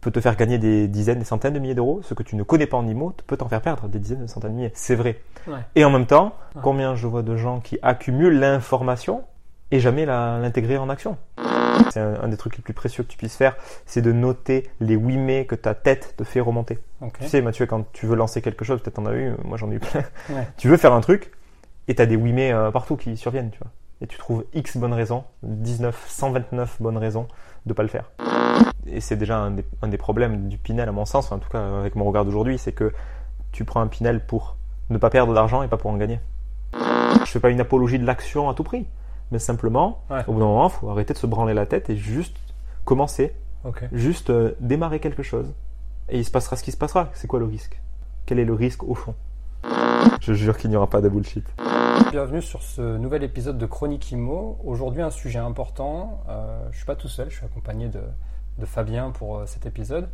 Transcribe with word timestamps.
peut 0.00 0.10
te 0.10 0.20
faire 0.20 0.36
gagner 0.36 0.58
des 0.58 0.88
dizaines, 0.88 1.18
des 1.18 1.24
centaines 1.24 1.52
de 1.54 1.58
milliers 1.58 1.74
d'euros. 1.74 2.00
Ce 2.02 2.14
que 2.14 2.22
tu 2.22 2.36
ne 2.36 2.42
connais 2.42 2.66
pas 2.66 2.76
en 2.78 2.86
IMO 2.86 3.12
peut 3.26 3.36
t'en 3.36 3.48
faire 3.48 3.60
perdre 3.60 3.88
des 3.88 3.98
dizaines, 3.98 4.20
des 4.22 4.28
centaines 4.28 4.52
de 4.52 4.56
milliers. 4.56 4.72
C'est 4.74 4.94
vrai. 4.94 5.20
Ouais. 5.46 5.58
Et 5.74 5.84
en 5.84 5.90
même 5.90 6.06
temps, 6.06 6.34
Ouais. 6.54 6.62
combien 6.62 6.94
je 6.94 7.06
vois 7.06 7.22
de 7.22 7.36
gens 7.36 7.60
qui 7.60 7.78
accumulent 7.82 8.38
l'information 8.38 9.24
et 9.70 9.78
jamais 9.80 10.06
l'intégrer 10.06 10.78
en 10.78 10.88
action? 10.88 11.16
C'est 11.92 12.00
un, 12.00 12.14
un 12.22 12.28
des 12.28 12.36
trucs 12.36 12.56
les 12.56 12.62
plus 12.62 12.74
précieux 12.74 13.02
que 13.04 13.08
tu 13.08 13.16
puisses 13.16 13.36
faire, 13.36 13.56
c'est 13.86 14.02
de 14.02 14.12
noter 14.12 14.68
les 14.80 14.96
oui 14.96 15.16
mais 15.16 15.46
que 15.46 15.54
ta 15.54 15.74
tête 15.74 16.14
te 16.16 16.24
fait 16.24 16.40
remonter. 16.40 16.78
Tu 17.20 17.26
sais, 17.28 17.40
Mathieu, 17.40 17.66
quand 17.66 17.90
tu 17.92 18.06
veux 18.06 18.16
lancer 18.16 18.42
quelque 18.42 18.64
chose, 18.64 18.82
peut-être 18.82 18.96
t'en 18.96 19.06
as 19.06 19.14
eu, 19.14 19.32
moi 19.44 19.56
j'en 19.56 19.70
ai 19.70 19.76
eu 19.76 19.80
plein. 19.80 20.02
Ouais. 20.30 20.46
Tu 20.58 20.68
veux 20.68 20.76
faire 20.76 20.92
un 20.92 21.00
truc 21.00 21.30
et 21.88 21.94
t'as 21.94 22.06
des 22.06 22.16
oui 22.16 22.32
mais 22.32 22.52
euh, 22.52 22.70
partout 22.70 22.96
qui 22.96 23.16
surviennent, 23.16 23.50
tu 23.50 23.58
vois. 23.58 23.70
Et 24.02 24.06
tu 24.06 24.18
trouves 24.18 24.44
X 24.54 24.76
bonnes 24.76 24.92
raisons, 24.94 25.24
19, 25.42 26.04
129 26.08 26.76
bonnes 26.80 26.98
raisons 26.98 27.26
de 27.66 27.72
pas 27.72 27.82
le 27.82 27.88
faire. 27.88 28.10
Et 28.86 29.00
c'est 29.00 29.16
déjà 29.16 29.38
un 29.38 29.50
des, 29.52 29.64
un 29.82 29.88
des 29.88 29.96
problèmes 29.98 30.48
du 30.48 30.58
Pinel 30.58 30.88
à 30.88 30.92
mon 30.92 31.04
sens, 31.04 31.26
enfin, 31.26 31.36
en 31.36 31.38
tout 31.38 31.50
cas 31.50 31.78
avec 31.80 31.94
mon 31.96 32.04
regard 32.04 32.24
d'aujourd'hui, 32.24 32.58
c'est 32.58 32.72
que 32.72 32.92
tu 33.52 33.64
prends 33.64 33.80
un 33.80 33.86
Pinel 33.88 34.24
pour 34.24 34.56
ne 34.88 34.98
pas 34.98 35.10
perdre 35.10 35.34
d'argent 35.34 35.62
et 35.62 35.68
pas 35.68 35.76
pour 35.76 35.90
en 35.90 35.96
gagner. 35.96 36.20
Je 36.72 37.30
fais 37.30 37.40
pas 37.40 37.50
une 37.50 37.60
apologie 37.60 37.98
de 37.98 38.06
l'action 38.06 38.48
à 38.48 38.54
tout 38.54 38.64
prix, 38.64 38.86
mais 39.30 39.38
simplement, 39.38 40.02
Ouais. 40.10 40.22
au 40.26 40.32
bout 40.32 40.40
d'un 40.40 40.46
moment, 40.46 40.68
il 40.68 40.72
faut 40.72 40.88
arrêter 40.90 41.12
de 41.12 41.18
se 41.18 41.26
branler 41.26 41.54
la 41.54 41.66
tête 41.66 41.90
et 41.90 41.96
juste 41.96 42.36
commencer, 42.84 43.34
juste 43.92 44.30
euh, 44.30 44.52
démarrer 44.60 44.98
quelque 45.00 45.22
chose. 45.22 45.52
Et 46.08 46.18
il 46.18 46.24
se 46.24 46.30
passera 46.30 46.56
ce 46.56 46.62
qui 46.64 46.72
se 46.72 46.76
passera. 46.76 47.08
C'est 47.12 47.26
quoi 47.28 47.38
le 47.38 47.44
risque? 47.44 47.80
Quel 48.26 48.38
est 48.38 48.44
le 48.44 48.54
risque 48.54 48.82
au 48.84 48.94
fond? 48.94 49.14
Je 50.20 50.32
jure 50.32 50.56
qu'il 50.56 50.70
n'y 50.70 50.76
aura 50.76 50.88
pas 50.88 51.00
de 51.00 51.08
bullshit. 51.08 51.44
Bienvenue 52.10 52.40
sur 52.42 52.62
ce 52.62 52.96
nouvel 52.96 53.22
épisode 53.22 53.58
de 53.58 53.66
Chronique 53.66 54.10
Imo. 54.10 54.58
Aujourd'hui, 54.64 55.02
un 55.02 55.10
sujet 55.10 55.38
important. 55.38 56.22
Euh, 56.28 56.66
je 56.72 56.78
suis 56.78 56.86
pas 56.86 56.96
tout 56.96 57.08
seul, 57.08 57.30
je 57.30 57.36
suis 57.36 57.44
accompagné 57.44 57.88
de, 57.88 58.00
de 58.60 58.66
Fabien 58.66 59.10
pour 59.10 59.38
euh, 59.38 59.46
cet 59.46 59.66
épisode. 59.66 60.08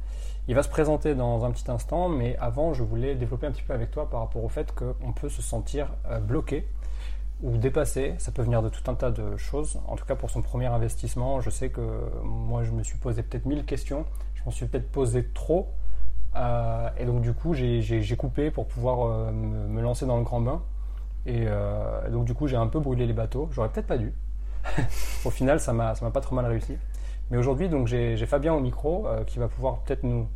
Il 0.49 0.55
va 0.55 0.63
se 0.63 0.69
présenter 0.69 1.15
dans 1.15 1.45
un 1.45 1.51
petit 1.51 1.71
instant, 1.71 2.09
mais 2.09 2.37
avant, 2.39 2.73
je 2.73 2.83
voulais 2.83 3.15
développer 3.15 3.47
un 3.47 3.51
petit 3.51 3.63
peu 3.63 3.75
avec 3.75 3.91
toi 3.91 4.09
par 4.09 4.21
rapport 4.21 4.43
au 4.43 4.49
fait 4.49 4.73
qu'on 4.73 5.13
peut 5.13 5.29
se 5.29 5.43
sentir 5.43 5.89
euh, 6.11 6.21
bloqué 6.21 6.67
ou 7.43 7.59
dépassé. 7.59 8.15
Ça 8.19 8.33
peut 8.33 8.43
venir 8.43 8.63
de 8.63 8.69
tout 8.69 8.89
un 8.91 8.95
tas 8.95 9.11
de 9.11 9.37
choses. 9.37 9.79
En 9.87 9.97
tout 9.97 10.07
cas, 10.07 10.15
pour 10.15 10.31
son 10.31 10.41
premier 10.41 10.67
investissement, 10.67 11.41
je 11.41 11.51
sais 11.51 11.69
que 11.69 11.83
moi, 12.23 12.63
je 12.63 12.71
me 12.71 12.83
suis 12.83 12.97
posé 12.97 13.23
peut-être 13.23 13.45
mille 13.45 13.67
questions. 13.67 14.07
Je 14.35 14.45
m'en 14.45 14.51
suis 14.51 14.67
peut-être 14.67 14.91
posé 14.91 15.27
trop. 15.35 15.69
Euh, 16.37 16.89
et 16.99 17.05
donc, 17.05 17.21
du 17.21 17.35
coup, 17.35 17.53
j'ai- 17.53 18.17
coupé 18.17 18.51
pour 18.51 18.67
pouvoir 18.67 19.33
me, 19.33 19.83
lancer 19.83 20.07
dans 20.07 20.17
le 20.17 20.23
grand 20.23 20.41
bain. 20.41 20.63
Et 21.27 21.47
donc 22.11 22.25
du 22.25 22.35
coup, 22.35 22.47
j'ai 22.47 22.57
un 22.57 22.69
peu 22.69 22.79
brûlé 22.79 23.05
les 23.05 23.13
bateaux. 23.13 23.49
J'aurais 23.51 23.69
peut-être 23.69 23.89
pas 23.89 23.99
dû. 23.99 24.15
au 25.25 25.31
final, 25.31 25.61
ça 25.61 25.73
m'a 25.73 25.95
pas 25.95 26.21
trop 26.21 26.37
mal 26.37 26.47
réussi. 26.47 26.79
Mais 27.31 27.37
aujourd'hui, 27.39 27.69
donc 27.69 27.87
j'ai 27.89 28.17
Fabien 28.27 28.53
au 28.55 28.61
micro 28.61 29.07
euh, 29.07 29.25
qui 29.25 29.39
va 29.39 29.49
pouvoir 29.49 29.79
peut-être 29.81 30.03
nous 30.05 30.29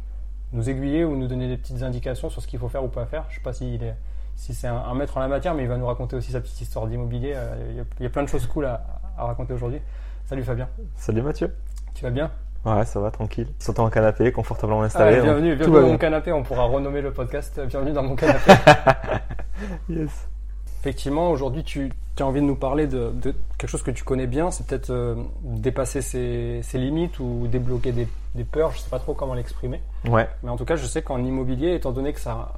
nous 0.52 0.68
aiguiller 0.68 1.04
ou 1.04 1.14
nous 1.16 1.28
donner 1.28 1.46
des 1.46 1.56
petites 1.56 1.82
indications 1.84 2.28
sur 2.28 2.42
ce 2.42 2.48
qu'il 2.48 2.58
faut 2.58 2.68
faire 2.68 2.82
ou 2.82 2.88
pas 2.88 3.06
faire. 3.06 3.24
Je 3.28 3.36
sais 3.36 3.40
pas 3.42 3.52
s'il 3.52 3.82
est 3.84 3.94
si 4.34 4.54
c'est 4.54 4.66
un, 4.66 4.76
un 4.76 4.94
maître 4.94 5.16
en 5.16 5.20
la 5.20 5.28
matière, 5.28 5.54
mais 5.54 5.62
il 5.62 5.68
va 5.68 5.76
nous 5.76 5.86
raconter 5.86 6.16
aussi 6.16 6.32
sa 6.32 6.40
petite 6.40 6.60
histoire 6.60 6.86
d'immobilier. 6.86 7.34
Euh, 7.36 7.54
Il 7.70 7.76
y, 7.76 7.80
a- 7.80 7.84
il 8.00 8.02
y 8.02 8.06
a 8.06 8.10
plein 8.10 8.22
de 8.24 8.28
choses 8.28 8.46
cool 8.46 8.64
à, 8.64 8.82
à 9.18 9.24
raconter 9.26 9.52
aujourd'hui. 9.52 9.80
Salut 10.24 10.42
Fabien, 10.42 10.68
Salut 10.96 11.22
Mathieu. 11.22 11.54
tu 11.94 12.02
vas 12.04 12.10
bien? 12.10 12.30
Ouais, 12.64 12.84
ça 12.84 13.00
va, 13.00 13.10
tranquille. 13.10 13.48
Sautant 13.58 13.84
en 13.84 13.90
canapé, 13.90 14.32
confortablement 14.32 14.82
Ah, 14.82 14.86
installé. 14.86 15.20
Bienvenue, 15.20 15.52
tout 15.52 15.58
bienvenue 15.58 15.74
va 15.76 15.80
dans 15.82 15.88
mon 15.92 15.98
canapé. 15.98 16.32
On 16.32 16.42
pourra 16.42 16.64
renommer 16.64 17.00
le 17.02 17.12
podcast. 17.12 17.58
euh, 17.58 17.66
Bienvenue 17.66 17.92
dans 17.92 18.02
mon 18.02 18.16
canapé. 18.16 18.52
Yes. 19.88 20.28
Effectivement, 20.80 21.30
aujourd'hui, 21.30 21.62
tu, 21.62 21.92
tu 22.16 22.22
as 22.22 22.26
envie 22.26 22.40
de 22.40 22.46
nous 22.46 22.56
parler 22.56 22.86
de, 22.86 23.10
de 23.10 23.34
quelque 23.58 23.70
chose 23.70 23.82
que 23.82 23.90
tu 23.90 24.02
connais 24.02 24.26
bien. 24.26 24.50
C'est 24.50 24.66
peut-être 24.66 24.90
euh, 24.90 25.14
dépasser 25.42 26.00
ses, 26.00 26.60
ses 26.62 26.78
limites 26.78 27.18
ou 27.20 27.46
débloquer 27.48 27.92
des, 27.92 28.08
des 28.34 28.44
peurs. 28.44 28.72
Je 28.72 28.78
sais 28.78 28.88
pas 28.88 28.98
trop 28.98 29.12
comment 29.12 29.34
l'exprimer. 29.34 29.82
Ouais, 30.08 30.28
Mais 30.42 30.48
en 30.48 30.56
tout 30.56 30.64
cas, 30.64 30.76
je 30.76 30.86
sais 30.86 31.02
qu'en 31.02 31.22
immobilier, 31.22 31.74
étant 31.74 31.92
donné 31.92 32.14
que 32.14 32.20
ça, 32.20 32.54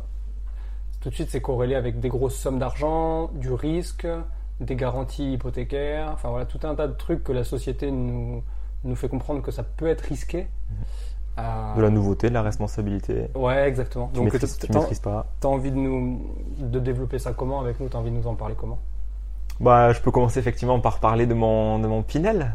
tout 1.00 1.10
de 1.10 1.14
suite, 1.14 1.30
c'est 1.30 1.40
corrélé 1.40 1.74
avec 1.74 1.98
des 1.98 2.08
grosses 2.08 2.36
sommes 2.36 2.60
d'argent, 2.60 3.28
du 3.34 3.52
risque, 3.52 4.06
des 4.60 4.76
garanties 4.76 5.32
hypothécaires. 5.32 6.10
Enfin 6.12 6.30
voilà, 6.30 6.46
tout 6.46 6.60
un 6.62 6.76
tas 6.76 6.86
de 6.86 6.94
trucs 6.94 7.24
que 7.24 7.32
la 7.32 7.42
société 7.42 7.90
nous, 7.90 8.44
nous 8.84 8.94
fait 8.94 9.08
comprendre 9.08 9.42
que 9.42 9.50
ça 9.50 9.64
peut 9.64 9.88
être 9.88 10.02
risqué. 10.02 10.46
Euh, 10.70 10.74
de 11.38 11.80
la 11.82 11.90
nouveauté, 11.90 12.28
de 12.28 12.34
la 12.34 12.42
responsabilité. 12.42 13.28
Ouais, 13.34 13.66
exactement. 13.68 14.10
Tu 14.12 14.20
Donc, 14.20 14.32
maîtrises, 14.32 14.58
tu 14.58 14.72
maîtrises 14.72 15.00
pas. 15.00 15.26
t'as 15.40 15.48
envie 15.48 15.70
de 15.70 15.76
nous 15.76 16.20
de 16.58 16.78
développer 16.78 17.18
ça 17.18 17.32
comment 17.32 17.60
avec 17.60 17.80
nous? 17.80 17.88
T'as 17.88 17.98
envie 17.98 18.10
de 18.10 18.16
nous 18.16 18.26
en 18.26 18.34
parler 18.34 18.54
comment? 18.58 18.78
Bah, 19.60 19.92
je 19.92 20.00
peux 20.00 20.10
commencer 20.10 20.40
effectivement 20.40 20.80
par 20.80 20.98
parler 20.98 21.26
de 21.26 21.34
mon, 21.34 21.78
de 21.78 21.86
mon 21.86 22.02
Pinel, 22.02 22.52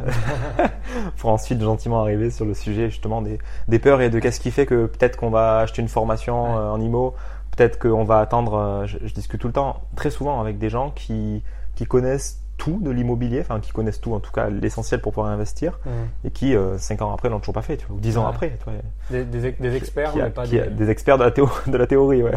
pour 1.17 1.29
ensuite 1.31 1.61
gentiment 1.61 2.01
arriver 2.01 2.29
sur 2.31 2.43
le 2.45 2.53
sujet 2.53 2.89
justement 2.89 3.21
des, 3.21 3.37
des 3.67 3.79
peurs 3.79 4.01
et 4.01 4.09
de 4.09 4.19
qu'est-ce 4.19 4.39
qui 4.39 4.51
fait 4.51 4.65
que 4.65 4.87
peut-être 4.87 5.15
qu'on 5.17 5.29
va 5.29 5.59
acheter 5.59 5.81
une 5.81 5.87
formation 5.87 6.43
Ouais. 6.43 6.59
euh, 6.59 6.71
en 6.71 6.81
IMO, 6.81 7.13
peut-être 7.55 7.79
qu'on 7.79 8.03
va 8.03 8.19
attendre, 8.19 8.55
euh, 8.55 8.85
je, 8.87 8.97
je 9.03 9.13
discute 9.13 9.39
tout 9.39 9.47
le 9.47 9.53
temps, 9.53 9.81
très 9.95 10.09
souvent 10.09 10.41
avec 10.41 10.57
des 10.57 10.69
gens 10.69 10.89
qui, 10.91 11.43
qui 11.75 11.85
connaissent 11.85 12.41
tout 12.57 12.79
de 12.81 12.89
l'immobilier, 12.89 13.41
enfin 13.41 13.59
qui 13.59 13.71
connaissent 13.71 14.01
tout 14.01 14.13
en 14.13 14.19
tout 14.19 14.31
cas 14.31 14.49
l'essentiel 14.49 14.99
pour 15.01 15.13
pouvoir 15.13 15.31
investir, 15.31 15.79
et 16.23 16.31
qui 16.31 16.55
euh, 16.55 16.77
5 16.77 17.01
ans 17.03 17.13
après 17.13 17.29
l'ont 17.29 17.39
toujours 17.39 17.53
pas 17.53 17.61
fait, 17.61 17.77
tu 17.77 17.85
vois, 17.85 17.95
ou 17.97 17.99
10 17.99 18.17
ans 18.17 18.23
Ouais. 18.23 18.29
après, 18.29 18.57
tu 18.57 18.63
vois, 18.65 18.73
Des, 19.11 19.23
des, 19.25 19.51
des 19.51 19.75
experts, 19.75 20.11
qui 20.13 20.21
a- 20.21 20.25
mais 20.25 20.29
pas 20.31 20.45
qui 20.45 20.51
des... 20.51 20.67
des 20.67 20.89
experts 20.89 21.17
de 21.17 21.23
la, 21.23 21.31
théo- 21.31 21.49
de 21.67 21.77
la 21.77 21.87
théorie, 21.87 22.23
ouais. 22.23 22.33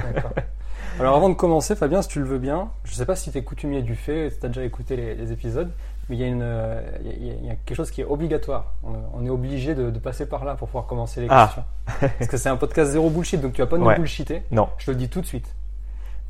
Alors 0.98 1.16
avant 1.16 1.28
de 1.30 1.34
commencer, 1.34 1.74
Fabien, 1.76 2.02
si 2.02 2.08
tu 2.08 2.18
le 2.18 2.26
veux 2.26 2.38
bien, 2.38 2.68
je 2.84 2.92
sais 2.94 3.06
pas 3.06 3.16
si 3.16 3.30
tu 3.32 3.38
es 3.38 3.42
coutumier 3.42 3.80
du 3.82 3.94
fait, 3.94 4.30
si 4.30 4.38
tu 4.40 4.46
as 4.46 4.48
déjà 4.50 4.64
écouté 4.64 4.96
les, 4.96 5.14
les 5.14 5.32
épisodes, 5.32 5.70
mais 6.10 6.16
il 6.16 6.20
y, 6.28 6.30
euh, 6.42 6.82
y 7.04 7.46
y 7.46 7.50
a 7.50 7.54
quelque 7.64 7.76
chose 7.76 7.90
qui 7.90 8.00
est 8.02 8.04
obligatoire. 8.04 8.74
On, 8.82 8.90
on 9.14 9.24
est 9.24 9.30
obligé 9.30 9.74
de, 9.74 9.90
de 9.90 9.98
passer 9.98 10.26
par 10.26 10.44
là 10.44 10.56
pour 10.56 10.68
pouvoir 10.68 10.86
commencer 10.86 11.20
les 11.22 11.28
Ah. 11.30 11.44
questions. 11.54 12.10
Parce 12.18 12.30
que 12.30 12.36
c'est 12.36 12.48
un 12.48 12.56
podcast 12.56 12.90
zéro 12.90 13.08
bullshit, 13.08 13.40
donc 13.40 13.52
tu 13.54 13.62
vas 13.62 13.66
pas 13.68 13.78
nous 13.78 13.86
Ouais. 13.86 13.96
bullshiter. 13.96 14.42
Non, 14.50 14.68
Je 14.78 14.86
te 14.86 14.90
le 14.90 14.96
dis 14.96 15.08
tout 15.08 15.20
de 15.22 15.26
suite. 15.26 15.54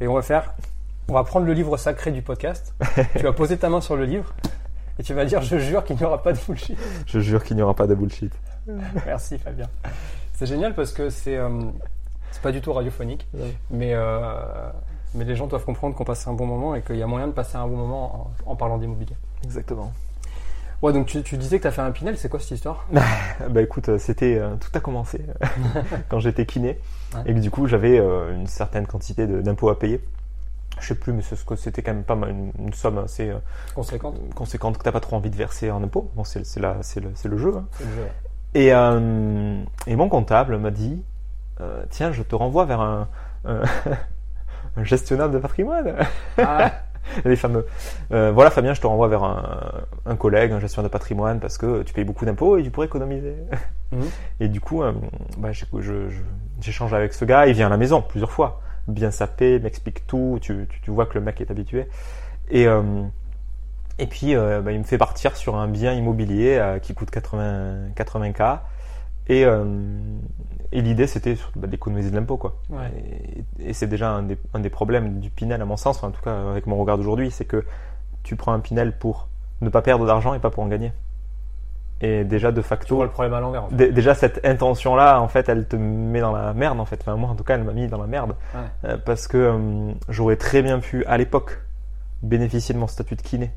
Et 0.01 0.07
on 0.07 0.15
va 0.15 0.23
faire, 0.23 0.55
on 1.09 1.15
va 1.15 1.25
prendre 1.25 1.47
le 1.47 1.53
livre 1.53 1.77
sacré 1.77 2.11
du 2.13 2.23
podcast. 2.23 2.75
tu 3.17 3.23
vas 3.25 3.33
poser 3.33 3.57
ta 3.59 3.69
main 3.69 3.81
sur 3.81 3.97
le 3.97 4.05
livre 4.05 4.33
et 4.99 5.03
tu 5.03 5.15
vas 5.15 5.25
dire, 5.25 5.41
je 5.43 5.59
jure 5.59 5.85
qu'il 5.85 5.97
n'y 5.97 6.05
aura 6.05 6.23
pas 6.23 6.33
de 6.33 6.39
bullshit. 6.47 6.79
je 7.07 7.21
jure 7.21 7.43
qu'il 7.43 7.57
n'y 7.57 7.63
aura 7.63 7.75
pas 7.75 7.87
de 7.87 7.95
bullshit. 7.95 8.33
Merci 9.07 9.39
Fabien. 9.39 9.69
C'est 10.35 10.47
génial 10.47 10.75
parce 10.75 10.93
que 10.93 11.11
c'est 11.11 11.37
euh, 11.37 11.49
pas 12.43 12.53
du 12.53 12.61
tout 12.61 12.73
radiophonique, 12.73 13.27
Ouais. 13.35 13.53
mais, 13.71 13.93
euh, 13.95 14.71
mais 15.15 15.25
les 15.25 15.35
gens 15.37 15.47
doivent 15.47 15.65
comprendre 15.65 15.95
qu'on 15.97 16.05
passe 16.05 16.27
un 16.29 16.33
bon 16.35 16.47
moment 16.47 16.75
et 16.75 16.83
qu'il 16.83 16.97
y 16.97 17.03
a 17.03 17.07
moyen 17.07 17.27
de 17.27 17.33
passer 17.33 17.57
un 17.57 17.67
bon 17.67 17.77
moment 17.77 18.31
en, 18.47 18.53
en 18.53 18.57
parlant 18.57 18.79
d'immobilier. 18.79 19.17
Exactement. 19.45 19.93
Ouais, 20.83 20.95
donc 20.95 21.07
tu, 21.07 21.23
tu 21.23 21.37
disais 21.37 21.59
que 21.59 21.63
tu 21.63 21.69
as 21.69 21.73
fait 21.73 21.83
un 21.83 21.91
Pinel, 21.91 22.17
c'est 22.17 22.29
quoi 22.31 22.41
cette 22.41 22.53
histoire? 22.53 22.87
Bah 23.51 23.61
écoute, 23.63 23.89
euh, 23.91 23.99
c'était 23.99 24.37
euh, 24.39 24.55
tout 24.57 24.71
a 24.75 24.81
commencé 24.81 25.21
quand 26.09 26.21
j'étais 26.21 26.47
kiné 26.47 26.79
Ouais. 27.15 27.23
et 27.27 27.35
que 27.35 27.41
du 27.41 27.51
coup 27.51 27.67
j'avais 27.67 27.97
une 27.99 28.47
certaine 28.47 28.87
quantité 28.87 29.27
d'impôts 29.27 29.69
à 29.69 29.79
payer. 29.79 30.01
Je 30.81 30.87
sais 30.89 30.95
plus, 30.95 31.13
mais 31.13 31.23
c'était 31.23 31.83
quand 31.83 31.93
même 31.93 32.05
pas 32.05 32.15
mal, 32.15 32.31
une, 32.31 32.53
une 32.59 32.73
somme 32.73 32.99
assez 32.99 33.31
euh, 33.31 33.39
Conséquente 33.75 34.17
conséquente 34.35 34.79
que 34.79 34.83
t'as 34.83 34.93
pas 34.93 35.01
trop 35.01 35.17
envie 35.17 35.31
de 35.31 35.37
verser 35.37 35.71
en 35.71 35.83
impôts. 35.83 36.11
Bon, 36.17 36.25
c'est 36.25 36.41
le, 36.59 36.75
le 37.25 37.37
jeu. 37.39 37.55
hein. 37.57 37.65
C'est 37.73 37.85
le 37.85 37.91
jeu. 37.91 38.07
Et, 38.55 38.73
euh, 38.75 39.63
et 39.87 39.95
mon 39.97 40.09
comptable 40.09 40.59
m'a 40.59 40.71
dit, 40.71 41.03
euh, 41.61 41.85
tiens, 41.91 42.11
je 42.13 42.23
te 42.23 42.35
renvoie 42.35 42.65
vers 42.65 42.81
un, 42.81 43.09
un, 43.45 43.61
un 44.77 44.85
gestionnaire 44.85 45.31
de 45.31 45.39
patrimoine. 45.39 45.95
Ah, 46.39 46.73
les 47.25 47.37
fameux. 47.37 47.67
Euh, 48.13 48.33
voilà 48.33 48.51
Fabien, 48.51 48.75
je 48.75 48.81
te 48.81 48.87
renvoie 48.87 49.09
vers 49.09 49.23
un, 49.25 49.83
un 50.07 50.17
collègue, 50.17 50.53
un 50.53 50.61
gestionnaire 50.61 50.89
de 50.89 50.93
patrimoine, 50.93 51.41
parce 51.41 51.59
que 51.59 51.83
tu 51.83 51.93
payes 51.95 52.05
beaucoup 52.05 52.25
d'impôts 52.25 52.57
et 52.59 52.63
tu 52.63 52.71
pourrais 52.71 52.87
économiser. 52.87 53.37
Mhm. 53.93 54.05
Et 54.41 54.49
du 54.49 54.61
coup, 54.61 54.83
bah, 55.39 55.51
j'échange 56.61 56.95
avec 56.95 57.13
ce 57.15 57.25
gars, 57.25 57.47
il 57.47 57.55
vient 57.55 57.67
à 57.67 57.71
la 57.71 57.77
maison 57.77 58.03
plusieurs 58.03 58.31
fois, 58.33 58.61
bien 58.89 59.11
sapé, 59.11 59.59
m'explique 59.59 60.07
tout, 60.07 60.39
tu, 60.41 60.67
tu, 60.69 60.81
tu 60.81 60.91
vois 60.91 61.07
que 61.07 61.15
le 61.15 61.21
mec 61.21 61.41
est 61.41 61.51
habitué. 61.51 61.87
Et, 62.51 62.67
euh, 62.67 63.05
et 63.99 64.07
puis, 64.07 64.35
euh, 64.35 64.61
bah, 64.61 64.73
il 64.73 64.79
me 64.79 64.85
fait 64.85 64.99
partir 64.99 65.37
sur 65.37 65.57
un 65.57 65.69
bien 65.69 65.93
immobilier 65.93 66.57
euh, 66.59 66.79
qui 66.79 66.95
coûte 66.95 67.11
80, 67.11 67.91
80K. 67.97 68.61
Et, 69.29 69.47
et 70.73 70.83
l'idée, 70.83 71.07
c'était 71.07 71.37
bah, 71.55 71.69
d'économiser 71.69 72.11
de 72.11 72.17
l'impôt, 72.17 72.37
quoi. 72.37 72.57
Ouais. 72.69 72.91
Et, 73.61 73.71
et 73.71 73.73
c'est 73.73 73.87
déjà 73.87 74.11
un 74.11 74.25
des, 74.25 74.37
un 74.55 74.59
des 74.59 74.71
problèmes 74.71 75.21
du 75.21 75.31
Pinel, 75.31 75.63
à 75.63 75.65
mon 75.65 75.77
sens, 75.77 75.99
enfin, 75.99 76.09
en 76.09 76.11
tout 76.11 76.23
cas 76.23 76.51
avec 76.51 76.67
mon 76.67 76.77
regard 76.77 76.97
d'aujourd'hui, 76.97 77.31
c'est 77.31 77.45
que 77.45 77.65
tu 78.25 78.35
prends 78.35 78.53
un 78.53 78.61
Pinel 78.61 78.99
pour 78.99 79.29
ne 79.61 79.69
pas 79.69 79.83
perdre 79.83 80.05
d'argent 80.05 80.35
et 80.35 80.41
pas 80.41 80.51
pour 80.51 80.65
en 80.65 80.67
gagner. 80.67 80.93
Et 82.03 82.25
déjà, 82.25 82.51
de 82.51 82.63
Tu 82.63 82.67
facto, 82.67 82.97
vois 82.97 83.05
le 83.05 83.11
problème 83.11 83.35
à 83.35 83.41
l'envers. 83.41 83.65
En 83.65 83.69
fait. 83.69 83.77
Dé- 83.77 83.93
déjà 83.93 84.15
cette 84.15 84.41
intention 84.47 84.97
là 84.97 85.21
en 85.21 85.29
fait 85.29 85.49
elle 85.51 85.67
te 85.69 85.77
met 85.77 86.21
dans 86.21 86.33
la 86.33 86.55
merde 86.55 86.81
en 86.81 86.87
fait 86.87 86.99
enfin 87.03 87.15
moi 87.17 87.29
en 87.29 87.35
tout 87.35 87.45
cas 87.45 87.57
elle 87.57 87.65
m'a 87.65 87.73
mis 87.75 87.89
dans 87.89 87.99
la 88.01 88.07
merde 88.07 88.35
Ouais. 88.55 88.61
Euh, 88.91 88.97
parce 89.05 89.29
que 89.29 89.37
euh, 89.37 89.93
j'aurais 90.09 90.37
très 90.37 90.63
bien 90.63 90.79
pu 90.79 91.05
à 91.05 91.19
l'époque 91.19 91.61
bénéficier 92.23 92.75
de 92.75 92.81
mon 92.81 92.87
statut 92.87 93.17
de 93.17 93.23
kiné 93.23 93.51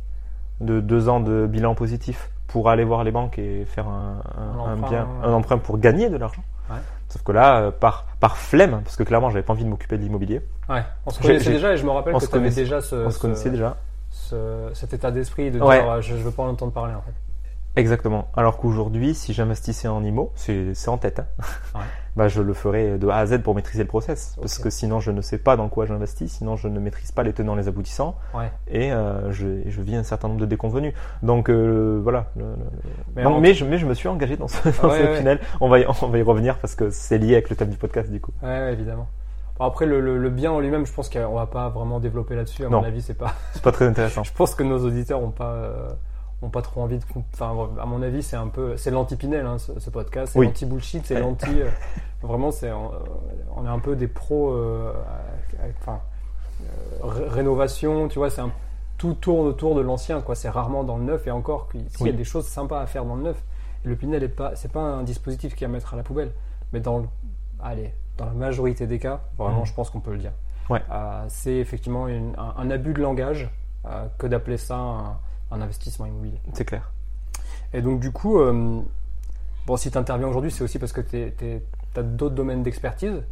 de 0.61 0.79
deux 0.81 1.07
ans 1.09 1.19
de 1.21 1.47
bilan 1.47 1.73
positif 1.73 2.29
pour 2.47 2.69
aller 2.69 2.83
voir 2.83 3.03
les 3.03 3.11
banques 3.11 3.39
et 3.39 3.65
faire 3.65 3.87
un, 3.87 4.21
un- 4.37 4.41
Un 4.41 4.69
un 4.71 4.73
emprunt, 4.73 4.89
bien 4.89 5.07
un 5.23 5.33
emprunt 5.33 5.57
pour 5.57 5.77
gagner 5.79 6.09
de 6.09 6.17
l'argent 6.17 6.43
Ouais. 6.69 6.77
sauf 7.09 7.23
que 7.23 7.31
là 7.31 7.57
euh, 7.61 7.71
par 7.71 8.05
par 8.19 8.37
flemme 8.37 8.81
parce 8.83 8.95
que 8.97 9.03
clairement 9.03 9.29
j'avais 9.29 9.43
pas 9.43 9.53
envie 9.53 9.63
de 9.65 9.69
m'occuper 9.69 9.97
de 9.97 10.03
l'immobilier 10.03 10.41
Ouais. 10.69 10.83
On 11.05 11.09
se 11.11 11.21
connaissait 11.21 11.51
déjà 11.51 11.73
et 11.73 11.77
je 11.77 11.85
me 11.85 11.91
rappelle 11.91 12.15
on 12.15 12.19
que 12.19 12.25
tu 12.25 12.49
déjà 12.55 12.79
ce, 12.81 12.95
on 12.95 13.09
se 13.09 13.15
ce- 13.17 13.21
connaissait 13.21 13.49
déjà 13.49 13.77
ce- 14.09 14.69
cet 14.73 14.93
état 14.93 15.11
d'esprit 15.11 15.49
de 15.51 15.59
dire 15.59 16.01
je, 16.01 16.09
je 16.15 16.21
veux 16.23 16.31
pas 16.31 16.43
en 16.43 16.49
entendre 16.49 16.71
parler 16.73 16.93
en 16.93 17.01
fait. 17.01 17.11
Exactement. 17.75 18.27
Alors 18.35 18.57
qu'aujourd'hui, 18.57 19.15
si 19.15 19.33
j'investissais 19.33 19.87
en 19.87 20.03
IMO, 20.03 20.31
c'est 20.35 20.73
en 20.87 20.97
tête, 20.97 21.19
hein. 21.19 21.25
Ouais. 21.73 21.81
bah, 22.15 22.27
je 22.27 22.41
le 22.43 22.53
ferais 22.53 22.99
de 22.99 23.07
A 23.07 23.15
à 23.17 23.25
Z 23.25 23.39
pour 23.41 23.55
maîtriser 23.55 23.81
le 23.81 23.87
process. 23.87 24.35
Parce 24.39 24.59
que 24.59 24.69
sinon, 24.69 24.99
je 24.99 25.09
ne 25.09 25.21
sais 25.21 25.39
pas 25.39 25.57
dans 25.57 25.69
quoi 25.69 25.87
j'investis, 25.87 26.31
sinon 26.31 26.55
je 26.55 26.67
ne 26.67 26.79
maîtrise 26.79 27.11
pas 27.11 27.23
les 27.23 27.33
tenants, 27.33 27.55
les 27.55 27.67
aboutissants, 27.67 28.15
Ouais. 28.35 28.51
et 28.67 28.91
euh, 28.93 29.31
je, 29.31 29.67
je 29.67 29.81
vis 29.81 29.95
un 29.95 30.03
certain 30.03 30.27
nombre 30.27 30.39
de 30.41 30.45
déconvenus. 30.45 30.93
Donc 31.23 31.49
euh, 31.49 31.99
voilà. 32.03 32.27
le- 32.35 32.43
le- 33.23 33.39
Mais 33.39 33.53
je, 33.55 33.65
mais 33.65 33.79
je 33.79 33.87
me 33.87 33.95
suis 33.95 34.07
engagé 34.07 34.37
dans 34.37 34.47
ce, 34.47 34.61
dans 34.81 34.89
Ouais, 34.89 34.99
ce 34.99 35.03
ouais. 35.05 35.17
tunnel. 35.17 35.39
On 35.59 35.67
va, 35.67 35.79
y, 35.79 35.85
on 36.03 36.07
va 36.09 36.17
y 36.19 36.21
revenir 36.21 36.59
parce 36.59 36.75
que 36.75 36.91
c'est 36.91 37.17
lié 37.17 37.33
avec 37.33 37.49
le 37.49 37.55
thème 37.55 37.69
du 37.69 37.77
podcast 37.77 38.11
du 38.11 38.21
coup. 38.21 38.31
Ouais, 38.43 38.71
évidemment. 38.71 39.07
Bon, 39.57 39.65
après, 39.65 39.85
le, 39.87 40.29
bien 40.29 40.51
en 40.51 40.59
lui-même, 40.59 40.85
je 40.85 40.93
pense 40.93 41.09
qu'on 41.09 41.33
va 41.33 41.45
pas 41.47 41.69
vraiment 41.69 41.99
développer 41.99 42.35
là-dessus. 42.35 42.65
À 42.65 42.69
Non. 42.69 42.81
mon 42.81 42.87
avis, 42.87 43.01
c'est 43.01 43.13
pas. 43.15 43.33
C'est 43.53 43.63
pas 43.63 43.71
très 43.71 43.85
intéressant. 43.87 44.23
Je 44.25 44.33
pense 44.33 44.53
que 44.53 44.61
nos 44.63 44.79
auditeurs 44.85 45.21
ont 45.21 45.29
pas, 45.31 45.51
euh, 45.53 45.89
pas 46.49 46.61
trop 46.61 46.81
envie 46.81 46.97
de. 46.97 47.03
Enfin, 47.33 47.55
à 47.79 47.85
mon 47.85 48.01
avis, 48.01 48.23
c'est 48.23 48.35
un 48.35 48.47
peu, 48.47 48.77
c'est 48.77 48.91
l'anti-Pinel, 48.91 49.45
hein, 49.45 49.57
ce, 49.57 49.79
ce 49.79 49.89
podcast. 49.89 50.33
C'est 50.33 50.39
Oui. 50.39 50.47
l'anti-bullshit, 50.47 51.05
c'est 51.05 51.19
l'anti. 51.19 51.47
euh, 51.61 51.69
vraiment, 52.21 52.51
c'est, 52.51 52.71
on, 52.71 52.91
on 53.55 53.65
est 53.65 53.69
un 53.69 53.79
peu 53.79 53.95
des 53.95 54.07
pros. 54.07 54.51
euh, 54.53 54.93
enfin, 55.81 55.99
euh, 56.61 56.65
ré- 57.07 57.27
rénovation, 57.29 58.07
tu 58.07 58.19
vois, 58.19 58.29
c'est 58.29 58.41
un 58.41 58.51
tout 58.97 59.13
tourne 59.15 59.47
autour 59.47 59.75
de 59.75 59.81
l'ancien, 59.81 60.21
quoi. 60.21 60.35
C'est 60.35 60.49
rarement 60.49 60.83
dans 60.83 60.97
le 60.97 61.03
neuf 61.03 61.27
et 61.27 61.31
encore, 61.31 61.67
s'il 61.95 62.05
y 62.07 62.09
a 62.09 62.13
des 62.13 62.23
choses 62.23 62.45
sympas 62.47 62.81
à 62.81 62.85
faire 62.85 63.05
dans 63.05 63.15
le 63.15 63.23
neuf. 63.23 63.43
Et 63.85 63.89
le 63.89 63.95
Pinel 63.95 64.23
est 64.23 64.29
pas, 64.29 64.55
c'est 64.55 64.71
pas 64.71 64.79
un 64.81 65.03
dispositif 65.03 65.55
qui 65.55 65.63
est 65.63 65.67
à 65.67 65.69
mettre 65.69 65.93
à 65.93 65.97
la 65.97 66.03
poubelle, 66.03 66.31
mais 66.71 66.79
dans 66.79 66.99
le, 66.99 67.05
allez, 67.61 67.93
dans 68.17 68.25
la 68.25 68.31
majorité 68.31 68.87
des 68.87 68.99
cas, 68.99 69.21
vraiment, 69.37 69.59
Mhm. 69.61 69.65
je 69.65 69.73
pense 69.73 69.89
qu'on 69.89 69.99
peut 69.99 70.11
le 70.13 70.19
dire. 70.19 70.31
Ouais. 70.69 70.81
Euh, 70.91 71.25
c'est 71.27 71.55
effectivement 71.55 72.07
une- 72.07 72.33
un, 72.37 72.53
un 72.57 72.71
abus 72.71 72.93
de 72.93 73.01
langage 73.01 73.49
euh, 73.85 74.05
que 74.17 74.27
d'appeler 74.27 74.55
ça 74.55 74.77
un, 74.77 75.17
un 75.53 75.61
investissement 75.61 76.05
immobilier. 76.05 76.39
C'est 76.53 76.65
clair. 76.65 76.91
Et 77.73 77.81
donc 77.81 77.99
du 77.99 78.11
coup, 78.11 78.39
euh, 78.39 78.81
bon, 79.67 79.77
si 79.77 79.89
tu 79.91 79.97
interviens 79.97 80.27
aujourd'hui, 80.27 80.51
c'est 80.51 80.63
aussi 80.63 80.79
parce 80.79 80.91
que 80.93 81.01
tu 81.01 81.33
as 81.95 82.03
d'autres 82.03 82.35
domaines 82.35 82.63
d'expertise, 82.63 83.23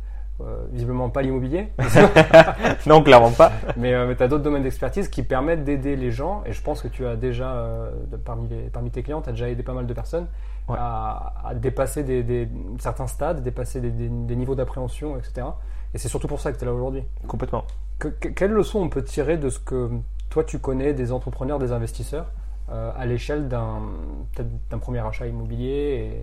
euh, 0.41 0.65
visiblement 0.71 1.09
pas 1.09 1.21
l'immobilier, 1.21 1.68
non, 2.88 3.03
clairement 3.03 3.31
pas. 3.31 3.51
mais, 3.77 3.94
euh, 3.94 4.13
tu 4.15 4.23
as 4.23 4.27
d'autres 4.27 4.44
domaines 4.44 4.63
d'expertise 4.63 5.07
qui 5.07 5.21
permettent 5.23 5.63
d'aider 5.63 5.95
les 5.95 6.12
gens, 6.12 6.41
et 6.45 6.51
je 6.53 6.62
pense 6.62 6.81
que 6.81 6.88
tu 6.88 7.06
as 7.06 7.15
déjà, 7.15 7.51
euh, 7.53 7.91
de- 8.12 8.18
parmi, 8.18 8.47
les, 8.47 8.63
parmi 8.69 8.89
tes 8.89 9.03
clients, 9.03 9.21
tu 9.21 9.29
as 9.29 9.33
déjà 9.33 9.50
aidé 9.50 9.62
pas 9.63 9.73
mal 9.73 9.85
de 9.88 9.94
personnes 9.94 10.27
Ouais. 10.68 10.77
à, 10.79 11.33
à 11.44 11.53
dépasser 11.56 12.03
des, 12.03 12.23
des- 12.23 12.47
certains 12.79 13.07
stades, 13.07 13.44
dépasser 13.44 13.81
des, 13.81 13.91
niveaux 14.35 14.56
d'appréhension, 14.56 15.18
etc. 15.18 15.47
Et 15.94 15.97
c'est 15.97 16.07
surtout 16.07 16.27
pour 16.27 16.39
ça 16.39 16.51
que 16.51 16.57
tu 16.57 16.63
es 16.63 16.65
là 16.68 16.73
aujourd'hui. 16.73 17.03
Complètement. 17.27 17.65
Que- 18.00 18.07
que- 18.09 18.29
quelle 18.29 18.51
leçon 18.51 18.79
on 18.79 18.88
peut 18.89 19.03
tirer 19.03 19.38
de 19.38 19.50
ce 19.50 19.59
que 19.59 19.89
toi 20.31 20.44
tu 20.44 20.57
connais 20.57 20.94
des 20.94 21.12
entrepreneurs, 21.12 21.60
des 21.60 21.74
investisseurs 21.74 22.31
euh, 22.69 22.92
à 22.95 23.06
l'échelle 23.06 23.48
d'un 23.48 23.81
d'un 24.69 24.80
premier 24.80 25.06
achat 25.06 25.28
immobilier. 25.28 26.18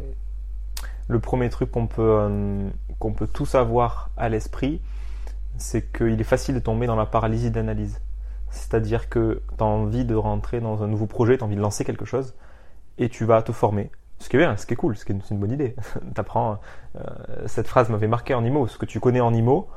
Le 1.07 1.21
premier 1.21 1.49
truc 1.51 1.71
qu'on 1.71 1.87
peut, 1.87 2.19
euh, 2.21 2.69
qu'on 2.99 3.13
tous 3.13 3.55
avoir 3.55 4.11
à 4.17 4.29
l'esprit, 4.29 4.81
c'est 5.57 5.93
qu'il 5.93 6.21
est 6.21 6.25
facile 6.25 6.55
de 6.55 6.61
tomber 6.61 6.87
dans 6.87 6.97
la 6.97 7.07
paralysie 7.07 7.51
d'analyse. 7.51 8.01
C'est-à-dire 8.51 9.09
que 9.09 9.43
tu 9.57 9.63
as 9.63 9.67
envie 9.67 10.05
de 10.05 10.15
rentrer 10.15 10.61
dans 10.61 10.83
un 10.83 10.87
nouveau 10.87 11.07
projet, 11.07 11.37
tu 11.37 11.45
as 11.45 11.47
envie 11.47 11.57
de 11.57 11.61
lancer 11.61 11.85
quelque 11.85 12.05
chose, 12.05 12.35
et 12.97 13.09
tu 13.09 13.25
vas 13.25 13.43
te 13.43 13.53
former. 13.53 13.91
Ce 14.19 14.29
qui 14.29 14.37
est 14.37 14.41
bien, 14.41 14.57
ce 14.57 14.67
qui 14.67 14.73
est 14.73 14.77
cool, 14.77 14.97
ce 14.97 15.05
qui 15.05 15.13
est 15.13 15.17
c'est 15.23 15.35
une 15.35 15.41
bonne 15.41 15.53
idée. 15.53 15.77
T'apprends, 16.15 16.61
euh, 16.97 17.01
cette 17.47 17.69
phrase 17.69 17.91
m'avait 17.91 18.09
marqué 18.09 18.35
en 18.35 18.45
IMO. 18.45 18.69
Ce 18.69 18.79
que 18.79 18.87
tu 18.87 19.01
connais 19.01 19.21
en 19.21 19.35
IMO 19.35 19.69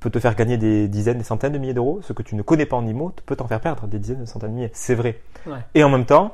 peut 0.00 0.10
te 0.10 0.18
faire 0.20 0.34
gagner 0.34 0.56
des 0.56 0.86
dizaines, 0.88 1.18
des 1.18 1.24
centaines 1.24 1.52
de 1.52 1.58
milliers 1.58 1.74
d'euros. 1.74 2.00
Ce 2.02 2.12
que 2.12 2.22
tu 2.22 2.34
ne 2.36 2.42
connais 2.42 2.66
pas 2.66 2.76
en 2.76 2.86
IMO 2.86 3.12
peut 3.26 3.36
t'en 3.36 3.48
faire 3.48 3.60
perdre 3.60 3.86
des 3.86 3.98
dizaines, 3.98 4.20
des 4.20 4.26
centaines 4.26 4.50
de 4.50 4.54
milliers. 4.56 4.70
C'est 4.72 4.94
vrai. 4.94 5.20
Ouais. 5.46 5.58
Et 5.74 5.82
en 5.84 5.88
même 5.88 6.04
temps, 6.06 6.32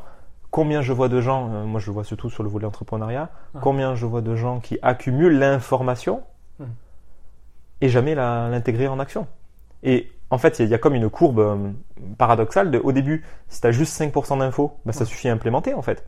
combien 0.51 0.83
je 0.83 0.93
vois 0.93 1.09
de 1.09 1.21
gens, 1.21 1.51
euh, 1.53 1.65
moi 1.65 1.81
je 1.81 1.87
le 1.87 1.93
vois 1.93 2.05
surtout 2.05 2.31
sur 2.31 2.43
le 2.43 2.49
volet 2.49 2.67
entrepreneuriat, 2.67 3.31
Ouais. 3.55 3.61
combien 3.63 3.95
je 3.95 4.07
vois 4.07 4.21
de 4.21 4.37
gens 4.37 4.61
qui 4.61 4.79
accumulent 4.83 5.39
l'information 5.39 6.23
Mhm. 6.61 6.67
et 7.81 7.89
jamais 7.89 8.15
l'intégrer 8.15 8.87
en 8.89 8.99
action. 9.01 9.27
Et 9.83 10.11
en 10.31 10.39
fait, 10.39 10.59
il 10.59 10.63
y, 10.63 10.65
a- 10.65 10.69
il 10.69 10.71
y 10.71 10.75
a 10.75 10.79
comme 10.79 10.95
une 10.95 11.09
courbe 11.11 11.39
euh, 11.39 11.57
paradoxale 12.19 12.71
de, 12.71 12.79
au 12.79 12.93
début, 12.93 13.25
si 13.49 13.61
tu 13.61 13.67
as 13.67 13.73
juste 13.73 13.93
5% 14.01 14.37
d'infos, 14.39 14.77
bah, 14.87 14.93
ça 14.93 15.05
suffit 15.05 15.29
à 15.29 15.33
implémenter 15.33 15.75
en 15.75 15.83
fait. 15.83 16.05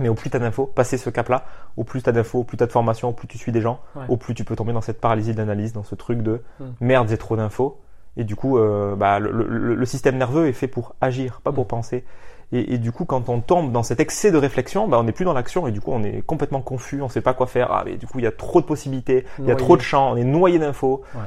Mais 0.00 0.08
au 0.08 0.14
plus 0.14 0.30
tu 0.30 0.36
as 0.36 0.40
d'infos, 0.40 0.66
passer 0.66 0.96
ce 0.98 1.10
cap-là, 1.10 1.44
au 1.76 1.84
plus 1.84 2.02
tu 2.02 2.08
as 2.08 2.12
d'infos, 2.12 2.40
au 2.40 2.44
plus 2.44 2.56
tu 2.56 2.64
as 2.64 2.66
de 2.66 2.72
formation, 2.72 3.10
au 3.10 3.12
plus 3.12 3.28
tu 3.28 3.38
suis 3.38 3.52
des 3.52 3.60
gens, 3.60 3.78
Ouais. 3.94 4.02
au 4.08 4.16
plus 4.16 4.34
tu 4.34 4.42
peux 4.44 4.56
tomber 4.56 4.72
dans 4.72 4.80
cette 4.80 5.00
paralysie 5.00 5.32
de 5.32 5.38
l'analyse, 5.38 5.72
dans 5.72 5.84
ce 5.84 5.94
truc 5.94 6.22
de 6.22 6.42
Mhm. 6.58 6.72
merde, 6.80 7.08
j'ai 7.08 7.18
trop 7.18 7.36
d'infos. 7.36 7.78
Et 8.16 8.24
du 8.24 8.34
coup, 8.34 8.58
euh, 8.58 8.96
bah, 8.96 9.20
le, 9.20 9.30
le- 9.30 9.74
le 9.76 9.86
système 9.86 10.16
nerveux 10.18 10.48
est 10.48 10.52
fait 10.52 10.66
pour 10.66 10.94
agir, 11.00 11.40
pas 11.44 11.52
pour 11.52 11.64
Mhm. 11.64 11.68
penser. 11.68 12.04
Et, 12.52 12.74
et 12.74 12.78
du 12.78 12.90
coup, 12.90 13.04
quand 13.04 13.28
on 13.28 13.40
tombe 13.40 13.70
dans 13.70 13.84
cet 13.84 14.00
excès 14.00 14.32
de 14.32 14.36
réflexion, 14.36 14.88
bah, 14.88 14.98
on 14.98 15.04
n'est 15.04 15.12
plus 15.12 15.24
dans 15.24 15.32
l'action 15.32 15.68
et 15.68 15.70
du 15.70 15.80
coup, 15.80 15.92
on 15.92 16.02
est 16.02 16.20
complètement 16.26 16.60
confus, 16.62 17.00
on 17.00 17.08
sait 17.08 17.20
pas 17.20 17.32
quoi 17.34 17.46
faire. 17.46 17.70
Ah, 17.70 17.84
mais 17.86 17.96
du 17.96 18.08
coup, 18.08 18.18
il 18.18 18.24
y 18.24 18.26
a 18.26 18.32
trop 18.32 18.60
de 18.60 18.66
possibilités, 18.66 19.24
il 19.38 19.44
y 19.44 19.52
a 19.52 19.54
trop 19.54 19.76
de 19.76 19.82
champs, 19.82 20.10
on 20.12 20.16
est 20.16 20.24
noyé 20.24 20.58
d'infos. 20.58 21.02
Ouais. 21.14 21.20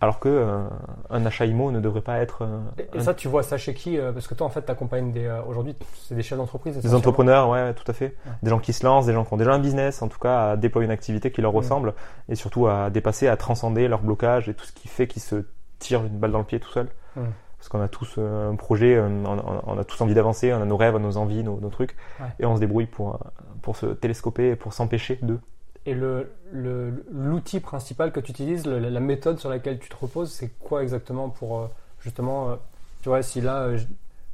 Alors 0.00 0.20
que 0.20 0.28
euh, 0.28 0.62
un 1.10 1.26
achat 1.26 1.44
IMO 1.46 1.72
ne 1.72 1.80
devrait 1.80 2.02
pas 2.02 2.18
être 2.18 2.42
euh, 2.42 2.60
Et, 2.78 2.82
et 2.82 2.98
un- 2.98 3.00
ça, 3.00 3.14
tu 3.14 3.26
vois 3.26 3.42
ça 3.42 3.56
chez 3.58 3.74
qui 3.74 3.98
euh, 3.98 4.12
Parce 4.12 4.28
que 4.28 4.34
toi, 4.34 4.46
en 4.46 4.50
fait, 4.50 4.64
tu 4.64 4.70
accompagnes 4.70 5.10
des. 5.12 5.24
euh, 5.26 5.42
Aujourd'hui, 5.48 5.74
c'est 6.04 6.14
des 6.14 6.22
chefs 6.22 6.38
d'entreprise. 6.38 6.76
des 6.78 6.94
entrepreneurs, 6.94 7.48
ouais, 7.48 7.74
tout 7.74 7.88
à 7.90 7.92
fait. 7.92 8.14
Ouais. 8.26 8.32
Des 8.44 8.50
gens 8.50 8.60
qui 8.60 8.72
se 8.72 8.84
lancent, 8.86 9.06
des 9.06 9.12
gens 9.12 9.24
qui 9.24 9.34
ont 9.34 9.36
déjà 9.38 9.52
un 9.54 9.58
business, 9.58 10.00
en 10.00 10.06
tout 10.08 10.20
cas 10.20 10.50
à 10.52 10.56
déployer 10.56 10.84
une 10.86 10.92
activité 10.92 11.32
qui 11.32 11.40
leur 11.42 11.50
Mhm. 11.52 11.58
ressemble 11.58 11.94
et 12.28 12.36
surtout 12.36 12.68
à 12.68 12.90
dépasser, 12.90 13.26
à 13.26 13.36
transcender 13.36 13.88
leur 13.88 14.00
blocage 14.02 14.48
et 14.48 14.54
tout 14.54 14.64
ce 14.64 14.72
qui 14.72 14.86
fait 14.86 15.08
qu'ils 15.08 15.22
se 15.22 15.44
tirent 15.80 16.04
une 16.04 16.18
balle 16.18 16.30
dans 16.32 16.38
le 16.38 16.44
pied 16.44 16.60
tout 16.60 16.70
seul. 16.70 16.86
Mhm. 17.16 17.32
Parce 17.58 17.68
qu'on 17.68 17.80
a 17.80 17.88
tous 17.88 18.14
euh, 18.18 18.52
un 18.52 18.54
projet, 18.54 18.94
euh, 18.94 19.08
on, 19.26 19.36
on- 19.38 19.62
on 19.66 19.78
a 19.78 19.84
tous 19.84 20.00
envie 20.00 20.14
d'avancer, 20.14 20.52
on 20.52 20.62
a 20.62 20.64
nos 20.64 20.76
rêves, 20.76 20.96
nos 20.98 21.16
envies, 21.16 21.42
nos, 21.42 21.58
nos 21.58 21.70
trucs, 21.70 21.96
et 22.38 22.46
on 22.46 22.54
se 22.54 22.60
débrouille 22.60 22.86
pour, 22.86 23.18
pour 23.62 23.74
se 23.74 23.86
télescoper 23.86 24.50
et 24.50 24.56
pour 24.56 24.72
s'empêcher 24.72 25.18
de. 25.22 25.40
Et 25.86 25.94
le 25.94 26.30
le- 26.52 27.04
l'outil 27.10 27.60
principal 27.60 28.12
que 28.12 28.20
tu 28.20 28.30
utilises, 28.32 28.66
le- 28.66 28.78
la, 28.78 29.00
méthode 29.00 29.38
sur 29.38 29.48
laquelle 29.50 29.78
tu 29.78 29.88
te 29.88 29.96
reposes, 29.96 30.32
c'est 30.32 30.48
quoi 30.58 30.82
exactement 30.82 31.28
pour 31.30 31.58
euh, 31.58 31.66
justement, 32.00 32.50
euh, 32.50 32.56
tu 33.02 33.08
vois, 33.08 33.22
si 33.22 33.40
là, 33.40 33.62
euh, 33.62 33.78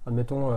admettons, 0.06 0.50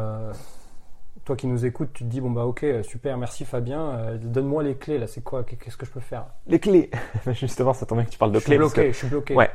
toi 1.26 1.36
qui 1.36 1.48
nous 1.48 1.66
écoutes, 1.66 1.92
tu 1.94 2.04
te 2.06 2.10
dis 2.10 2.22
bon 2.22 2.32
bah 2.32 2.46
ok, 2.46 2.66
super, 2.84 3.18
merci 3.18 3.44
Fabien, 3.44 3.82
euh, 3.82 4.18
donne-moi 4.18 4.64
les 4.64 4.76
clés 4.76 4.98
là, 4.98 5.08
c'est 5.08 5.22
quoi, 5.22 5.44
qu'est-ce 5.44 5.76
que 5.78 5.86
je 5.86 5.92
peux 5.92 6.00
faire? 6.00 6.26
Les 6.48 6.60
clés 6.60 6.90
Justement, 7.34 7.74
ça 7.74 7.86
tombe 7.86 7.98
bien 8.00 8.06
que 8.06 8.12
tu 8.12 8.18
parles 8.18 8.32
de 8.32 8.40
Je 8.40 8.44
suis 8.44 8.46
clés. 8.54 8.58
parce 8.60 8.74
bloqué, 8.74 8.88
que, 8.88 8.94
je 8.94 8.98
suis 8.98 9.08
bloqué. 9.08 9.36
Ouais. 9.36 9.52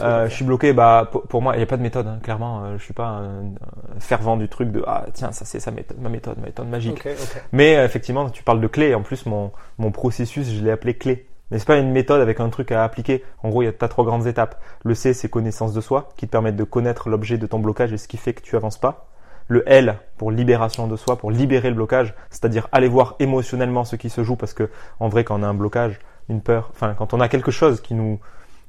Euh, 0.00 0.28
je 0.28 0.34
suis 0.34 0.44
bloqué, 0.44 0.72
bah, 0.72 1.08
pour, 1.10 1.22
pour 1.22 1.42
moi, 1.42 1.54
il 1.54 1.58
n'y 1.58 1.62
a 1.62 1.66
pas 1.66 1.76
de 1.76 1.82
méthode, 1.82 2.06
hein, 2.06 2.18
clairement. 2.22 2.64
euh, 2.64 2.78
je 2.78 2.82
suis 2.82 2.94
pas 2.94 3.06
un, 3.06 3.44
un 3.46 4.00
fervent 4.00 4.36
du 4.36 4.48
truc 4.48 4.70
de 4.70 4.82
ah, 4.86 5.04
tiens, 5.12 5.32
ça 5.32 5.44
c'est 5.44 5.60
sa 5.60 5.70
méthode, 5.70 5.98
ma 6.00 6.08
méthode, 6.08 6.38
ma 6.38 6.46
méthode 6.46 6.68
magique. 6.68 7.06
Mais 7.52 7.76
euh, 7.76 7.84
effectivement, 7.84 8.30
tu 8.30 8.42
parles 8.42 8.60
de 8.60 8.66
clé. 8.66 8.94
En 8.94 9.02
plus, 9.02 9.26
mon, 9.26 9.52
mon 9.78 9.90
processus, 9.90 10.50
je 10.50 10.64
l'ai 10.64 10.70
appelé 10.70 10.94
clé. 10.94 11.26
Mais 11.50 11.58
c'est 11.58 11.66
pas 11.66 11.76
une 11.76 11.92
méthode 11.92 12.20
avec 12.20 12.40
un 12.40 12.48
truc 12.48 12.72
à 12.72 12.84
appliquer. 12.84 13.22
En 13.42 13.50
gros, 13.50 13.62
il 13.62 13.66
y 13.66 13.68
a 13.68 13.72
t'as 13.72 13.88
trois 13.88 14.04
grandes 14.04 14.26
étapes. 14.26 14.60
Le 14.82 14.94
C, 14.94 15.12
c'est 15.12 15.28
connaissance 15.28 15.74
de 15.74 15.80
soi, 15.80 16.08
qui 16.16 16.26
te 16.26 16.32
permettent 16.32 16.56
de 16.56 16.64
connaître 16.64 17.08
l'objet 17.08 17.36
de 17.36 17.46
ton 17.46 17.58
blocage 17.58 17.92
et 17.92 17.98
ce 17.98 18.08
qui 18.08 18.16
fait 18.16 18.32
que 18.32 18.42
tu 18.42 18.56
avances 18.56 18.78
pas. 18.78 19.08
Le 19.46 19.62
L, 19.70 19.98
pour 20.16 20.30
libération 20.30 20.86
de 20.86 20.96
soi, 20.96 21.16
pour 21.16 21.30
libérer 21.30 21.68
le 21.68 21.74
blocage, 21.74 22.14
c'est-à-dire 22.30 22.66
aller 22.72 22.88
voir 22.88 23.14
émotionnellement 23.18 23.84
ce 23.84 23.96
qui 23.96 24.08
se 24.08 24.24
joue, 24.24 24.36
parce 24.36 24.54
que 24.54 24.70
en 25.00 25.08
vrai, 25.10 25.22
quand 25.22 25.38
on 25.38 25.42
a 25.42 25.46
un 25.46 25.52
blocage, 25.52 25.98
une 26.30 26.40
peur, 26.40 26.70
enfin, 26.72 26.94
quand 26.94 27.12
on 27.12 27.20
a 27.20 27.28
quelque 27.28 27.50
chose 27.50 27.82
qui 27.82 27.92
nous, 27.92 28.20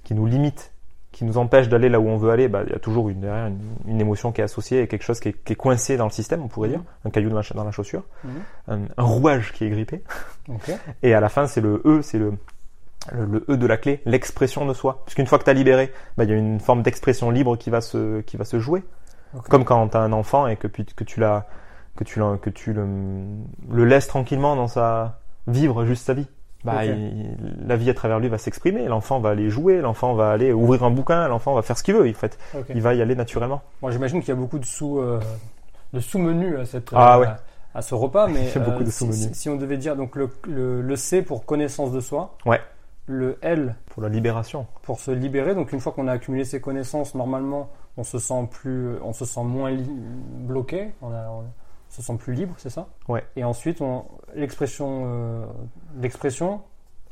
qui 0.03 0.13
nous 0.13 0.25
limite, 0.25 0.73
qui 1.15 1.23
nous 1.23 1.37
empêche 1.37 1.69
d'aller 1.69 1.87
là 1.87 1.99
où 2.01 2.07
on 2.09 2.17
veut 2.17 2.29
aller, 2.29 2.49
bah, 2.49 2.63
il 2.67 2.73
y 2.73 2.75
a 2.75 2.79
toujours 2.79 3.07
une, 3.07 3.21
derrière 3.21 3.47
une, 3.47 3.57
une 3.87 4.01
émotion 4.01 4.33
qui 4.33 4.41
est 4.41 4.43
associée 4.43 4.81
et 4.81 4.87
quelque 4.87 5.03
chose 5.03 5.21
qui 5.21 5.29
est, 5.29 5.33
qui 5.45 5.53
est 5.53 5.55
coincé 5.55 5.95
dans 5.95 6.03
le 6.03 6.11
système, 6.11 6.41
on 6.43 6.49
pourrait 6.49 6.67
Mhm. 6.67 6.73
dire, 6.75 6.83
un 7.05 7.09
caillou 7.09 7.29
dans 7.29 7.37
la, 7.37 7.43
dans 7.55 7.63
la 7.63 7.71
chaussure 7.71 8.03
Mhm. 8.25 8.31
un, 8.67 8.79
un 8.97 9.03
rouage 9.03 9.53
qui 9.53 9.63
est 9.63 9.69
grippé. 9.69 10.03
Et 11.03 11.13
à 11.13 11.21
la 11.21 11.29
fin, 11.29 11.47
c'est 11.47 11.61
le 11.61 11.81
E, 11.85 12.01
c'est 12.01 12.17
le, 12.19 12.33
le, 13.13 13.25
le 13.25 13.45
E 13.49 13.55
de 13.55 13.65
la 13.65 13.77
clé, 13.77 14.01
l'expression 14.05 14.65
de 14.65 14.73
soi. 14.73 15.03
Parce 15.05 15.15
qu'une 15.15 15.25
fois 15.27 15.39
que 15.39 15.45
tu 15.45 15.49
as 15.49 15.53
libéré, 15.53 15.93
bah, 16.17 16.25
il 16.25 16.29
y 16.29 16.33
a 16.33 16.35
une 16.35 16.59
forme 16.59 16.81
d'expression 16.81 17.31
libre 17.31 17.55
qui 17.55 17.69
va 17.69 17.79
se, 17.79 18.19
qui 18.21 18.35
va 18.35 18.43
se 18.43 18.59
jouer. 18.59 18.83
Comme 19.49 19.63
quand 19.65 19.87
tu 19.87 19.95
as 19.97 20.01
un 20.01 20.11
enfant 20.11 20.47
et 20.47 20.57
que, 20.57 20.67
puis- 20.67 20.85
que 20.85 21.03
tu, 21.05 21.19
l'as, 21.21 21.45
que 21.95 22.03
tu, 22.03 22.19
l'as- 22.19 22.37
que 22.41 22.49
tu 22.49 22.73
le, 22.73 22.85
le 23.71 23.85
laisses 23.85 24.07
tranquillement 24.07 24.55
dans 24.57 24.67
sa, 24.67 25.19
vivre 25.47 25.85
juste 25.85 26.05
sa 26.05 26.13
vie. 26.13 26.27
Bah, 26.65 26.85
il- 26.85 27.35
la 27.67 27.75
vie 27.75 27.89
à 27.89 27.93
travers 27.93 28.19
lui 28.19 28.27
va 28.27 28.37
s'exprimer, 28.37 28.85
l'enfant 28.85 29.19
va 29.19 29.29
aller 29.29 29.49
jouer, 29.49 29.81
l'enfant 29.81 30.13
va 30.15 30.31
aller 30.31 30.51
ouvrir 30.53 30.83
un 30.83 30.91
bouquin, 30.91 31.27
l'enfant 31.27 31.53
va 31.53 31.61
faire 31.61 31.77
ce 31.77 31.83
qu'il 31.83 31.93
veut, 31.95 32.09
en 32.09 32.13
fait. 32.13 32.37
Ok. 32.57 32.65
Il 32.69 32.81
va 32.81 32.93
y 32.93 33.01
aller 33.01 33.15
naturellement. 33.15 33.61
Moi, 33.81 33.91
j'imagine 33.91 34.19
qu'il 34.19 34.29
y 34.29 34.31
a 34.31 34.39
beaucoup 34.39 34.59
de 34.59 34.65
sous, 34.65 34.99
euh, 34.99 35.19
de 35.93 35.99
sous-menus 35.99 36.57
à 36.59 36.65
cette, 36.65 36.89
Ah 36.93 37.17
euh, 37.17 37.19
ouais. 37.21 37.27
à 37.73 37.81
ce 37.81 37.93
repas, 37.95 38.27
mais 38.27 38.47
J'ai 38.53 38.59
beaucoup 38.59 38.83
de 38.83 38.89
si, 38.89 38.97
souvenirs. 38.97 39.29
si- 39.29 39.35
si 39.35 39.49
on 39.49 39.55
devait 39.55 39.77
dire 39.77 39.95
donc 39.95 40.15
le, 40.15 40.29
le, 40.47 40.81
le 40.81 40.95
C 40.95 41.21
pour 41.21 41.45
connaissance 41.45 41.91
de 41.91 41.99
soi, 41.99 42.35
Ouais. 42.45 42.59
le 43.07 43.37
L 43.41 43.75
Pour 43.91 44.01
la 44.03 44.09
libération. 44.09 44.65
pour 44.81 44.99
se 44.99 45.11
libérer. 45.11 45.53
Donc 45.55 45.71
une 45.71 45.79
fois 45.79 45.91
qu'on 45.91 46.07
a 46.07 46.13
accumulé 46.13 46.43
ses 46.45 46.59
connaissances, 46.59 47.13
normalement, 47.15 47.69
on 47.97 48.03
se 48.03 48.17
sent 48.19 48.47
plus, 48.51 48.89
on 49.03 49.13
se 49.13 49.23
sent 49.25 49.43
moins 49.43 49.71
bloqué, 50.47 50.91
on, 51.01 51.11
a- 51.11 51.29
on 51.29 51.43
se 51.95 52.01
sent 52.01 52.17
plus 52.17 52.33
libre, 52.33 52.53
c'est 52.57 52.69
ça 52.69 52.87
Ouais. 53.07 53.23
Et 53.35 53.43
ensuite, 53.43 53.81
on- 53.81 54.05
l'expression, 54.35 55.03
euh, 55.05 55.45
l'expression, 56.01 56.61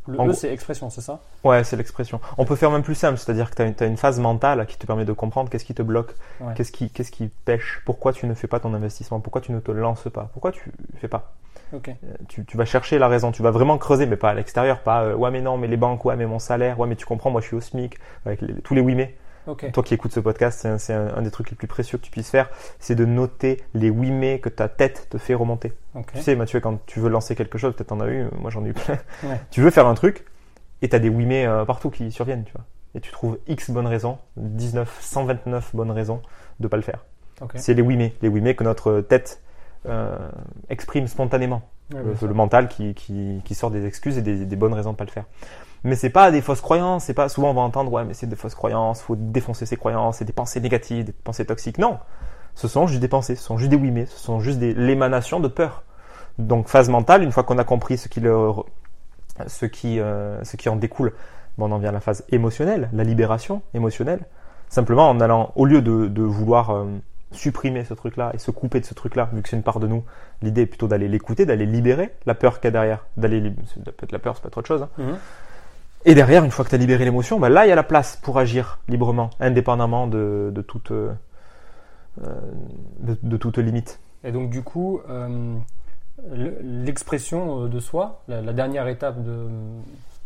le 0.08 0.20
En 0.20 0.28
E 0.28 0.34
c'est 0.34 0.52
expression, 0.52 0.90
c'est 0.90 1.00
ça 1.02 1.22
Ouais, 1.46 1.64
c'est 1.64 1.78
l'expression. 1.78 2.20
On 2.38 2.44
peut 2.44 2.58
faire 2.58 2.70
même 2.72 2.84
plus 2.84 2.96
simple, 2.96 3.18
c'est-à-dire 3.18 3.50
que 3.50 3.72
tu 3.72 3.84
as, 3.84 3.88
une 3.88 3.96
phase 3.96 4.20
mentale 4.20 4.66
qui 4.66 4.78
te 4.78 4.86
permet 4.86 5.06
de 5.06 5.14
comprendre 5.14 5.50
qu'est-ce 5.50 5.64
qui 5.64 5.74
te 5.74 5.82
bloque, 5.82 6.14
Ouais. 6.42 6.54
qu'est-ce 6.56 6.74
qui, 6.74 6.90
qu'est-ce 6.90 7.12
qui 7.12 7.30
pêche, 7.46 7.82
pourquoi 7.86 8.12
tu 8.12 8.26
ne 8.28 8.34
fais 8.34 8.48
pas 8.48 8.60
ton 8.60 8.74
investissement, 8.74 9.22
pourquoi 9.22 9.40
tu 9.40 9.54
ne 9.54 9.60
te 9.62 9.72
lances 9.72 10.10
pas, 10.12 10.30
pourquoi 10.34 10.52
tu 10.52 10.72
fais 10.98 11.08
pas. 11.08 11.34
Ok. 11.72 11.88
Euh, 11.90 11.94
Tu, 12.28 12.44
tu 12.44 12.58
vas 12.58 12.66
chercher 12.66 13.00
la 13.00 13.08
raison, 13.08 13.32
tu 13.32 13.42
vas 13.44 13.52
vraiment 13.52 13.78
creuser, 13.78 14.06
mais 14.06 14.18
pas 14.18 14.32
à 14.32 14.34
l'extérieur, 14.34 14.80
pas 14.82 15.04
euh, 15.04 15.16
ouais 15.16 15.32
mais 15.32 15.42
non, 15.42 15.58
mais 15.58 15.68
les 15.68 15.78
banques, 15.78 16.04
ouais 16.04 16.18
mais 16.18 16.26
mon 16.26 16.40
salaire, 16.40 16.78
ouais 16.80 16.88
mais 16.88 16.98
tu 16.98 17.06
comprends, 17.06 17.32
moi 17.32 17.40
je 17.40 17.48
suis 17.48 17.56
au 17.56 17.62
SMIC, 17.62 17.98
avec 18.26 18.42
les- 18.42 18.56
tous 18.62 18.74
les 18.76 18.82
oui 18.82 18.96
mais. 18.96 19.16
Toi 19.46 19.84
qui 19.84 19.94
écoutes 19.94 20.14
ce 20.14 20.20
podcast, 20.20 20.68
c'est 20.78 20.94
un, 20.94 21.22
des 21.22 21.32
trucs 21.32 21.50
les 21.50 21.56
plus 21.56 21.68
précieux 21.68 21.98
que 21.98 22.04
tu 22.04 22.12
puisses 22.12 22.30
faire, 22.30 22.50
c'est 22.80 22.96
de 22.96 23.06
noter 23.06 23.62
les 23.74 23.90
oui 23.90 24.12
mais 24.12 24.40
que 24.40 24.50
ta 24.50 24.70
tête 24.70 25.08
te 25.10 25.18
fait 25.18 25.34
remonter. 25.34 25.74
Tu 26.14 26.22
sais, 26.22 26.36
Mathieu, 26.36 26.60
quand 26.60 26.84
tu 26.86 27.00
veux 27.00 27.10
lancer 27.10 27.36
quelque 27.36 27.58
chose, 27.58 27.76
peut-être 27.76 27.90
t'en 27.90 28.00
as 28.00 28.08
eu, 28.08 28.28
moi 28.40 28.50
j'en 28.50 28.64
ai 28.66 28.70
eu 28.70 28.74
plein. 28.74 28.98
Ouais. 29.24 29.40
Tu 29.52 29.62
veux 29.62 29.70
faire 29.70 29.88
un 29.88 29.94
truc 29.94 30.26
et 30.82 30.90
t'as 30.90 31.00
des 31.00 31.10
oui 31.10 31.26
mais 31.26 31.46
euh, 31.46 31.66
partout 31.66 31.90
qui 31.90 32.12
surviennent, 32.12 32.44
tu 32.44 32.54
vois. 32.54 32.66
Et 32.96 33.02
tu 33.02 33.12
trouves 33.12 33.40
X 33.48 33.72
bonnes 33.72 33.88
raisons, 33.88 34.18
19, 34.38 35.00
129 35.02 35.76
bonnes 35.76 35.92
raisons 35.92 36.22
de 36.60 36.68
pas 36.68 36.78
le 36.78 36.84
faire. 36.84 37.06
C'est 37.56 37.74
les 37.74 37.82
oui 37.82 37.98
mais, 37.98 38.14
les 38.22 38.30
oui 38.30 38.42
mais 38.42 38.56
que 38.56 38.64
notre 38.64 39.02
tête 39.02 39.42
euh, 39.88 40.18
exprime 40.70 41.08
spontanément. 41.08 41.64
Ouais, 41.94 42.00
Le, 42.22 42.34
mental 42.34 42.70
qui, 42.70 42.94
qui, 42.94 43.42
qui 43.44 43.56
sort 43.56 43.70
des 43.70 43.86
excuses 43.86 44.18
et 44.18 44.22
des, 44.22 44.46
des 44.46 44.56
bonnes 44.56 44.74
raisons 44.74 44.94
de 44.94 44.98
pas 44.98 45.04
le 45.04 45.12
faire. 45.12 45.26
Mais 45.84 45.96
c'est 45.96 46.10
pas 46.10 46.32
des 46.32 46.42
fausses 46.42 46.62
croyances, 46.62 47.06
c'est 47.06 47.14
pas 47.14 47.28
souvent 47.30 47.52
on 47.52 47.54
va 47.54 47.62
entendre 47.62 47.92
ouais 47.92 48.06
mais 48.06 48.14
c'est 48.14 48.28
des 48.28 48.36
fausses 48.38 48.56
croyances, 48.56 49.02
faut 49.02 49.16
défoncer 49.18 49.66
ses 49.66 49.76
croyances, 49.76 50.18
c'est 50.18 50.26
des 50.26 50.34
pensées 50.34 50.62
négatives, 50.62 51.06
des 51.06 51.12
pensées 51.12 51.46
toxiques. 51.46 51.78
Non, 51.78 52.00
ce 52.56 52.68
sont 52.68 52.88
juste 52.88 53.02
des 53.02 53.08
pensées, 53.10 53.36
ce 53.36 53.44
sont 53.44 53.58
juste 53.58 53.70
des 53.70 53.76
oui 53.78 53.92
mais, 53.92 54.06
ce 54.06 54.18
sont 54.18 54.40
juste 54.40 54.60
des 54.60 54.74
l'émanation 54.74 55.40
de 55.40 55.48
peur. 55.50 55.84
Donc 56.40 56.68
phase 56.70 56.90
mentale, 56.90 57.22
une 57.22 57.32
fois 57.32 57.44
qu'on 57.44 57.58
a 57.58 57.64
compris 57.64 57.98
ce 57.98 58.08
qui 58.08 58.22
le, 58.22 58.52
ce 59.48 59.66
qui 59.66 60.00
euh, 60.00 60.42
ce 60.44 60.56
qui 60.56 60.70
en 60.70 60.76
découle, 60.78 61.14
bon, 61.58 61.70
on 61.70 61.76
en 61.76 61.80
vient 61.80 61.90
à 61.90 61.94
la 61.94 62.00
phase 62.00 62.24
émotionnelle, 62.30 62.90
la 62.94 63.04
libération 63.04 63.62
émotionnelle. 63.74 64.22
Simplement 64.70 65.10
en 65.10 65.20
allant 65.20 65.52
au 65.56 65.66
lieu 65.66 65.82
de, 65.82 66.08
de 66.08 66.24
vouloir 66.24 66.72
euh, 66.72 66.86
supprimer 67.32 67.84
ce 67.84 67.94
truc-là 67.94 68.32
et 68.34 68.38
se 68.38 68.52
couper 68.52 68.80
de 68.80 68.86
ce 68.86 68.94
truc-là, 68.94 69.30
vu 69.34 69.42
que 69.42 69.50
c'est 69.50 69.56
une 69.56 69.64
part 69.64 69.80
de 69.80 69.88
nous, 69.88 70.04
l'idée 70.42 70.62
est 70.62 70.66
plutôt 70.66 70.88
d'aller 70.88 71.08
l'écouter, 71.08 71.46
d'aller 71.46 71.66
libérer 71.66 72.12
la 72.26 72.34
peur 72.36 72.60
qu'il 72.60 72.66
y 72.66 72.70
a 72.70 72.72
derrière, 72.72 73.06
d'aller 73.18 73.52
peut-être 73.84 74.12
la 74.12 74.20
peur, 74.20 74.36
c'est 74.36 74.50
pas 74.50 74.58
autre 74.60 74.68
chose. 74.68 74.84
hein. 74.84 74.90
Mhm. 74.98 75.18
Et 76.06 76.16
derrière, 76.16 76.44
une 76.44 76.52
fois 76.52 76.66
que 76.66 76.70
tu 76.70 76.76
as 76.76 76.80
libéré 76.80 77.06
l'émotion, 77.06 77.40
bah 77.40 77.50
là, 77.50 77.66
il 77.66 77.70
y 77.70 77.72
a 77.72 77.76
la 77.76 77.84
place 77.84 78.18
pour 78.18 78.38
agir 78.38 78.80
librement, 78.90 79.30
indépendamment 79.40 80.08
de, 80.08 80.52
de 80.54 80.62
toute, 80.62 80.92
euh, 80.92 81.14
de, 83.00 83.18
de 83.22 83.38
toute 83.38 83.58
limite. 83.58 84.00
Et 84.24 84.32
donc 84.32 84.50
du 84.50 84.64
coup, 84.64 85.00
euh, 85.10 85.56
le- 86.32 86.58
l'expression 86.62 87.64
euh, 87.64 87.68
de 87.70 87.80
soi, 87.80 88.22
la, 88.28 88.42
la 88.42 88.54
dernière 88.54 88.88
étape 88.88 89.24
de, 89.24 89.48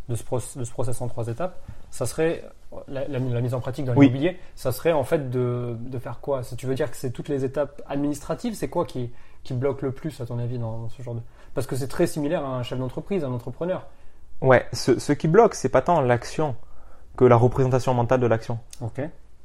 de, 0.09 0.15
ce 0.15 0.23
proc- 0.23 0.57
de 0.57 0.63
ce 0.63 0.71
process 0.71 0.99
en 1.01 1.07
trois 1.07 1.27
étapes, 1.27 1.59
ça 1.91 2.05
serait 2.05 2.43
la, 2.87 3.07
la- 3.07 3.19
la 3.19 3.41
mise 3.41 3.53
en 3.53 3.59
pratique 3.59 3.85
dans 3.85 3.93
Oui. 3.95 4.07
l'immobilier, 4.07 4.37
ça 4.55 4.71
serait 4.71 4.91
en 4.93 5.03
fait 5.03 5.29
de, 5.29 5.75
de 5.79 5.99
faire 5.99 6.19
quoi? 6.21 6.43
Si 6.43 6.55
tu 6.55 6.65
veux 6.65 6.75
dire 6.75 6.89
que 6.91 6.97
c'est 6.97 7.11
toutes 7.11 7.29
les 7.29 7.45
étapes 7.45 7.81
administratives, 7.87 8.55
c'est 8.55 8.67
quoi 8.67 8.85
qui, 8.85 9.11
qui 9.43 9.53
bloque 9.53 9.81
le 9.83 9.91
plus 9.91 10.19
à 10.21 10.25
ton 10.25 10.39
avis 10.39 10.57
dans, 10.57 10.79
dans 10.79 10.89
ce 10.89 11.01
genre 11.03 11.15
de... 11.15 11.21
Parce 11.53 11.65
que 11.67 11.75
c'est 11.75 11.87
très 11.87 12.07
similaire 12.07 12.43
à 12.45 12.49
un 12.57 12.63
chef 12.63 12.77
d'entreprise, 12.77 13.23
un 13.23 13.31
entrepreneur. 13.31 13.85
Ouais, 14.41 14.65
ce, 14.73 14.99
ce 14.99 15.13
qui 15.13 15.27
bloque, 15.27 15.55
c'est 15.55 15.69
pas 15.69 15.81
tant 15.81 16.01
l'action 16.01 16.55
que 17.15 17.25
la 17.25 17.35
représentation 17.35 17.93
mentale 17.93 18.19
de 18.19 18.27
l'action. 18.27 18.59
Ok. 18.81 19.01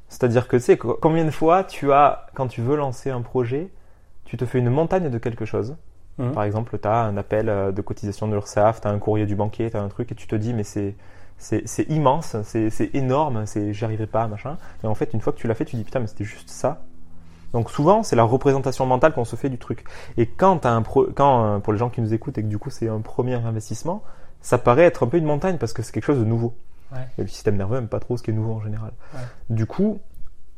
C'est-à-dire 0.09 0.47
que 0.49 0.57
tu 0.57 0.63
sais, 0.63 0.77
co- 0.77 0.99
combien 1.01 1.25
de 1.25 1.31
fois 1.31 1.65
tu 1.65 1.93
as, 1.93 2.27
quand 2.35 2.47
tu 2.49 2.61
veux 2.61 2.77
lancer 2.77 3.11
un 3.11 3.23
projet, 3.23 3.71
tu 4.27 4.37
te 4.37 4.45
fais 4.45 4.59
une 4.59 4.69
montagne 4.71 5.09
de 5.09 5.19
quelque 5.19 5.47
chose. 5.47 5.77
Mhm. 6.19 6.33
Par 6.33 6.43
exemple, 6.45 6.79
tu 6.79 6.87
as 6.87 7.05
un 7.05 7.17
appel 7.17 7.49
euh, 7.49 7.73
de 7.73 7.81
cotisation 7.81 8.29
de 8.29 8.33
l'URSSAF, 8.35 8.83
tu 8.83 8.89
as 8.89 8.91
un 8.91 8.99
courrier 8.99 9.25
du 9.25 9.35
banquier, 9.35 9.71
tu 9.71 9.77
as 9.79 9.83
un 9.83 9.89
truc, 9.89 10.13
et 10.13 10.15
tu 10.15 10.27
te 10.27 10.37
dis, 10.37 10.53
mais 10.55 10.65
c'est. 10.65 10.95
C'est 11.39 11.87
immense, 11.89 12.37
c'est 12.45 12.95
énorme, 12.95 13.47
c'est 13.47 13.73
j'y 13.75 13.85
arriverai 13.85 14.07
pas, 14.07 14.29
machin. 14.29 14.59
Et 14.85 14.87
en 14.87 14.95
fait, 14.95 15.13
une 15.13 15.21
fois 15.21 15.33
que 15.33 15.39
tu 15.39 15.49
l'as 15.49 15.57
fait, 15.57 15.65
tu 15.65 15.75
dis 15.75 15.83
putain, 15.83 15.99
mais 15.99 16.07
c'était 16.07 16.23
juste 16.23 16.51
ça. 16.51 16.83
Donc 17.53 17.69
souvent, 17.69 18.05
c'est 18.05 18.15
la 18.15 18.23
représentation 18.23 18.87
mentale 18.87 19.13
qu'on 19.13 19.25
se 19.25 19.35
fait 19.35 19.49
du 19.49 19.59
truc. 19.59 19.83
Et 20.17 20.29
quand, 20.29 20.59
t'as 20.59 20.71
un 20.71 20.83
pro, 20.83 21.09
quand 21.13 21.45
euh, 21.45 21.59
pour 21.59 21.73
les 21.73 21.81
gens 21.81 21.89
qui 21.91 22.01
nous 22.01 22.15
écoutent 22.15 22.39
et 22.39 22.43
que 22.43 22.47
du 22.47 22.59
coup 22.59 22.71
c'est 22.71 22.87
un 22.87 23.01
premier 23.01 23.35
investissement, 23.35 24.05
ça 24.43 24.59
paraît 24.59 24.83
être 24.85 25.05
un 25.05 25.07
peu 25.07 25.17
une 25.17 25.25
montagne 25.25 25.57
parce 25.57 25.73
que 25.73 25.83
c'est 25.83 25.93
quelque 25.93 26.05
chose 26.05 26.19
de 26.19 26.25
nouveau. 26.25 26.55
Ouais. 26.93 26.99
Et 27.19 27.23
le 27.23 27.29
système 27.29 27.57
nerveux 27.57 27.77
n'aime 27.77 27.89
pas 27.89 28.01
trop 28.01 28.17
ce 28.19 28.23
qui 28.23 28.31
est 28.31 28.35
nouveau 28.35 28.53
en 28.53 28.61
général. 28.61 28.91
Ouais. 29.15 29.21
Du 29.49 29.65
coup, 29.67 30.01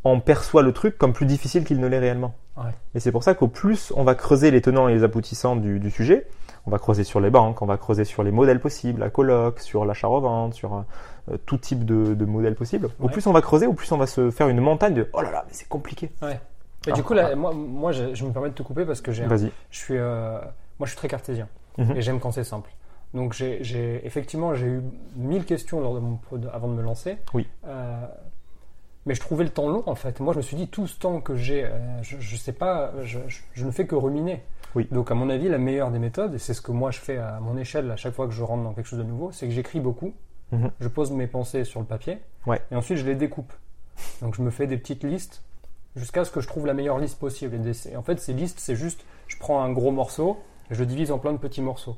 on 0.02 0.18
perçoit 0.20 0.62
le 0.62 0.72
truc 0.72 0.98
comme 0.98 1.12
plus 1.12 1.26
difficile 1.26 1.64
qu'il 1.64 1.78
ne 1.80 1.86
l'est 1.86 1.98
réellement. 2.00 2.34
Ouais. 2.56 2.70
Et 2.94 3.00
c'est 3.00 3.12
pour 3.12 3.22
ça 3.22 3.34
qu'au 3.34 3.48
plus 3.48 3.92
on 3.96 4.04
va 4.04 4.14
creuser 4.14 4.50
les 4.50 4.60
tenants 4.60 4.88
et 4.88 4.94
les 4.94 5.02
aboutissants 5.04 5.54
du, 5.56 5.78
du 5.78 5.90
sujet, 5.90 6.26
on 6.66 6.70
va 6.70 6.78
creuser 6.78 7.04
sur 7.04 7.20
les 7.20 7.30
banques, 7.30 7.60
on 7.62 7.66
va 7.66 7.76
creuser 7.76 8.04
sur 8.04 8.22
les 8.22 8.30
modèles 8.32 8.60
possibles, 8.60 9.00
la 9.00 9.10
coloc, 9.10 9.60
sur 9.60 9.84
l'achat-revente, 9.84 10.54
sur 10.54 10.84
euh, 11.30 11.36
tout 11.46 11.58
type 11.58 11.84
de, 11.84 12.14
de 12.14 12.24
modèles 12.24 12.54
possibles. 12.54 12.88
Au 13.00 13.08
plus 13.08 13.26
on 13.26 13.32
va 13.32 13.40
creuser, 13.42 13.66
au 13.66 13.74
plus 13.74 13.90
on 13.92 13.96
va 13.98 14.06
se 14.06 14.30
faire 14.30 14.48
une 14.48 14.60
montagne 14.60 14.94
de 14.94 15.08
oh 15.12 15.20
là 15.20 15.30
là, 15.30 15.44
mais 15.46 15.52
c'est 15.52 15.68
compliqué. 15.68 16.10
Et 16.86 16.92
du 16.92 17.02
coup, 17.02 17.14
là, 17.14 17.34
moi, 17.34 17.52
moi 17.54 17.92
je, 17.92 18.14
je 18.14 18.24
me 18.26 18.30
permets 18.32 18.50
de 18.50 18.54
te 18.54 18.62
couper 18.62 18.84
parce 18.84 19.00
que 19.00 19.10
j'ai 19.12 19.24
Vas-y. 19.24 19.50
je 19.70 19.78
suis, 19.78 19.96
euh, 19.96 20.38
moi, 20.78 20.84
je 20.86 20.88
suis 20.90 20.96
très 20.98 21.08
cartésien 21.08 21.48
Mhm. 21.78 21.96
et 21.96 22.02
j'aime 22.02 22.20
quand 22.20 22.30
c'est 22.30 22.44
simple. 22.44 22.70
Donc, 23.14 23.32
j'ai, 23.32 24.04
effectivement, 24.04 24.54
j'ai 24.54 24.66
eu 24.66 24.82
mille 25.16 25.44
questions 25.44 25.80
lors 25.80 25.94
de 25.94 26.00
mon, 26.00 26.18
avant 26.52 26.68
de 26.68 26.74
me 26.74 26.82
lancer. 26.82 27.16
Oui. 27.32 27.46
Euh, 27.66 28.06
mais 29.06 29.14
je 29.14 29.20
trouvais 29.20 29.44
le 29.44 29.50
temps 29.50 29.68
long, 29.68 29.82
en 29.86 29.94
fait. 29.94 30.18
Moi, 30.20 30.32
je 30.32 30.38
me 30.38 30.42
suis 30.42 30.56
dit, 30.56 30.66
tout 30.68 30.86
ce 30.88 30.98
temps 30.98 31.20
que 31.20 31.36
j'ai, 31.36 31.64
euh, 31.64 31.70
je, 32.02 32.16
je 32.18 32.36
sais 32.36 32.52
pas, 32.52 32.92
je, 33.04 33.20
je- 33.28 33.42
je 33.52 33.64
ne 33.66 33.70
fais 33.70 33.86
que 33.86 33.94
ruminer. 33.94 34.42
Oui. 34.74 34.88
Donc, 34.90 35.10
à 35.12 35.14
mon 35.14 35.30
avis, 35.30 35.48
la 35.48 35.58
meilleure 35.58 35.90
des 35.92 36.00
méthodes, 36.00 36.34
et 36.34 36.38
c'est 36.38 36.54
ce 36.54 36.60
que 36.60 36.72
moi 36.72 36.90
je 36.90 36.98
fais 36.98 37.16
à 37.18 37.38
mon 37.40 37.56
échelle 37.56 37.88
à 37.92 37.96
chaque 37.96 38.14
fois 38.14 38.26
que 38.26 38.32
je 38.32 38.42
rentre 38.42 38.64
dans 38.64 38.72
quelque 38.72 38.86
chose 38.88 38.98
de 38.98 39.04
nouveau, 39.04 39.30
c'est 39.30 39.46
que 39.46 39.52
j'écris 39.54 39.78
beaucoup. 39.78 40.12
Mhm. 40.50 40.70
Je 40.80 40.88
pose 40.88 41.12
mes 41.12 41.28
pensées 41.28 41.62
sur 41.64 41.78
le 41.80 41.86
papier. 41.86 42.18
Ouais. 42.46 42.60
Et 42.72 42.74
ensuite, 42.74 42.98
je 42.98 43.06
les 43.06 43.14
découpe. 43.14 43.52
Donc, 44.22 44.34
je 44.34 44.42
me 44.42 44.50
fais 44.50 44.66
des 44.66 44.76
petites 44.76 45.04
listes 45.04 45.42
jusqu'à 45.94 46.24
ce 46.24 46.32
que 46.32 46.40
je 46.40 46.48
trouve 46.48 46.66
la 46.66 46.74
meilleure 46.74 46.98
liste 46.98 47.20
possible. 47.20 47.56
Et 47.88 47.96
en 47.96 48.02
fait, 48.02 48.18
ces 48.18 48.32
listes, 48.32 48.58
c'est 48.58 48.74
juste, 48.74 49.04
je 49.28 49.36
prends 49.38 49.62
un 49.62 49.70
gros 49.70 49.92
morceau 49.92 50.38
et 50.70 50.74
je 50.74 50.80
le 50.80 50.86
divise 50.86 51.12
en 51.12 51.18
plein 51.18 51.32
de 51.32 51.38
petits 51.38 51.62
morceaux. 51.62 51.96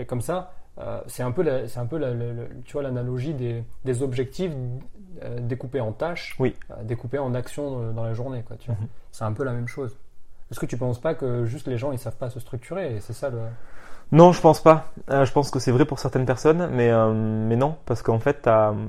Et 0.00 0.06
comme 0.06 0.20
ça, 0.22 0.52
euh, 0.78 1.00
c'est 1.06 1.22
un 1.22 1.30
peu, 1.30 1.42
la- 1.42 1.68
c'est 1.68 1.78
un 1.78 1.86
peu 1.86 1.98
la- 1.98 2.14
la- 2.14 2.32
la- 2.32 2.44
tu 2.64 2.72
vois, 2.72 2.82
l'analogie 2.82 3.34
des, 3.34 3.62
des 3.84 4.02
objectifs 4.02 4.52
euh, 5.22 5.38
découpés 5.40 5.80
en 5.80 5.92
tâches, 5.92 6.34
Oui. 6.38 6.56
euh, 6.70 6.82
découpés 6.84 7.18
en 7.18 7.34
actions 7.34 7.92
dans 7.92 8.04
la 8.04 8.14
journée. 8.14 8.42
Quoi, 8.46 8.56
tu 8.56 8.66
vois. 8.70 8.80
Mhm. 8.80 8.86
C'est 9.12 9.24
un 9.24 9.32
peu 9.32 9.44
la 9.44 9.52
même 9.52 9.68
chose. 9.68 9.96
Est-ce 10.50 10.58
que 10.58 10.66
tu 10.66 10.76
penses 10.76 11.00
pas 11.00 11.14
que 11.14 11.44
juste 11.44 11.66
les 11.68 11.76
gens, 11.78 11.92
ils 11.92 11.98
savent 11.98 12.16
pas 12.16 12.30
se 12.30 12.40
structurer 12.40 12.96
et 12.96 13.00
c'est 13.00 13.12
ça 13.12 13.28
le... 13.30 13.38
Non, 14.12 14.32
je 14.32 14.40
pense 14.40 14.60
pas. 14.60 14.86
Je 15.08 15.30
pense 15.30 15.52
que 15.52 15.60
c'est 15.60 15.70
vrai 15.70 15.84
pour 15.84 16.00
certaines 16.00 16.26
personnes, 16.26 16.68
mais, 16.72 16.90
mais 17.14 17.54
non, 17.54 17.76
parce 17.86 18.02
qu'en 18.02 18.18
fait, 18.18 18.48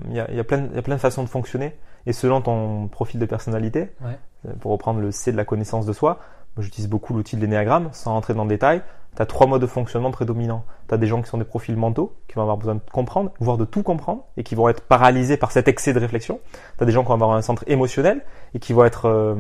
il 0.10 0.16
y 0.16 0.20
a, 0.20 0.32
y, 0.32 0.40
a 0.40 0.44
plein 0.44 0.68
y 0.74 0.78
a 0.80 0.82
plein 0.82 0.96
de 0.96 1.00
façons 1.00 1.24
de 1.24 1.30
fonctionner, 1.30 1.76
et 2.08 2.14
selon 2.14 2.42
ton 2.42 2.88
profil 2.88 3.20
de 3.20 3.26
personnalité, 3.28 3.92
Ouais. 4.02 4.18
pour 4.62 4.72
reprendre 4.72 5.00
le 5.00 5.12
C 5.12 5.32
de 5.32 5.38
la 5.38 5.46
connaissance 5.46 5.86
de 5.86 5.94
soi, 5.94 6.18
j'utilise 6.58 6.90
beaucoup 6.90 7.14
l'outil 7.14 7.36
de 7.36 7.42
l'énéagramme, 7.42 7.90
sans 7.92 8.14
rentrer 8.14 8.34
dans 8.34 8.44
le 8.46 8.50
détail, 8.50 8.82
tu 9.16 9.22
as 9.22 9.26
trois 9.26 9.46
modes 9.48 9.62
de 9.62 9.68
fonctionnement 9.68 10.12
prédominants. 10.12 10.64
Tu 10.88 10.94
as 10.96 10.98
des 10.98 11.08
gens 11.08 11.22
qui 11.22 11.30
sont 11.30 11.38
des 11.38 11.44
profils 11.44 11.76
mentaux, 11.76 12.14
qui 12.28 12.36
vont 12.36 12.42
avoir 12.44 12.58
besoin 12.58 12.76
de 12.76 12.82
comprendre, 12.92 13.32
voire 13.40 13.58
de 13.58 13.66
tout 13.66 13.84
comprendre, 13.84 14.24
et 14.38 14.44
qui 14.44 14.56
vont 14.56 14.70
être 14.70 14.82
paralysés 14.82 15.36
par 15.38 15.52
cet 15.52 15.68
excès 15.68 15.94
de 15.94 16.00
réflexion. 16.00 16.40
Tu 16.78 16.84
as 16.84 16.86
des 16.86 16.92
gens 16.94 17.02
qui 17.04 17.10
vont 17.10 17.16
avoir 17.16 17.32
un 17.32 17.42
centre 17.42 17.64
émotionnel, 17.68 18.22
et 18.54 18.60
qui 18.60 18.72
vont 18.74 18.86
être 18.86 19.06
euh, 19.08 19.36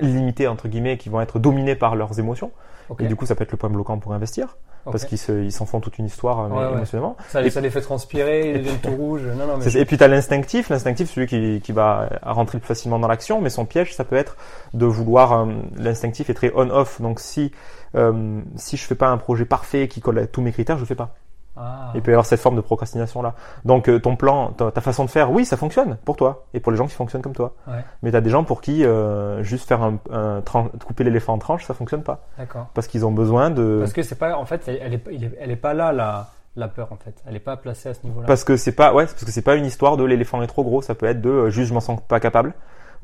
limités, 0.00 0.48
entre 0.48 0.68
guillemets, 0.68 0.98
qui 0.98 1.08
vont 1.08 1.20
être 1.20 1.38
dominés 1.38 1.74
par 1.76 1.96
leurs 1.96 2.18
émotions. 2.18 2.50
Et 3.00 3.06
du 3.06 3.16
coup, 3.16 3.24
ça 3.24 3.34
peut 3.34 3.44
être 3.44 3.52
le 3.52 3.56
point 3.56 3.70
bloquant 3.70 3.98
pour 3.98 4.12
investir, 4.12 4.58
parce 4.84 5.06
qu'ils 5.06 5.16
se- 5.16 5.42
ils 5.42 5.52
s'en 5.52 5.64
font 5.64 5.80
toute 5.80 5.96
une 5.98 6.04
histoire 6.04 6.40
euh, 6.40 6.48
mais 6.50 6.56
Ouais, 6.58 6.66
ouais. 6.66 6.72
émotionnellement. 6.74 7.16
ça, 7.28 7.40
les- 7.40 7.46
et- 7.46 7.50
ça 7.50 7.62
les 7.62 7.70
fait 7.70 7.80
transpirer, 7.80 8.50
ils 8.56 8.58
deviennent 8.58 8.78
tout 8.80 8.90
rouges. 8.94 9.22
Non, 9.24 9.46
non, 9.46 9.56
mais 9.56 9.62
C'est 9.64 9.70
ça. 9.70 9.78
Et 9.78 9.86
puis 9.86 9.96
tu 9.96 10.04
as 10.04 10.08
l'instinctif, 10.08 10.68
l'instinctif 10.68 11.10
celui 11.10 11.26
qui, 11.26 11.62
qui 11.62 11.72
va 11.72 12.10
rentrer 12.22 12.58
plus 12.58 12.66
facilement 12.68 12.98
dans 12.98 13.08
l'action, 13.08 13.40
mais 13.40 13.48
son 13.48 13.64
piège 13.64 13.94
ça 13.94 14.04
peut 14.04 14.16
être 14.16 14.36
de 14.74 14.84
vouloir, 14.84 15.32
euh, 15.32 15.46
l'instinctif 15.76 16.28
est 16.28 16.34
très 16.34 16.52
on-off, 16.54 17.00
donc 17.00 17.20
si 17.20 17.52
euh, 17.94 18.40
si 18.56 18.76
je 18.76 18.84
fais 18.86 18.94
pas 18.94 19.08
un 19.08 19.18
projet 19.18 19.44
parfait 19.44 19.88
qui 19.88 20.00
colle 20.00 20.18
à 20.18 20.26
tous 20.26 20.40
mes 20.42 20.52
critères, 20.52 20.76
je 20.76 20.82
le 20.82 20.86
fais 20.86 20.94
pas. 20.94 21.14
Ah. 21.56 21.92
Il 21.94 22.02
peut 22.02 22.10
y 22.10 22.14
avoir 22.14 22.26
cette 22.26 22.40
forme 22.40 22.56
de 22.56 22.60
procrastination 22.60 23.22
là. 23.22 23.34
Donc 23.64 23.88
euh, 23.88 24.00
ton 24.00 24.16
plan, 24.16 24.48
ta, 24.50 24.72
ta 24.72 24.80
façon 24.80 25.04
de 25.04 25.10
faire, 25.10 25.30
oui 25.30 25.44
ça 25.44 25.56
fonctionne 25.56 25.96
pour 26.04 26.16
toi 26.16 26.46
et 26.52 26.58
pour 26.58 26.72
les 26.72 26.78
gens 26.78 26.88
qui 26.88 26.96
fonctionnent 26.96 27.22
comme 27.22 27.32
toi. 27.34 27.54
Ouais. 27.68 27.74
Mais 28.02 28.10
tu 28.10 28.16
as 28.16 28.20
des 28.20 28.30
gens 28.30 28.42
pour 28.42 28.60
qui 28.60 28.84
euh, 28.84 29.40
juste 29.44 29.68
faire 29.68 29.80
un, 29.80 29.98
un 30.10 30.42
couper 30.84 31.04
l'éléphant 31.04 31.34
en 31.34 31.38
tranches 31.38 31.64
ça 31.64 31.72
fonctionne 31.74 32.02
pas 32.02 32.26
D'accord. 32.38 32.66
parce 32.74 32.88
qu'ils 32.88 33.06
ont 33.06 33.12
besoin 33.12 33.50
de 33.50 33.76
Parce 33.78 33.92
que 33.92 34.02
c'est 34.02 34.16
pas, 34.18 34.36
en 34.36 34.44
fait, 34.46 34.66
elle 34.66 34.94
est, 34.94 35.00
il 35.12 35.22
est- 35.24 35.38
elle 35.40 35.52
est 35.52 35.56
pas 35.56 35.74
là 35.74 35.92
la, 35.92 36.26
la 36.56 36.66
peur 36.66 36.88
en 36.90 36.96
fait. 36.96 37.14
Elle 37.24 37.36
est 37.36 37.40
pas 37.40 37.56
placée 37.56 37.88
à 37.90 37.94
ce 37.94 38.00
niveau-là. 38.02 38.26
Parce 38.26 38.42
que 38.42 38.56
c'est 38.56 38.72
pas, 38.72 38.92
ouais, 38.92 39.04
parce 39.06 39.22
que 39.24 39.30
c'est 39.30 39.42
pas 39.42 39.54
une 39.54 39.66
histoire 39.66 39.96
de 39.96 40.02
l'éléphant 40.02 40.42
est 40.42 40.48
trop 40.48 40.64
gros. 40.64 40.82
Ça 40.82 40.96
peut 40.96 41.06
être 41.06 41.20
de 41.20 41.30
euh, 41.30 41.50
juste 41.50 41.68
je 41.68 41.74
m'en 41.74 41.80
sens 41.80 42.00
pas 42.08 42.18
capable, 42.18 42.52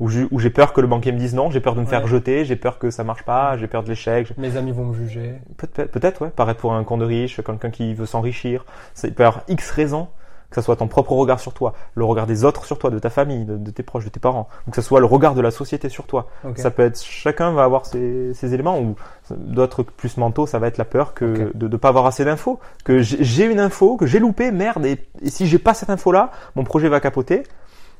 où 0.01 0.39
j'ai 0.39 0.49
peur 0.49 0.73
que 0.73 0.81
le 0.81 0.87
banquier 0.87 1.11
me 1.11 1.19
dise 1.19 1.35
non, 1.35 1.51
j'ai 1.51 1.59
peur 1.59 1.75
de 1.75 1.81
me 1.81 1.85
faire 1.85 2.07
jeter, 2.07 2.43
j'ai 2.43 2.55
peur 2.55 2.79
que 2.79 2.89
ça 2.89 3.03
marche 3.03 3.23
pas, 3.23 3.55
j'ai 3.57 3.67
peur 3.67 3.83
de 3.83 3.89
l'échec. 3.89 4.35
Mes 4.37 4.57
amis 4.57 4.71
vont 4.71 4.85
me 4.85 4.93
juger. 4.93 5.35
Peut-être, 5.57 5.91
peut-être, 5.91 6.21
ouais, 6.23 6.29
paraître 6.29 6.59
pour 6.59 6.73
un 6.73 6.83
con 6.83 6.97
de 6.97 7.05
riche, 7.05 7.41
quelqu'un 7.43 7.69
qui 7.69 7.93
veut 7.93 8.07
s'enrichir. 8.07 8.65
Il 9.03 9.13
peut 9.13 9.23
y 9.23 9.25
avoir 9.25 9.43
X 9.47 9.69
raisons, 9.71 10.07
que 10.49 10.55
ce 10.55 10.61
soit 10.65 10.75
ton 10.75 10.87
propre 10.87 11.13
regard 11.13 11.39
sur 11.39 11.53
toi, 11.53 11.73
le 11.95 12.03
regard 12.03 12.25
des 12.25 12.43
autres 12.43 12.65
sur 12.65 12.77
toi, 12.77 12.89
de 12.89 12.99
ta 12.99 13.09
famille, 13.09 13.45
de, 13.45 13.55
de 13.57 13.71
tes 13.71 13.83
proches, 13.83 14.03
de 14.03 14.09
tes 14.09 14.19
parents, 14.19 14.49
ou 14.67 14.71
que 14.71 14.75
ce 14.75 14.81
soit 14.81 14.99
le 14.99 15.05
regard 15.05 15.33
de 15.33 15.39
la 15.41 15.51
société 15.51 15.87
sur 15.87 16.07
toi. 16.07 16.27
Ça 16.55 16.71
peut 16.71 16.83
être, 16.83 17.01
chacun 17.01 17.51
va 17.51 17.63
avoir 17.63 17.85
ses, 17.85 18.33
ses 18.33 18.53
éléments, 18.53 18.79
ou 18.81 18.95
d'autres 19.29 19.83
plus 19.83 20.17
mentaux, 20.17 20.45
ça 20.47 20.59
va 20.59 20.67
être 20.67 20.77
la 20.77 20.83
peur 20.83 21.13
que 21.13 21.51
de 21.53 21.67
ne 21.67 21.77
pas 21.77 21.89
avoir 21.89 22.05
assez 22.05 22.25
d'infos, 22.25 22.59
que 22.83 22.99
j'ai 22.99 23.23
j'ai 23.23 23.45
une 23.45 23.59
info, 23.61 23.95
que 23.95 24.05
j'ai 24.05 24.19
loupé, 24.19 24.51
merde, 24.51 24.85
et, 24.85 24.97
et 25.21 25.29
si 25.29 25.47
j'ai 25.47 25.59
pas 25.59 25.73
cette 25.73 25.89
info-là, 25.89 26.31
mon 26.55 26.63
projet 26.63 26.89
va 26.89 26.99
capoter. 26.99 27.43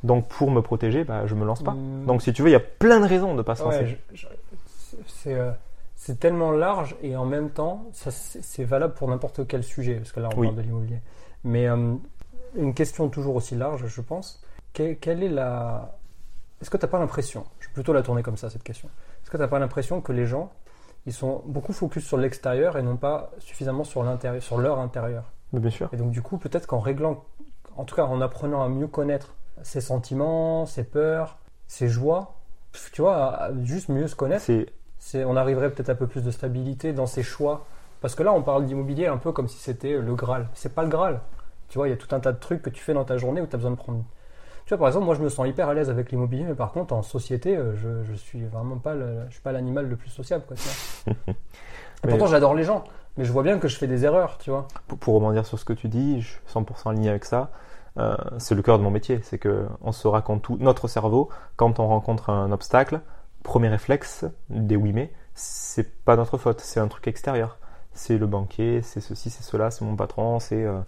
Donc 0.04 0.28
pour 0.28 0.50
me 0.52 0.62
protéger, 0.62 1.04
bah, 1.04 1.28
je 1.28 1.36
me 1.36 1.46
lance 1.46 1.62
pas. 1.62 1.72
Hmm. 1.74 2.06
Donc 2.06 2.22
si 2.22 2.34
tu 2.34 2.42
veux, 2.42 2.50
il 2.50 2.54
y 2.54 2.56
a 2.56 2.60
plein 2.60 3.00
de 3.00 3.06
raisons 3.06 3.36
de 3.36 3.42
pas 3.42 3.56
se 3.56 3.64
lancer. 3.64 3.80
Ouais, 3.80 4.28
c'est 5.08 5.34
euh, 5.36 5.52
c'est 5.96 6.20
tellement 6.20 6.52
large 6.52 6.96
et 7.04 7.16
en 7.16 7.26
même 7.26 7.50
temps, 7.52 7.86
c'est 7.94 8.12
c'est 8.12 8.64
valable 8.64 8.94
pour 8.94 9.08
n'importe 9.08 9.48
quel 9.48 9.64
sujet, 9.64 9.96
parce 9.96 10.12
que 10.12 10.20
là 10.20 10.30
on 10.36 10.40
Oui. 10.40 10.48
parle 10.48 10.58
de 10.58 10.62
l'immobilier. 10.64 11.00
Mais 11.44 11.68
euh, 11.68 11.94
une 12.56 12.74
question 12.74 13.08
toujours 13.10 13.36
aussi 13.36 13.56
large, 13.56 13.86
je 13.88 14.02
pense. 14.02 14.44
Que- 14.74 14.94
quelle 14.94 15.22
est 15.24 15.30
la. 15.30 15.98
Est-ce 16.62 16.70
que 16.70 16.78
tu 16.78 16.86
n'as 16.86 16.90
pas 16.92 17.00
l'impression, 17.00 17.44
je 17.60 17.68
vais 17.68 17.74
plutôt 17.74 17.94
la 17.94 18.02
tourner 18.04 18.22
comme 18.24 18.38
ça 18.38 18.50
cette 18.50 18.64
question, 18.64 18.88
est-ce 19.24 19.32
que 19.32 19.38
tu 19.38 19.42
n'as 19.42 19.48
pas 19.48 19.58
l'impression 19.60 20.00
que 20.02 20.12
les 20.12 20.26
gens, 20.28 20.52
ils 21.08 21.14
sont 21.14 21.42
beaucoup 21.46 21.74
focus 21.74 22.06
sur 22.06 22.18
l'extérieur 22.18 22.78
et 22.78 22.84
non 22.84 22.98
pas 22.98 23.32
suffisamment 23.40 23.84
sur 23.84 24.04
l'intérieur, 24.04 24.42
sur 24.44 24.58
leur 24.60 24.80
intérieur? 24.80 25.24
Mais 25.54 25.60
bien 25.60 25.72
sûr. 25.72 25.90
Et 25.94 25.98
donc 25.98 26.12
du 26.12 26.22
coup, 26.22 26.38
peut-être 26.38 26.68
qu'en 26.68 26.80
réglant, 26.80 27.24
en 27.78 27.84
tout 27.86 27.96
cas 27.96 28.06
en 28.06 28.22
apprenant 28.22 28.64
à 28.64 28.70
mieux 28.70 28.88
connaître 28.88 29.34
ses 29.64 29.82
sentiments, 29.82 30.66
ses 30.66 30.84
peurs, 30.84 31.38
ses 31.68 31.88
joies, 31.88 32.36
tu 32.92 33.02
vois, 33.02 33.50
juste 33.64 33.90
mieux 33.90 34.08
se 34.08 34.16
connaître, 34.16 34.46
C'est 34.98 35.26
on 35.26 35.36
arriverait 35.36 35.72
peut-être 35.72 35.90
un 35.90 35.96
peu 35.96 36.08
plus 36.08 36.24
de 36.24 36.32
stabilité 36.32 36.94
dans 36.94 37.08
ses 37.08 37.24
choix. 37.24 37.66
Parce 38.02 38.16
que 38.16 38.24
là, 38.24 38.34
on 38.34 38.42
parle 38.42 38.66
d'immobilier 38.66 39.08
un 39.08 39.18
peu 39.18 39.32
comme 39.32 39.48
si 39.48 39.58
c'était 39.58 39.98
le 39.98 40.16
Graal. 40.16 40.48
C'est 40.54 40.74
pas 40.74 40.84
le 40.84 40.90
Graal. 40.90 41.22
Tu 41.70 41.78
vois, 41.78 41.88
il 41.88 41.92
y 41.92 41.94
a 41.94 41.98
tout 41.98 42.14
un 42.16 42.20
tas 42.20 42.32
de 42.32 42.40
trucs 42.40 42.62
que 42.62 42.70
tu 42.70 42.82
fais 42.84 42.94
dans 42.94 43.04
ta 43.04 43.18
journée 43.18 43.42
où 43.42 43.48
tu 43.48 43.56
as 43.56 43.58
besoin 43.58 43.72
de 43.72 43.76
prendre. 43.76 44.04
Tu 44.66 44.70
vois, 44.70 44.78
par 44.80 44.88
exemple, 44.88 45.06
moi, 45.06 45.16
je 45.16 45.22
me 45.22 45.30
sens 45.30 45.48
hyper 45.48 45.70
à 45.70 45.74
l'aise 45.74 45.90
avec 45.90 46.12
l'immobilier, 46.12 46.44
mais 46.44 46.56
par 46.56 46.72
contre, 46.72 46.94
en 46.94 47.02
société, 47.04 47.56
euh, 47.56 47.76
je, 47.76 48.04
je 48.04 48.14
suis 48.14 48.44
vraiment 48.46 48.78
pas 48.78 48.96
le, 48.96 49.26
je 49.28 49.34
suis 49.34 49.42
pas 49.42 49.52
l'animal 49.52 49.88
le 49.88 49.96
plus 49.96 50.10
sociable, 50.10 50.44
quoi. 50.48 50.56
tu 50.56 50.64
vois. 51.06 51.34
Et 52.04 52.08
pourtant, 52.08 52.28
j'adore 52.28 52.56
les 52.56 52.64
gens, 52.64 52.84
mais 53.18 53.26
je 53.26 53.32
vois 53.32 53.44
bien 53.44 53.60
que 53.60 53.68
je 53.68 53.78
fais 53.78 53.88
des 53.88 54.06
erreurs, 54.06 54.38
tu 54.40 54.50
vois. 54.50 54.68
pour, 54.88 54.98
pour 54.98 55.14
rebondir 55.16 55.46
sur 55.46 55.60
ce 55.60 55.66
que 55.66 55.74
tu 55.74 55.88
dis, 55.88 56.22
je 56.22 56.30
suis 56.30 56.40
100% 56.52 56.90
aligné 56.90 57.10
avec 57.10 57.26
ça. 57.26 57.52
Euh, 57.98 58.16
c'est 58.38 58.56
le 58.56 58.62
cœur 58.62 58.78
de 58.78 58.84
mon 58.84 58.92
métier, 58.92 59.20
c'est 59.24 59.38
que 59.38 59.68
on 59.82 59.92
se 59.92 60.08
raconte 60.08 60.42
tout. 60.44 60.58
Notre 60.60 60.88
cerveau, 60.88 61.30
quand 61.56 61.80
on 61.80 61.88
rencontre 61.88 62.30
un 62.30 62.52
obstacle, 62.52 63.02
premier 63.44 63.70
réflexe 63.70 64.26
des 64.50 64.76
oui 64.76 64.94
mais, 64.94 65.12
c'est 65.34 66.04
pas 66.06 66.16
notre 66.16 66.38
faute, 66.38 66.62
c'est 66.62 66.80
un 66.80 66.88
truc 66.88 67.08
extérieur. 67.08 67.58
C'est 67.94 68.18
le 68.18 68.28
banquier, 68.28 68.82
c'est 68.82 69.02
ceci, 69.02 69.30
c'est 69.30 69.44
cela, 69.44 69.72
c'est 69.72 69.84
mon 69.84 69.96
patron, 69.96 70.40
c'est 70.40 70.64
euh, 70.64 70.80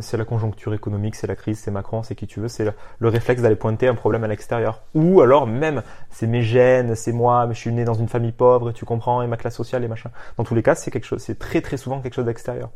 c'est 0.00 0.16
la 0.16 0.24
conjoncture 0.24 0.74
économique, 0.74 1.14
c'est 1.14 1.26
la 1.26 1.36
crise, 1.36 1.58
c'est 1.58 1.70
Macron, 1.70 2.02
c'est 2.02 2.14
qui 2.14 2.26
tu 2.26 2.40
veux, 2.40 2.48
c'est 2.48 2.64
le, 2.64 2.72
le 2.98 3.08
réflexe 3.08 3.42
d'aller 3.42 3.56
pointer 3.56 3.88
un 3.88 3.94
problème 3.94 4.24
à 4.24 4.28
l'extérieur. 4.28 4.82
Ou 4.94 5.20
alors 5.20 5.46
même, 5.46 5.82
c'est 6.10 6.26
mes 6.26 6.42
gènes, 6.42 6.94
c'est 6.94 7.12
moi, 7.12 7.46
je 7.50 7.58
suis 7.58 7.72
né 7.72 7.84
dans 7.84 7.94
une 7.94 8.08
famille 8.08 8.32
pauvre, 8.32 8.72
tu 8.72 8.84
comprends, 8.84 9.22
et 9.22 9.26
ma 9.26 9.36
classe 9.36 9.56
sociale 9.56 9.84
et 9.84 9.88
machin. 9.88 10.10
Dans 10.36 10.44
tous 10.44 10.54
les 10.54 10.62
cas, 10.62 10.74
c'est 10.74 10.90
quelque 10.90 11.06
chose, 11.06 11.22
c'est 11.22 11.38
très 11.38 11.60
très 11.60 11.76
souvent 11.76 12.00
quelque 12.00 12.14
chose 12.14 12.24
d'extérieur. 12.26 12.70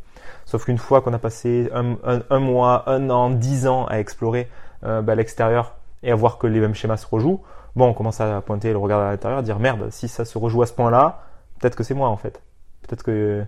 Sauf 0.44 0.64
qu'une 0.64 0.78
fois 0.78 1.00
qu'on 1.00 1.12
a 1.12 1.18
passé 1.18 1.70
un, 1.72 2.38
mois, 2.38 2.84
un 2.88 3.10
an, 3.10 3.30
dix 3.30 3.66
ans 3.66 3.86
à 3.86 3.98
explorer 3.98 4.48
euh, 4.84 5.02
bah, 5.02 5.14
l'extérieur 5.14 5.76
et 6.02 6.12
à 6.12 6.14
voir 6.14 6.38
que 6.38 6.46
les 6.46 6.60
mêmes 6.60 6.74
schémas 6.74 6.96
se 6.96 7.06
rejouent, 7.06 7.42
bon, 7.74 7.88
on 7.88 7.94
commence 7.94 8.20
à 8.20 8.40
pointer 8.40 8.72
le 8.72 8.78
regard 8.78 9.00
à 9.00 9.10
l'intérieur, 9.10 9.42
dire 9.42 9.58
merde, 9.58 9.88
si 9.90 10.08
ça 10.08 10.24
se 10.24 10.38
rejoue 10.38 10.62
à 10.62 10.66
ce 10.66 10.72
point-là, 10.72 11.22
peut-être 11.58 11.76
que 11.76 11.84
c'est 11.84 11.94
moi 11.94 12.08
en 12.08 12.16
fait. 12.16 12.40
Peut-être 12.82 13.02
que 13.02 13.44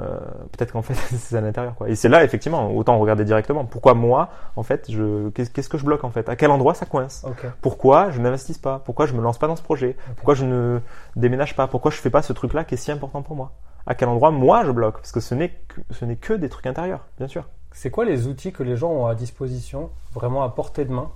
euh, 0.00 0.18
peut-être 0.52 0.72
qu'en 0.72 0.82
fait 0.82 0.94
c'est 1.16 1.36
à 1.36 1.40
l'intérieur 1.40 1.74
quoi. 1.74 1.88
Et 1.88 1.94
c'est 1.96 2.08
là 2.08 2.22
effectivement, 2.24 2.70
autant 2.76 2.98
regarder 2.98 3.24
directement. 3.24 3.64
Pourquoi 3.64 3.94
moi 3.94 4.28
en 4.56 4.62
fait, 4.62 4.90
je 4.90 5.28
qu'est- 5.30 5.52
qu'est-ce 5.52 5.68
que 5.68 5.78
je 5.78 5.84
bloque 5.84 6.04
en 6.04 6.10
fait? 6.10 6.28
À 6.28 6.36
quel 6.36 6.50
endroit 6.50 6.74
ça 6.74 6.86
coince? 6.86 7.24
Pourquoi 7.62 8.10
je 8.10 8.20
n'investis 8.20 8.58
pas? 8.58 8.80
Pourquoi 8.84 9.06
je 9.06 9.14
me 9.14 9.20
lance 9.22 9.38
pas 9.38 9.46
dans 9.48 9.56
ce 9.56 9.62
projet? 9.62 9.96
Pourquoi 10.16 10.34
je 10.34 10.44
ne 10.44 10.80
déménage 11.16 11.56
pas? 11.56 11.66
Pourquoi 11.66 11.90
je 11.90 11.96
fais 11.96 12.10
pas 12.10 12.22
ce 12.22 12.32
truc-là 12.32 12.64
qui 12.64 12.74
est 12.74 12.78
si 12.78 12.92
important 12.92 13.22
pour 13.22 13.34
moi? 13.36 13.52
À 13.86 13.94
quel 13.94 14.08
endroit 14.08 14.30
moi 14.30 14.64
je 14.64 14.70
bloque? 14.70 14.96
Parce 14.98 15.12
que 15.12 15.20
ce 15.20 15.34
n'est 15.34 15.48
que, 15.48 15.80
ce 15.90 16.04
n'est 16.04 16.16
que 16.16 16.34
des 16.34 16.48
trucs 16.48 16.66
intérieurs, 16.66 17.06
bien 17.18 17.26
sûr. 17.28 17.44
C'est 17.72 17.90
quoi 17.90 18.04
les 18.04 18.26
outils 18.26 18.52
que 18.52 18.62
les 18.62 18.76
gens 18.76 18.90
ont 18.90 19.06
à 19.06 19.14
disposition, 19.14 19.90
vraiment 20.12 20.42
à 20.44 20.48
portée 20.50 20.84
de 20.84 20.92
main? 20.92 21.10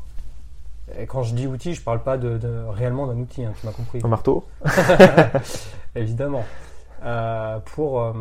Et 0.98 1.06
quand 1.06 1.22
je 1.22 1.34
dis 1.34 1.46
outils, 1.46 1.74
je 1.74 1.82
parle 1.82 2.02
pas 2.02 2.16
de, 2.16 2.38
de- 2.38 2.64
réellement 2.68 3.06
d'un 3.06 3.16
outil, 3.18 3.44
hein, 3.44 3.52
tu 3.60 3.66
m'as 3.66 3.72
compris. 3.72 4.00
Un 4.04 4.08
marteau 4.08 4.44
Évidemment. 5.94 6.44
Euh, 7.04 7.58
pour, 7.74 8.00
euh, 8.00 8.12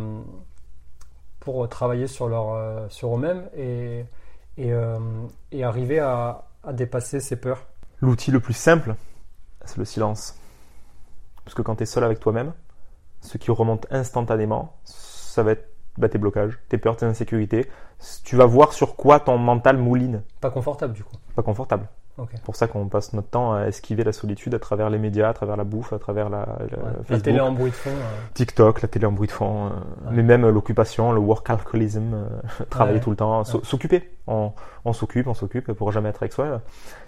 pour 1.42 1.68
travailler 1.68 2.08
sur, 2.08 2.30
leur, 2.30 2.54
euh, 2.54 2.88
sur 2.88 3.18
eux-mêmes 3.18 3.50
et, 3.58 4.06
et, 4.58 4.72
euh, 4.72 4.98
et 5.52 5.66
arriver 5.66 6.00
à, 6.00 6.46
à 6.64 6.72
dépasser 6.72 7.20
ses 7.20 7.36
peurs. 7.36 7.66
L'outil 8.00 8.32
le 8.32 8.40
plus 8.40 8.54
simple, 8.54 8.96
c'est 9.66 9.78
le 9.78 9.86
silence. 9.86 10.36
Parce 11.44 11.54
que 11.54 11.62
quand 11.62 11.76
tu 11.76 11.84
es 11.84 11.86
seul 11.86 12.04
avec 12.04 12.20
toi-même, 12.20 12.54
ce 13.22 13.38
qui 13.38 13.52
remonte 13.52 13.88
instantanément, 13.92 14.78
ça 14.86 15.44
va 15.44 15.52
être 15.52 15.68
bah, 15.98 16.10
tes 16.10 16.18
blocages, 16.18 16.60
tes 16.70 16.78
peurs, 16.78 16.96
tes 16.96 17.06
insécurités. 17.06 17.70
Tu 18.24 18.36
vas 18.36 18.46
voir 18.46 18.72
sur 18.74 18.96
quoi 18.96 19.20
ton 19.20 19.38
mental 19.38 19.78
mouline. 19.78 20.24
Pas 20.40 20.52
confortable 20.52 20.94
du 20.94 21.04
coup. 21.04 21.16
Pas 21.36 21.44
confortable. 21.44 21.90
Ok. 22.22 22.30
C'est 22.34 22.44
pour 22.44 22.56
ça 22.56 22.68
qu'on 22.68 22.88
passe 22.88 23.14
notre 23.14 23.30
temps 23.30 23.54
à 23.54 23.66
esquiver 23.68 24.04
la 24.04 24.12
solitude 24.14 24.54
à 24.54 24.60
travers 24.60 24.90
les 24.92 25.00
médias, 25.00 25.30
à 25.30 25.34
travers 25.34 25.58
la 25.58 25.64
bouffe, 25.64 25.92
à 25.92 25.98
travers 26.00 26.30
la, 26.30 26.40
la- 26.72 26.78
Ouais. 26.78 26.92
La 27.10 27.20
télé 27.20 27.40
en 27.40 27.52
bruit 27.52 27.72
de 27.72 27.76
fond. 27.76 27.90
euh, 27.90 28.18
TikTok, 28.36 28.82
la 28.82 28.88
télé 28.88 29.06
en 29.08 29.12
bruit 29.12 29.28
de 29.28 29.32
fond, 29.34 29.68
euh, 29.68 29.70
mais 30.12 30.22
même 30.24 30.48
l'occupation, 30.48 31.12
le 31.12 31.20
work-alcoholism, 31.20 32.14
euh, 32.14 32.26
travailler 32.70 32.98
Ouais. 32.98 33.04
tout 33.04 33.10
le 33.10 33.16
temps, 33.16 33.44
s'occuper. 33.44 34.10
On, 34.28 34.52
on 34.86 34.94
s'occupe, 34.94 35.28
on 35.28 35.34
s'occupe 35.34 35.72
pour 35.74 35.92
jamais 35.92 36.10
être 36.10 36.22
avec 36.22 36.32
soi. 36.32 36.62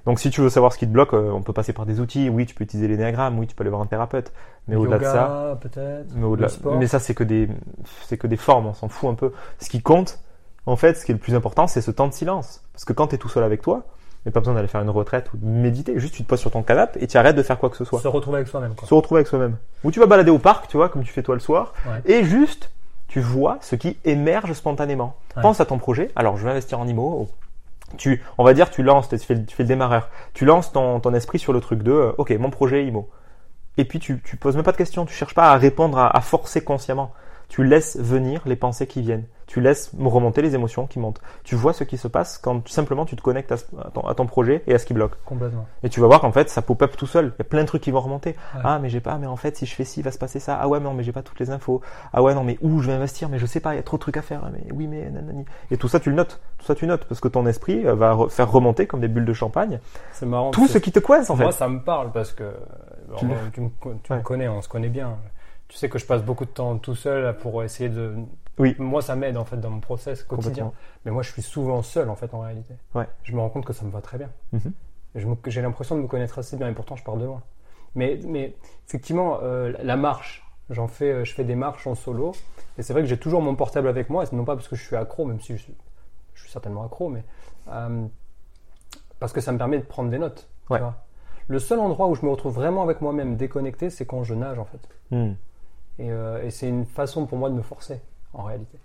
Donc 0.06 0.20
si 0.20 0.30
tu 0.32 0.42
veux 0.42 0.50
savoir 0.50 0.74
ce 0.74 0.78
qui 0.80 0.88
te 0.88 0.92
bloque, 0.92 1.14
euh, 1.14 1.32
on 1.32 1.42
peut 1.44 1.54
passer 1.54 1.74
par 1.74 1.86
des 1.86 2.00
outils. 2.00 2.28
Oui, 2.30 2.46
tu 2.46 2.56
peux 2.56 2.64
utiliser 2.64 2.88
l'énéagramme, 2.88 3.38
oui, 3.40 3.46
tu 3.48 3.56
peux 3.56 3.62
aller 3.64 3.70
voir 3.70 3.82
un 3.82 3.86
thérapeute. 3.86 4.32
Mais 4.68 4.76
au-delà 4.76 4.98
de 4.98 5.04
ça, 5.04 5.60
mais 6.16 6.26
le 6.38 6.48
sport. 6.48 6.78
mais 6.78 6.88
ça 6.88 7.00
c'est 7.00 7.14
que 7.14 7.24
des, 7.24 7.50
c'est 8.06 8.18
que 8.18 8.28
des 8.28 8.38
formes, 8.38 8.68
on 8.68 8.74
s'en 8.74 8.88
fout 8.90 9.10
un 9.12 9.14
peu. 9.16 9.32
Ce 9.60 9.70
qui 9.70 9.82
compte, 9.82 10.20
en 10.66 10.76
fait, 10.78 10.96
ce 10.96 11.06
qui 11.06 11.12
est 11.12 11.16
le 11.16 11.20
plus 11.20 11.36
important, 11.36 11.68
c'est 11.68 11.82
ce 11.82 11.92
temps 11.92 12.08
de 12.08 12.14
silence. 12.14 12.64
Parce 12.72 12.86
que 12.86 12.94
quand 12.94 13.08
tu 13.08 13.16
es 13.16 13.18
tout 13.18 13.28
seul 13.30 13.44
avec 13.44 13.62
toi, 13.62 13.84
mais 14.26 14.32
pas 14.32 14.40
besoin 14.40 14.54
d'aller 14.54 14.68
faire 14.68 14.82
une 14.82 14.90
retraite 14.90 15.32
ou 15.34 15.38
de 15.38 15.46
méditer, 15.46 16.00
juste 16.00 16.14
tu 16.16 16.24
te 16.24 16.28
poses 16.30 16.40
sur 16.40 16.52
ton 16.52 16.64
canapé 16.64 17.02
et 17.04 17.08
tu 17.08 17.18
arrêtes 17.18 17.36
de 17.36 17.44
faire 17.44 17.58
quoi 17.60 17.70
que 17.70 17.78
ce 17.78 17.86
soit. 17.86 18.00
Se 18.00 18.08
retrouver 18.08 18.38
avec 18.38 18.48
soi-même. 18.48 18.74
quoi. 18.76 18.88
Se 18.88 18.94
retrouver 18.94 19.20
avec 19.20 19.28
soi-même. 19.28 19.58
Ou 19.84 19.92
tu 19.92 20.00
vas 20.00 20.06
balader 20.06 20.32
au 20.32 20.40
parc, 20.40 20.68
tu 20.68 20.78
vois, 20.78 20.90
comme 20.90 21.04
tu 21.04 21.12
fais 21.12 21.24
toi 21.24 21.36
le 21.36 21.42
soir, 21.42 21.74
Ouais. 21.86 22.02
et 22.06 22.24
juste 22.24 22.72
tu 23.08 23.20
vois 23.20 23.58
ce 23.62 23.76
qui 23.76 23.98
émerge 24.06 24.54
spontanément. 24.54 25.16
Ouais. 25.36 25.42
Pense 25.44 25.60
à 25.62 25.66
ton 25.66 25.78
projet. 25.78 26.10
Alors, 26.16 26.38
je 26.38 26.44
vais 26.46 26.52
investir 26.52 26.80
en 26.80 26.88
IMO. 26.88 27.30
Tu, 27.98 28.24
on 28.40 28.44
va 28.44 28.54
dire, 28.56 28.72
tu 28.72 28.82
lances, 28.82 29.08
tu 29.10 29.18
fais, 29.20 29.36
le- 29.36 29.46
tu 29.46 29.56
fais 29.56 29.62
le 29.64 29.68
démarreur. 29.68 30.10
Tu 30.34 30.46
lances 30.46 30.72
ton, 30.72 31.00
ton 31.00 31.14
esprit 31.14 31.38
sur 31.38 31.54
le 31.54 31.60
truc 31.62 31.84
de, 31.84 31.92
euh, 31.92 32.12
ok, 32.18 32.32
mon 32.40 32.50
projet 32.50 32.86
IMO. 32.88 33.08
Et 33.78 33.86
puis 33.86 34.00
tu, 34.00 34.20
tu 34.24 34.36
poses 34.38 34.56
même 34.56 34.64
pas 34.64 34.72
de 34.72 34.78
questions. 34.78 35.06
Tu 35.06 35.14
cherches 35.14 35.36
pas 35.36 35.52
à 35.52 35.58
répondre, 35.58 35.98
à, 36.00 36.16
à 36.16 36.22
forcer 36.22 36.64
consciemment. 36.64 37.12
Tu 37.50 37.64
laisses 37.64 37.98
venir 38.00 38.42
les 38.46 38.56
pensées 38.56 38.88
qui 38.88 39.02
viennent. 39.02 39.26
Tu 39.46 39.62
laisses 39.62 39.92
remonter 40.00 40.42
les 40.42 40.56
émotions 40.56 40.88
qui 40.88 40.98
montent. 40.98 41.22
Tu 41.44 41.54
vois 41.56 41.74
ce 41.74 41.84
qui 41.84 41.98
se 41.98 42.08
passe 42.08 42.40
quand 42.40 42.62
tu- 42.62 42.72
simplement 42.74 43.06
tu 43.06 43.16
te 43.16 43.22
connectes 43.22 43.52
à, 43.52 43.58
ton, 43.94 44.02
à 44.08 44.16
ton 44.16 44.26
projet 44.26 44.64
et 44.66 44.74
à 44.74 44.80
ce 44.80 44.86
qui 44.88 44.94
bloque. 44.96 45.12
Complètement. 45.26 45.68
Et 45.84 45.90
tu 45.90 46.00
vas 46.00 46.08
voir 46.08 46.22
qu'en 46.22 46.32
fait, 46.32 46.50
ça 46.50 46.64
pop-up 46.64 46.96
tout 46.98 47.06
seul. 47.06 47.34
Il 47.38 47.40
y 47.40 47.42
a 47.42 47.44
plein 47.44 47.62
de 47.62 47.68
trucs 47.68 47.84
qui 47.84 47.92
vont 47.92 48.00
remonter. 48.00 48.32
Ouais. 48.56 48.62
Ah, 48.64 48.80
mais 48.82 48.90
j'ai 48.90 49.02
pas, 49.02 49.18
mais 49.20 49.28
en 49.28 49.36
fait, 49.36 49.56
si 49.58 49.68
je 49.68 49.76
fais 49.76 49.84
ci, 49.84 50.00
il 50.00 50.04
va 50.04 50.12
se 50.12 50.18
passer 50.18 50.40
ça. 50.40 50.58
Ah 50.60 50.68
ouais, 50.68 50.80
non, 50.80 50.94
mais 50.96 51.04
j'ai 51.04 51.12
pas 51.12 51.22
toutes 51.22 51.40
les 51.40 51.52
infos. 51.52 51.82
Ah 52.14 52.24
ouais, 52.24 52.34
non, 52.34 52.44
mais 52.44 52.58
où 52.62 52.80
je 52.82 52.88
vais 52.88 52.94
investir, 52.94 53.30
mais 53.30 53.38
je 53.38 53.46
sais 53.46 53.60
pas, 53.60 53.74
il 53.74 53.78
y 53.78 53.80
a 53.80 53.84
trop 53.84 53.98
de 53.98 54.02
trucs 54.02 54.18
à 54.18 54.24
faire. 54.24 54.50
Mais 54.52 54.64
oui, 54.74 54.88
mais 54.88 55.08
nanani. 55.12 55.46
Et 55.70 55.78
tout 55.78 55.88
ça, 55.90 56.00
tu 56.00 56.10
le 56.10 56.16
notes. 56.16 56.40
Tout 56.58 56.66
ça, 56.66 56.74
tu 56.74 56.88
notes. 56.88 57.06
Parce 57.06 57.20
que 57.22 57.28
ton 57.28 57.46
esprit 57.46 57.86
euh, 57.86 57.94
va 57.94 58.14
re- 58.16 58.30
faire 58.32 58.50
remonter 58.52 58.88
comme 58.88 59.02
des 59.02 59.08
bulles 59.10 59.26
de 59.26 59.34
champagne 59.34 59.80
C'est 60.14 60.26
marrant. 60.26 60.50
tout 60.50 60.68
ce 60.68 60.80
qui 60.80 60.92
te 60.92 61.00
coince, 61.00 61.30
en 61.30 61.36
fait. 61.36 61.44
Moi, 61.44 61.52
ça 61.52 61.68
me 61.68 61.82
parle 61.82 62.12
parce 62.12 62.32
que 62.32 62.52
bon, 63.10 63.18
Tu 63.54 63.62
me, 63.62 64.22
connais, 64.24 64.48
on 64.48 64.62
se 64.64 64.70
connaît 64.70 64.90
bien. 64.90 65.18
Tu 65.74 65.80
sais 65.80 65.90
que 65.90 65.98
je 65.98 66.06
passe 66.06 66.22
beaucoup 66.22 66.46
de 66.46 66.52
temps 66.52 66.78
tout 66.78 66.94
seul 66.94 67.36
pour 67.40 67.64
essayer 67.64 67.90
de. 67.90 68.14
Oui. 68.60 68.76
Moi, 68.78 69.02
ça 69.02 69.16
m'aide 69.16 69.38
en 69.38 69.44
fait 69.44 69.58
dans 69.58 69.72
mon 69.72 69.80
process 69.80 70.22
quotidien. 70.22 70.72
Mais 71.04 71.10
moi, 71.10 71.24
je 71.24 71.32
suis 71.32 71.42
souvent 71.42 71.82
seul 71.82 72.12
en 72.12 72.16
fait 72.16 72.32
en 72.36 72.42
réalité. 72.42 72.76
Ouais. 72.94 73.08
Je 73.24 73.34
me 73.34 73.40
rends 73.40 73.50
compte 73.50 73.66
que 73.66 73.74
ça 73.74 73.84
me 73.84 73.90
va 73.90 74.00
très 74.00 74.20
bien. 74.20 74.30
Je 75.16 75.26
me- 75.26 75.36
J'ai 75.48 75.64
l'impression 75.64 75.96
de 75.96 76.02
me 76.02 76.08
connaître 76.08 76.38
assez 76.38 76.58
bien 76.58 76.70
et 76.70 76.74
pourtant 76.74 76.96
je 76.96 77.04
pars 77.04 77.18
de 77.18 77.26
loin. 77.26 77.42
Mais, 77.96 78.20
mais 78.24 78.56
effectivement, 78.88 79.40
euh, 79.42 79.74
la 79.82 79.96
marche, 79.96 80.46
j'en 80.70 80.88
fais, 80.88 81.12
euh, 81.12 81.26
je 81.26 81.34
fais 81.34 81.44
des 81.44 81.56
marches 81.56 81.88
en 81.88 81.96
solo. 81.96 82.34
Et 82.78 82.84
c'est 82.84 82.94
vrai 82.94 83.02
que 83.02 83.08
j'ai 83.08 83.18
toujours 83.18 83.42
mon 83.42 83.56
portable 83.56 83.88
avec 83.88 84.12
moi. 84.12 84.26
Et 84.32 84.36
non 84.36 84.46
pas 84.46 84.56
parce 84.56 84.68
que 84.68 84.76
je 84.76 84.84
suis 84.86 84.96
accro, 84.96 85.26
même 85.26 85.42
si 85.42 85.58
je 85.58 85.64
suis, 85.64 85.76
je 86.36 86.42
suis 86.44 86.52
certainement 86.52 86.84
accro, 86.86 87.10
mais 87.10 87.24
euh, 87.70 88.06
parce 89.20 89.34
que 89.34 89.42
ça 89.42 89.52
me 89.52 89.58
permet 89.58 89.80
de 89.80 89.86
prendre 89.86 90.12
des 90.12 90.20
notes. 90.20 90.48
tu 90.68 90.74
Ouais. 90.74 90.80
vois. 90.80 90.98
Le 91.48 91.58
seul 91.58 91.80
endroit 91.80 92.08
où 92.10 92.14
je 92.14 92.24
me 92.24 92.30
retrouve 92.30 92.54
vraiment 92.54 92.84
avec 92.84 93.02
moi-même 93.02 93.38
déconnecté, 93.38 93.90
c'est 93.90 94.06
quand 94.06 94.24
je 94.24 94.36
nage 94.36 94.60
en 94.60 94.66
fait. 94.66 94.88
Hmm. 95.10 95.34
Et, 96.00 96.12
euh, 96.12 96.44
et 96.44 96.50
c'est 96.52 96.68
une 96.68 96.86
façon 96.86 97.26
pour 97.26 97.38
moi 97.38 97.50
de 97.50 97.56
me 97.56 97.62
forcer, 97.62 98.02
en 98.34 98.44
réalité. 98.44 98.78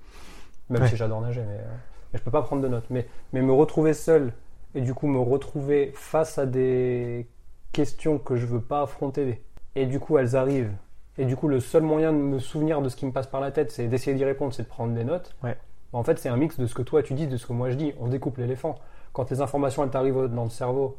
Même 0.71 0.83
Ouais. 0.83 0.88
si 0.88 0.97
j'adore 0.97 1.21
nager, 1.21 1.40
mais, 1.40 1.55
euh, 1.59 1.75
mais 2.12 2.18
je 2.18 2.23
peux 2.25 2.31
pas 2.31 2.42
prendre 2.42 2.62
de 2.62 2.68
notes. 2.68 2.87
Mais, 2.90 3.07
mais 3.33 3.40
me 3.42 3.53
retrouver 3.53 3.94
seul 3.94 4.33
et 4.75 4.81
du 4.83 4.92
coup 4.94 5.07
me 5.07 5.18
retrouver 5.18 5.92
face 5.94 6.37
à 6.38 6.44
des 6.47 7.27
questions 7.73 8.18
que 8.18 8.37
je 8.37 8.44
veux 8.47 8.61
pas 8.61 8.83
affronter 8.83 9.42
et 9.75 9.87
du 9.87 9.99
coup 10.01 10.18
elles 10.18 10.37
arrivent 10.37 10.73
et 11.16 11.25
du 11.25 11.37
coup 11.37 11.49
le 11.49 11.61
seul 11.61 11.83
moyen 11.83 12.12
de 12.12 12.18
me 12.18 12.38
souvenir 12.38 12.83
de 12.83 12.88
ce 12.90 12.97
qui 12.97 13.07
me 13.07 13.12
passe 13.12 13.27
par 13.27 13.40
la 13.40 13.51
tête 13.51 13.71
c'est 13.71 13.87
d'essayer 13.88 14.14
d'y 14.16 14.25
répondre, 14.25 14.53
c'est 14.53 14.64
de 14.64 14.68
prendre 14.68 14.94
des 14.94 15.05
notes. 15.05 15.35
Ouais. 15.42 15.57
En 15.94 16.03
fait, 16.03 16.18
c'est 16.18 16.29
un 16.29 16.37
mix 16.37 16.59
de 16.61 16.66
ce 16.66 16.75
que 16.75 16.83
toi 16.83 17.03
tu 17.03 17.14
dis, 17.14 17.27
de 17.27 17.38
ce 17.38 17.47
que 17.47 17.55
moi 17.55 17.71
je 17.71 17.77
dis. 17.77 17.94
On 17.99 18.09
découpe 18.09 18.37
l'éléphant. 18.37 18.75
Quand 19.14 19.31
les 19.31 19.40
informations 19.40 19.83
elles 19.85 19.90
t'arrivent 19.90 20.27
dans 20.27 20.44
le 20.44 20.51
cerveau, 20.51 20.99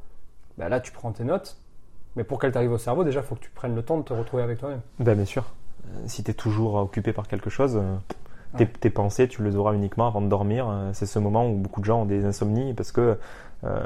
bah 0.57 0.67
là 0.67 0.79
tu 0.79 0.91
prends 0.91 1.11
tes 1.11 1.23
notes. 1.23 1.57
Mais 2.15 2.23
pour 2.23 2.39
qu'elles 2.39 2.51
t'arrivent 2.51 2.71
au 2.71 2.79
cerveau, 2.79 3.03
déjà, 3.03 3.19
il 3.19 3.25
faut 3.25 3.35
que 3.35 3.41
tu 3.41 3.51
prennes 3.51 3.75
le 3.75 3.83
temps 3.83 3.97
de 3.99 4.03
te 4.03 4.13
retrouver 4.13 4.41
avec 4.41 4.57
toi-même. 4.57 4.81
Ben, 4.97 5.13
bien 5.15 5.25
sûr. 5.25 5.45
Euh, 5.87 5.99
Si 6.07 6.23
tu 6.23 6.31
es 6.31 6.33
toujours 6.33 6.75
occupé 6.75 7.13
par 7.13 7.27
quelque 7.27 7.49
chose, 7.49 7.75
euh, 7.77 7.95
tes, 8.57 8.63
Ouais. 8.65 8.71
tes 8.79 8.89
pensées, 8.89 9.27
tu 9.27 9.43
les 9.43 9.55
auras 9.55 9.73
uniquement 9.73 10.07
avant 10.07 10.21
de 10.21 10.27
dormir. 10.27 10.67
Euh, 10.69 10.89
C'est 10.93 11.05
ce 11.05 11.19
moment 11.19 11.47
où 11.49 11.55
beaucoup 11.55 11.79
de 11.81 11.85
gens 11.85 12.01
ont 12.01 12.05
des 12.05 12.25
insomnies 12.25 12.73
parce 12.73 12.91
que, 12.91 13.17
euh, 13.63 13.83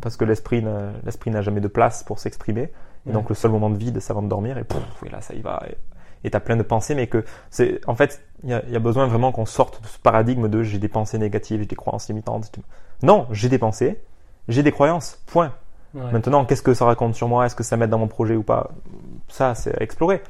parce 0.00 0.16
que 0.16 0.24
l'esprit 0.24 0.62
n'a 0.62 0.90
l'esprit 1.04 1.30
n'a 1.30 1.42
jamais 1.42 1.60
de 1.60 1.68
place 1.68 2.02
pour 2.04 2.18
s'exprimer. 2.18 2.62
Et 2.62 3.08
Ouais. 3.08 3.12
donc 3.12 3.28
le 3.28 3.34
seul 3.34 3.50
moment 3.50 3.70
de 3.70 3.76
vide, 3.76 3.98
c'est 4.00 4.10
avant 4.12 4.22
de 4.22 4.28
dormir. 4.28 4.58
Et, 4.58 4.64
pouf, 4.64 4.82
et 5.04 5.08
là, 5.08 5.20
ça 5.20 5.34
y 5.34 5.40
va. 5.40 5.62
Et 6.24 6.30
tu 6.30 6.36
as 6.36 6.40
plein 6.40 6.56
de 6.56 6.62
pensées, 6.62 6.94
mais 6.94 7.08
que 7.08 7.24
c'est 7.50 7.80
en 7.88 7.94
fait, 7.96 8.22
il 8.44 8.50
y 8.50 8.54
a, 8.54 8.62
il 8.66 8.72
y 8.72 8.76
a 8.76 8.80
besoin 8.80 9.06
vraiment 9.08 9.32
qu'on 9.32 9.46
sorte 9.46 9.82
de 9.82 9.86
ce 9.88 9.98
paradigme 9.98 10.48
de 10.48 10.62
j'ai 10.62 10.78
des 10.78 10.88
pensées 10.88 11.18
négatives, 11.18 11.60
j'ai 11.60 11.66
des 11.66 11.74
croyances 11.76 12.08
limitantes. 12.08 12.52
Non, 13.02 13.26
j'ai 13.32 13.48
des 13.48 13.58
pensées, 13.58 14.00
j'ai 14.48 14.62
des 14.62 14.70
croyances, 14.72 15.20
point. 15.26 15.52
Ouais. 15.94 16.12
Maintenant, 16.12 16.44
qu'est-ce 16.44 16.62
que 16.62 16.74
ça 16.74 16.84
raconte 16.86 17.14
sur 17.16 17.26
moi? 17.28 17.44
Est-ce 17.46 17.56
que 17.56 17.64
ça 17.64 17.76
m'aide 17.76 17.90
dans 17.90 17.98
mon 17.98 18.06
projet 18.08 18.36
ou 18.36 18.42
pas? 18.44 18.70
Ça, 19.28 19.54
c'est 19.56 19.76
à 19.78 19.82
explorer. 19.82 20.22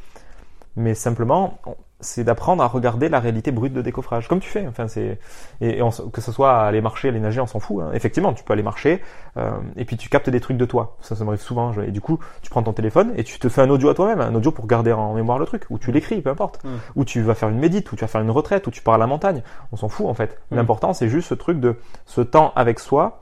Mais 0.76 0.94
simplement, 0.94 1.58
c'est 2.00 2.24
d'apprendre 2.24 2.62
à 2.62 2.66
regarder 2.66 3.08
la 3.08 3.20
réalité 3.20 3.52
brute 3.52 3.72
de 3.74 3.82
décoffrage, 3.82 4.26
comme 4.26 4.40
tu 4.40 4.48
fais. 4.48 4.66
Enfin, 4.66 4.88
c'est 4.88 5.18
et, 5.60 5.78
et 5.78 5.82
on 5.82 5.90
s- 5.90 6.02
que 6.12 6.20
ce 6.20 6.32
soit 6.32 6.60
aller 6.62 6.80
marcher, 6.80 7.08
aller 7.08 7.20
nager, 7.20 7.40
on 7.40 7.46
s'en 7.46 7.60
fout. 7.60 7.82
hein. 7.82 7.90
Effectivement, 7.92 8.32
tu 8.32 8.42
peux 8.42 8.54
aller 8.54 8.62
marcher 8.62 9.00
euh, 9.36 9.50
et 9.76 9.84
puis 9.84 9.96
tu 9.96 10.08
captes 10.08 10.30
des 10.30 10.40
trucs 10.40 10.56
de 10.56 10.64
toi. 10.64 10.96
Ça, 11.00 11.14
ça 11.14 11.24
m'arrive 11.24 11.40
souvent. 11.42 11.72
je- 11.72 11.82
Et 11.82 11.90
du 11.92 12.00
coup, 12.00 12.18
tu 12.40 12.50
prends 12.50 12.62
ton 12.62 12.72
téléphone 12.72 13.12
et 13.16 13.22
tu 13.22 13.38
te 13.38 13.48
fais 13.48 13.60
un 13.60 13.70
audio 13.70 13.88
à 13.90 13.94
toi-même, 13.94 14.20
un 14.20 14.34
audio 14.34 14.50
pour 14.50 14.66
garder 14.66 14.92
en 14.92 15.12
mémoire 15.14 15.38
le 15.38 15.44
truc, 15.46 15.64
ou 15.70 15.78
tu 15.78 15.92
l'écris, 15.92 16.20
peu 16.22 16.30
importe. 16.30 16.64
Mm. 16.64 16.68
Ou 16.96 17.04
tu 17.04 17.20
vas 17.20 17.34
faire 17.34 17.50
une 17.50 17.58
médite, 17.58 17.92
ou 17.92 17.96
tu 17.96 18.00
vas 18.00 18.08
faire 18.08 18.22
une 18.22 18.30
retraite, 18.30 18.66
ou 18.66 18.70
tu 18.70 18.82
pars 18.82 18.94
à 18.94 18.98
la 18.98 19.06
montagne. 19.06 19.42
On 19.70 19.76
s'en 19.76 19.88
fout 19.88 20.06
en 20.06 20.14
fait. 20.14 20.40
Mm. 20.50 20.56
L'important, 20.56 20.92
c'est 20.94 21.08
juste 21.08 21.28
ce 21.28 21.34
truc 21.34 21.60
de 21.60 21.76
ce 22.06 22.20
temps 22.22 22.52
avec 22.56 22.80
soi 22.80 23.20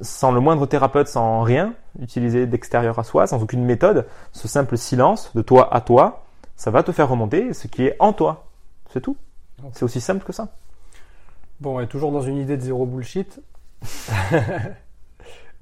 sans 0.00 0.32
le 0.32 0.40
moindre 0.40 0.66
thérapeute, 0.66 1.06
sans 1.08 1.42
rien 1.42 1.72
utilisé 2.00 2.46
d'extérieur 2.46 2.98
à 2.98 3.04
soi, 3.04 3.26
sans 3.28 3.40
aucune 3.42 3.64
méthode, 3.64 4.06
ce 4.32 4.48
simple 4.48 4.76
silence 4.76 5.30
de 5.36 5.42
toi 5.42 5.72
à 5.72 5.80
toi, 5.80 6.23
ça 6.56 6.70
va 6.70 6.82
te 6.82 6.92
faire 6.92 7.08
remonter 7.08 7.52
ce 7.52 7.66
qui 7.68 7.84
est 7.84 7.96
en 8.00 8.12
toi. 8.12 8.46
C'est 8.90 9.00
tout. 9.00 9.16
C'est 9.72 9.84
aussi 9.84 10.00
simple 10.00 10.24
que 10.24 10.32
ça. 10.32 10.48
Bon, 11.60 11.80
et 11.80 11.86
toujours 11.86 12.12
dans 12.12 12.20
une 12.22 12.36
idée 12.36 12.56
de 12.56 12.62
zéro 12.62 12.86
bullshit. 12.86 13.40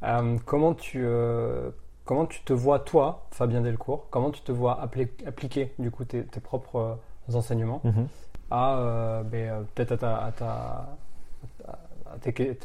Euh, 0.05 0.37
comment 0.47 0.75
tu 0.75 1.01
euh, 1.05 1.71
comment 2.05 2.27
tu 2.27 2.41
te 2.43 2.53
vois 2.53 2.81
toi, 2.81 3.27
Fabien 3.31 3.61
Delcourt 3.61 4.07
Comment 4.11 4.33
tu 4.33 4.41
te 4.41 4.51
vois 4.51 4.85
appli- 4.85 5.07
appliquer 5.29 5.73
du 5.79 5.93
coup 5.93 6.05
tes, 6.05 6.25
tes 6.25 6.41
propres 6.41 6.99
euh, 7.31 7.37
enseignements 7.37 7.81
à 8.51 9.23
ben, 9.25 9.65
peut-être 9.77 9.93
à 9.93 9.97
ta, 9.97 10.17
à 10.25 10.33
ta- 10.33 10.97
à 12.13 12.19
tes 12.21 12.33
que- 12.33 12.57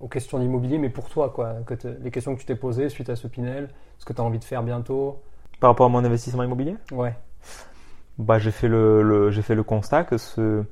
aux 0.00 0.08
questions 0.08 0.40
d'immobilier, 0.40 0.78
mais 0.78 0.90
pour 0.90 1.08
toi 1.08 1.30
quoi, 1.30 1.54
que 1.64 1.74
les 2.02 2.10
questions 2.10 2.34
que 2.34 2.40
tu 2.40 2.46
t'es 2.46 2.56
posées 2.56 2.88
suite 2.88 3.08
à 3.08 3.14
ce 3.14 3.28
Pinel, 3.28 3.70
ce 3.98 4.04
que 4.04 4.12
tu 4.12 4.20
as 4.20 4.24
envie 4.24 4.40
de 4.40 4.44
faire 4.44 4.64
bientôt. 4.64 5.20
Par 5.60 5.70
rapport 5.70 5.86
à 5.86 5.90
mon 5.90 6.04
investissement 6.04 6.42
immobilier, 6.42 6.74
Ouais. 6.90 7.14
Bah, 8.20 8.38
j'ai 8.38 8.50
fait 8.50 8.68
le, 8.68 9.02
le- 9.02 9.30
j'ai 9.30 9.42
fait 9.42 9.54
le 9.54 9.62
constat 9.62 10.04
que 10.04 10.18
ce, 10.18 10.64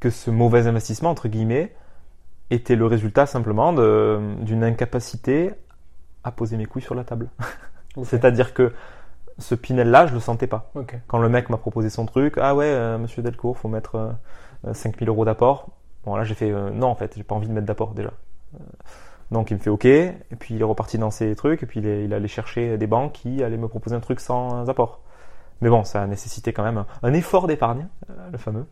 que 0.00 0.10
ce 0.10 0.30
mauvais 0.30 0.66
investissement, 0.66 1.10
entre 1.10 1.28
guillemets, 1.28 1.72
était 2.50 2.76
le 2.76 2.86
résultat 2.86 3.26
simplement 3.26 3.72
d'une 3.72 4.64
incapacité 4.64 5.52
à 6.24 6.32
poser 6.32 6.56
mes 6.56 6.66
couilles 6.66 6.82
sur 6.82 6.94
la 6.94 7.04
table. 7.04 7.28
C'est-à-dire 8.04 8.54
que 8.54 8.72
ce 9.38 9.54
Pinel-là, 9.54 10.06
je 10.06 10.14
le 10.14 10.20
sentais 10.20 10.46
pas. 10.46 10.70
Quand 11.08 11.18
le 11.18 11.28
mec 11.28 11.50
m'a 11.50 11.56
proposé 11.56 11.90
son 11.90 12.06
truc, 12.06 12.34
ah 12.40 12.54
ouais, 12.54 12.66
euh, 12.66 12.98
monsieur 12.98 13.22
Delcourt, 13.22 13.58
faut 13.58 13.68
mettre 13.68 13.96
euh, 14.66 14.74
5000 14.74 15.08
euros 15.08 15.24
d'apport. 15.24 15.68
Bon, 16.04 16.16
là, 16.16 16.24
j'ai 16.24 16.34
fait, 16.34 16.50
euh, 16.50 16.70
non, 16.70 16.88
en 16.88 16.94
fait, 16.94 17.14
j'ai 17.16 17.22
pas 17.24 17.34
envie 17.34 17.48
de 17.48 17.52
mettre 17.52 17.66
d'apport 17.66 17.94
déjà. 17.94 18.12
Euh, 18.54 18.58
donc, 19.30 19.50
il 19.50 19.54
me 19.54 19.60
fait 19.60 19.70
OK, 19.70 19.86
et 19.86 20.14
puis 20.38 20.54
il 20.54 20.60
est 20.60 20.64
reparti 20.64 20.98
dans 20.98 21.10
ses 21.10 21.34
trucs, 21.36 21.62
et 21.62 21.66
puis 21.66 21.80
il, 21.80 21.86
est, 21.86 22.04
il 22.04 22.12
allait 22.14 22.28
chercher 22.28 22.76
des 22.78 22.86
banques 22.86 23.12
qui 23.12 23.42
allaient 23.42 23.56
me 23.56 23.68
proposer 23.68 23.96
un 23.96 24.00
truc 24.00 24.20
sans 24.20 24.68
apport. 24.68 25.00
Mais 25.62 25.70
bon, 25.70 25.84
ça 25.84 26.02
a 26.02 26.06
nécessité 26.06 26.52
quand 26.52 26.64
même 26.64 26.84
un, 27.02 27.12
effort 27.14 27.46
d'épargne, 27.46 27.86
euh, 28.10 28.30
le 28.32 28.36
fameux. 28.36 28.66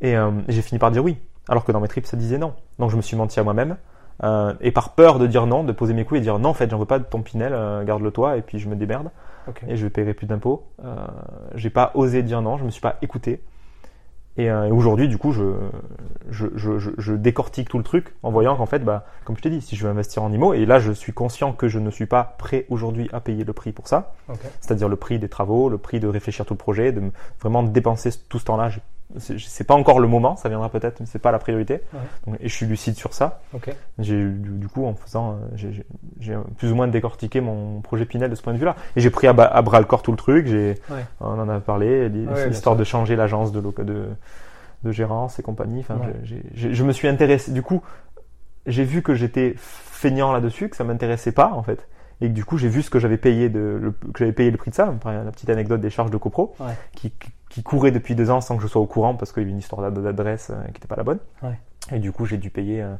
Et 0.00 0.16
euh, 0.16 0.30
j'ai 0.48 0.62
fini 0.62 0.78
par 0.78 0.90
dire 0.90 1.04
oui, 1.04 1.18
alors 1.48 1.64
que 1.64 1.72
dans 1.72 1.80
mes 1.80 1.88
tripes, 1.88 2.06
ça 2.06 2.16
disait 2.16 2.38
non. 2.38 2.54
Donc, 2.78 2.90
je 2.90 2.96
me 2.96 3.02
suis 3.02 3.16
menti 3.16 3.38
à 3.38 3.42
moi-même. 3.42 3.76
euh, 4.22 4.54
et 4.60 4.70
par 4.70 4.94
peur 4.94 5.18
de 5.18 5.26
dire 5.26 5.46
non, 5.46 5.64
de 5.64 5.72
poser 5.72 5.92
mes 5.92 6.04
couilles 6.04 6.18
et 6.18 6.22
dire 6.22 6.38
non, 6.38 6.50
en 6.50 6.54
fait, 6.54 6.70
j'en 6.70 6.78
veux 6.78 6.86
pas 6.86 7.00
de 7.00 7.04
ton 7.04 7.20
Pinel, 7.20 7.52
euh, 7.52 7.84
garde-le 7.84 8.10
toi, 8.10 8.36
et 8.36 8.42
puis 8.42 8.58
je 8.58 8.68
me 8.68 8.76
démerde 8.76 9.10
et 9.66 9.76
je 9.76 9.88
paierai 9.88 10.14
plus 10.14 10.26
d'impôts. 10.26 10.64
J'ai 11.56 11.70
pas 11.70 11.90
osé 11.94 12.22
dire 12.22 12.40
non, 12.40 12.56
je 12.56 12.64
me 12.64 12.70
suis 12.70 12.80
pas 12.80 12.96
écouté. 13.02 13.42
Et, 14.36 14.50
euh, 14.50 14.68
et 14.68 14.70
aujourd'hui, 14.70 15.08
du 15.08 15.18
coup, 15.18 15.32
je, 15.32 15.42
je, 16.30 16.46
je, 16.54 16.78
je, 16.78 16.90
je 16.96 17.12
décortique 17.14 17.68
tout 17.68 17.78
le 17.78 17.84
truc 17.84 18.14
en 18.22 18.30
voyant 18.30 18.56
qu'en 18.56 18.66
fait, 18.66 18.78
bah, 18.78 19.04
comme 19.24 19.36
je 19.36 19.42
t'ai 19.42 19.50
dit, 19.50 19.60
si 19.60 19.76
je 19.76 19.84
veux 19.84 19.90
investir 19.90 20.22
en 20.22 20.32
IMO, 20.32 20.54
et 20.54 20.64
là, 20.66 20.78
je 20.78 20.92
suis 20.92 21.12
conscient 21.12 21.52
que 21.52 21.68
je 21.68 21.78
ne 21.78 21.90
suis 21.90 22.06
pas 22.06 22.36
prêt 22.38 22.64
aujourd'hui 22.70 23.08
à 23.12 23.20
payer 23.20 23.44
le 23.44 23.52
prix 23.52 23.72
pour 23.72 23.88
ça, 23.88 24.14
c'est-à-dire 24.60 24.88
le 24.88 24.96
prix 24.96 25.18
des 25.18 25.28
travaux, 25.28 25.68
le 25.68 25.78
prix 25.78 26.00
de 26.00 26.06
réfléchir 26.08 26.46
tout 26.46 26.54
le 26.54 26.58
projet, 26.58 26.92
de 26.92 27.00
me- 27.00 27.10
vraiment 27.40 27.62
dépenser 27.62 28.10
tout 28.28 28.38
ce 28.38 28.44
temps-là. 28.46 28.70
C'est 29.18 29.64
pas 29.64 29.74
encore 29.74 29.98
le 30.00 30.06
moment, 30.08 30.36
ça 30.36 30.48
viendra 30.48 30.68
peut-être, 30.68 31.00
mais 31.00 31.06
c'est 31.06 31.18
pas 31.18 31.32
la 31.32 31.38
priorité. 31.38 31.80
Ouais. 31.92 32.00
Donc, 32.26 32.36
et 32.40 32.48
je 32.48 32.54
suis 32.54 32.66
lucide 32.66 32.94
sur 32.96 33.12
ça. 33.12 33.40
J'ai 33.98 34.24
du, 34.30 34.68
coup 34.68 34.86
en 34.86 34.94
faisant, 34.94 35.32
euh, 35.32 35.36
j'ai- 35.56 36.36
plus 36.58 36.70
ou 36.70 36.74
moins 36.74 36.86
décortiqué 36.88 37.40
mon 37.40 37.80
projet 37.80 38.04
Pinel 38.04 38.30
de 38.30 38.34
ce 38.34 38.42
point 38.42 38.52
de 38.52 38.58
vue-là. 38.58 38.76
Et 38.96 39.00
j'ai 39.00 39.10
pris 39.10 39.26
à, 39.26 39.32
bras 39.32 39.78
le 39.80 39.84
corps 39.86 40.02
tout 40.02 40.12
le 40.12 40.16
truc. 40.16 40.46
J'ai, 40.46 40.76
Ouais. 40.90 41.04
on 41.20 41.26
en 41.40 41.48
a 41.48 41.60
parlé, 41.60 42.08
l'histoire 42.08 42.76
de 42.76 42.84
changer 42.84 43.16
l'agence 43.16 43.52
de, 43.52 43.60
de 43.60 44.08
de 44.82 44.92
gérance 44.92 45.38
et 45.38 45.42
compagnie. 45.42 45.80
Enfin, 45.80 46.00
j'ai- 46.22 46.72
je 46.74 46.84
me 46.84 46.92
suis 46.92 47.06
intéressé. 47.06 47.52
Du 47.52 47.60
coup, 47.62 47.82
j'ai 48.66 48.84
vu 48.84 49.02
que 49.02 49.14
j'étais 49.14 49.54
feignant 49.56 50.32
là-dessus, 50.32 50.68
que 50.70 50.76
ça 50.76 50.84
m'intéressait 50.84 51.32
pas 51.32 51.52
en 51.52 51.62
fait. 51.62 51.86
Et 52.22 52.28
que 52.28 52.32
du 52.32 52.44
coup, 52.44 52.56
j'ai 52.58 52.68
vu 52.68 52.82
ce 52.82 52.88
que 52.90 52.98
j'avais 52.98 53.16
payé 53.18 53.48
de, 53.50 53.78
le, 53.80 53.90
que 53.92 54.18
j'avais 54.18 54.32
payé 54.32 54.50
le 54.50 54.56
prix 54.56 54.70
de 54.70 54.76
ça. 54.76 54.94
La 55.04 55.30
petite 55.32 55.50
anecdote 55.50 55.80
des 55.80 55.90
charges 55.90 56.10
de 56.10 56.16
copro, 56.16 56.54
Ouais. 56.60 56.72
qui, 56.94 57.10
qui, 57.10 57.30
qui 57.50 57.62
courait 57.62 57.90
depuis 57.90 58.14
deux 58.14 58.30
ans 58.30 58.40
sans 58.40 58.56
que 58.56 58.62
je 58.62 58.68
sois 58.68 58.80
au 58.80 58.86
courant 58.86 59.14
parce 59.14 59.32
qu'il 59.32 59.42
y 59.42 59.44
avait 59.44 59.52
une 59.52 59.58
histoire 59.58 59.82
d'ad- 59.82 60.02
d'adresse 60.02 60.48
euh, 60.50 60.62
qui 60.68 60.72
n'était 60.74 60.88
pas 60.88 60.96
la 60.96 61.02
bonne. 61.02 61.18
Ouais. 61.42 61.58
Et 61.92 61.98
du 61.98 62.12
coup, 62.12 62.24
j'ai 62.24 62.38
dû 62.38 62.48
payer 62.48 62.80
euh, 62.80 62.94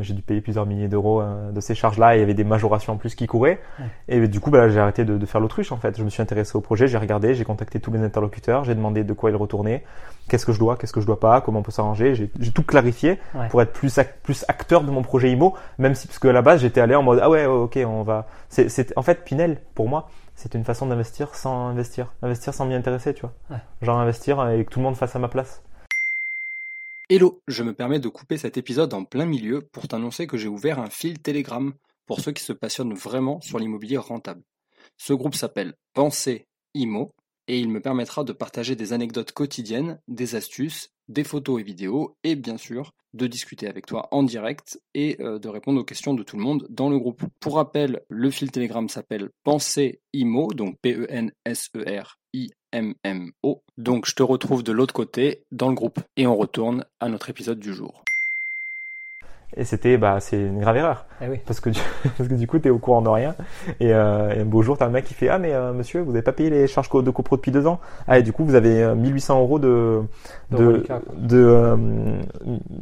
j'ai 0.00 0.14
dû 0.14 0.22
payer 0.22 0.40
plusieurs 0.40 0.66
milliers 0.66 0.88
d'euros 0.88 1.20
euh, 1.20 1.50
de 1.52 1.60
ces 1.60 1.74
charges-là. 1.74 2.14
Et 2.14 2.18
il 2.18 2.20
y 2.20 2.22
avait 2.22 2.34
des 2.34 2.44
majorations 2.44 2.94
en 2.94 2.96
plus 2.96 3.14
qui 3.14 3.26
couraient. 3.26 3.60
Ouais. 3.78 3.86
Et 4.08 4.28
du 4.28 4.40
coup, 4.40 4.50
bah, 4.50 4.68
j'ai 4.68 4.80
arrêté 4.80 5.04
de, 5.04 5.18
de 5.18 5.26
faire 5.26 5.40
l'autruche 5.40 5.72
en 5.72 5.76
fait. 5.76 5.96
Je 5.98 6.04
me 6.04 6.10
suis 6.10 6.22
intéressé 6.22 6.56
au 6.56 6.60
projet, 6.60 6.86
j'ai 6.88 6.98
regardé, 6.98 7.34
j'ai 7.34 7.44
contacté 7.44 7.80
tous 7.80 7.92
les 7.92 8.00
interlocuteurs, 8.00 8.64
j'ai 8.64 8.74
demandé 8.74 9.04
de 9.04 9.12
quoi 9.12 9.30
ils 9.30 9.36
retournaient, 9.36 9.84
qu'est-ce 10.28 10.46
que 10.46 10.52
je 10.52 10.58
dois, 10.58 10.76
qu'est-ce 10.76 10.92
que 10.92 11.00
je 11.00 11.06
dois 11.06 11.20
pas, 11.20 11.40
comment 11.40 11.60
on 11.60 11.62
peut 11.62 11.72
s'arranger. 11.72 12.14
J'ai 12.14 12.28
tout 12.52 12.62
clarifié 12.62 13.18
Ouais. 13.34 13.48
pour 13.48 13.60
être 13.62 13.72
plus 13.72 13.96
ac- 13.98 14.14
plus 14.22 14.44
acteur 14.48 14.82
de 14.82 14.90
mon 14.90 15.02
projet 15.02 15.30
IMO, 15.30 15.54
même 15.78 15.94
si 15.94 16.06
parce 16.06 16.18
que 16.18 16.28
à 16.28 16.32
la 16.32 16.42
base 16.42 16.60
j'étais 16.62 16.80
allé 16.80 16.94
en 16.94 17.02
mode 17.02 17.20
ah 17.22 17.28
ouais 17.30 17.46
ok 17.46 17.78
on 17.86 18.02
va. 18.02 18.26
C'est 18.48 18.68
c'est- 18.68 18.92
en 18.96 19.02
fait 19.02 19.24
Pinel 19.24 19.58
pour 19.74 19.88
moi 19.88 20.08
c'est 20.34 20.54
une 20.54 20.64
façon 20.64 20.86
d'investir 20.86 21.34
sans 21.34 21.66
investir, 21.68 22.12
investir 22.22 22.54
sans 22.54 22.64
m'y 22.64 22.74
intéresser 22.74 23.12
tu 23.12 23.22
vois. 23.22 23.32
Ouais. 23.50 23.56
Genre 23.82 23.98
investir 23.98 24.48
et 24.50 24.64
que 24.64 24.70
tout 24.70 24.78
le 24.78 24.84
monde 24.84 24.96
fasse 24.96 25.14
à 25.16 25.18
ma 25.18 25.28
place. 25.28 25.62
Hello, 27.10 27.42
je 27.48 27.62
me 27.62 27.72
permets 27.72 28.00
de 28.00 28.08
couper 28.10 28.36
cet 28.36 28.58
épisode 28.58 28.92
en 28.92 29.02
plein 29.02 29.24
milieu 29.24 29.62
pour 29.62 29.88
t'annoncer 29.88 30.26
que 30.26 30.36
j'ai 30.36 30.46
ouvert 30.46 30.78
un 30.78 30.90
fil 30.90 31.18
Telegram 31.18 31.72
pour 32.04 32.20
ceux 32.20 32.32
qui 32.32 32.44
se 32.44 32.52
passionnent 32.52 32.92
vraiment 32.92 33.40
sur 33.40 33.58
l'immobilier 33.58 33.96
rentable. 33.96 34.42
Ce 34.98 35.14
groupe 35.14 35.34
s'appelle 35.34 35.72
Pensée 35.94 36.48
Imo 36.74 37.14
et 37.46 37.58
il 37.58 37.70
me 37.70 37.80
permettra 37.80 38.24
de 38.24 38.34
partager 38.34 38.76
des 38.76 38.92
anecdotes 38.92 39.32
quotidiennes, 39.32 39.98
des 40.06 40.34
astuces, 40.34 40.90
des 41.08 41.24
photos 41.24 41.60
et 41.60 41.64
vidéos 41.64 42.18
et 42.24 42.36
bien 42.36 42.58
sûr 42.58 42.92
de 43.14 43.26
discuter 43.26 43.68
avec 43.68 43.86
toi 43.86 44.08
en 44.10 44.22
direct 44.22 44.78
et 44.92 45.16
euh, 45.20 45.38
de 45.38 45.48
répondre 45.48 45.80
aux 45.80 45.84
questions 45.84 46.12
de 46.12 46.22
tout 46.22 46.36
le 46.36 46.42
monde 46.42 46.66
dans 46.68 46.90
le 46.90 46.98
groupe. 46.98 47.22
Pour 47.40 47.54
rappel, 47.54 48.02
le 48.10 48.30
fil 48.30 48.50
Telegram 48.50 48.86
s'appelle 48.86 49.30
Pensée 49.44 50.02
Imo, 50.12 50.52
donc 50.52 50.76
P-E-N-S-E-R-I-M-M-O. 52.70 53.58
Donc 53.76 54.06
je 54.06 54.14
te 54.14 54.22
retrouve 54.22 54.62
de 54.62 54.72
l'autre 54.72 54.94
côté 54.94 55.44
dans 55.52 55.68
le 55.68 55.74
groupe. 55.74 56.00
Et 56.16 56.26
on 56.26 56.36
retourne 56.36 56.84
à 57.00 57.08
notre 57.08 57.30
épisode 57.30 57.58
du 57.58 57.72
jour. 57.72 58.02
Et 59.56 59.64
c'était 59.64 59.96
bah 59.96 60.20
c'est 60.20 60.38
une 60.38 60.60
grave 60.60 60.76
erreur. 60.76 61.06
Eh 61.22 61.28
oui. 61.28 61.40
parce 61.46 61.58
que 61.58 61.70
du, 61.70 61.80
parce 62.18 62.28
que 62.28 62.34
du 62.34 62.46
coup 62.46 62.58
t'es 62.58 62.68
au 62.68 62.78
courant 62.78 63.00
de 63.00 63.08
rien. 63.08 63.34
Et, 63.80 63.94
euh, 63.94 64.30
et 64.34 64.40
un 64.40 64.44
beau 64.44 64.60
jour 64.60 64.76
t'as 64.76 64.84
un 64.84 64.90
mec 64.90 65.06
qui 65.06 65.14
fait 65.14 65.30
ah 65.30 65.38
mais 65.38 65.54
euh, 65.54 65.72
monsieur 65.72 66.02
vous 66.02 66.10
avez 66.10 66.20
pas 66.20 66.32
payé 66.32 66.50
les 66.50 66.66
charges 66.66 66.90
de 66.90 67.10
copro 67.10 67.36
depuis 67.36 67.50
deux 67.50 67.66
ans? 67.66 67.80
Ah 68.06 68.18
et 68.18 68.22
du 68.22 68.30
coup 68.30 68.44
vous 68.44 68.54
avez 68.54 68.82
euh, 68.82 68.94
1800 68.94 69.40
euros 69.40 69.58
de 69.58 70.02
De 70.50 70.84
de, 71.16 71.38
euh, 71.38 71.76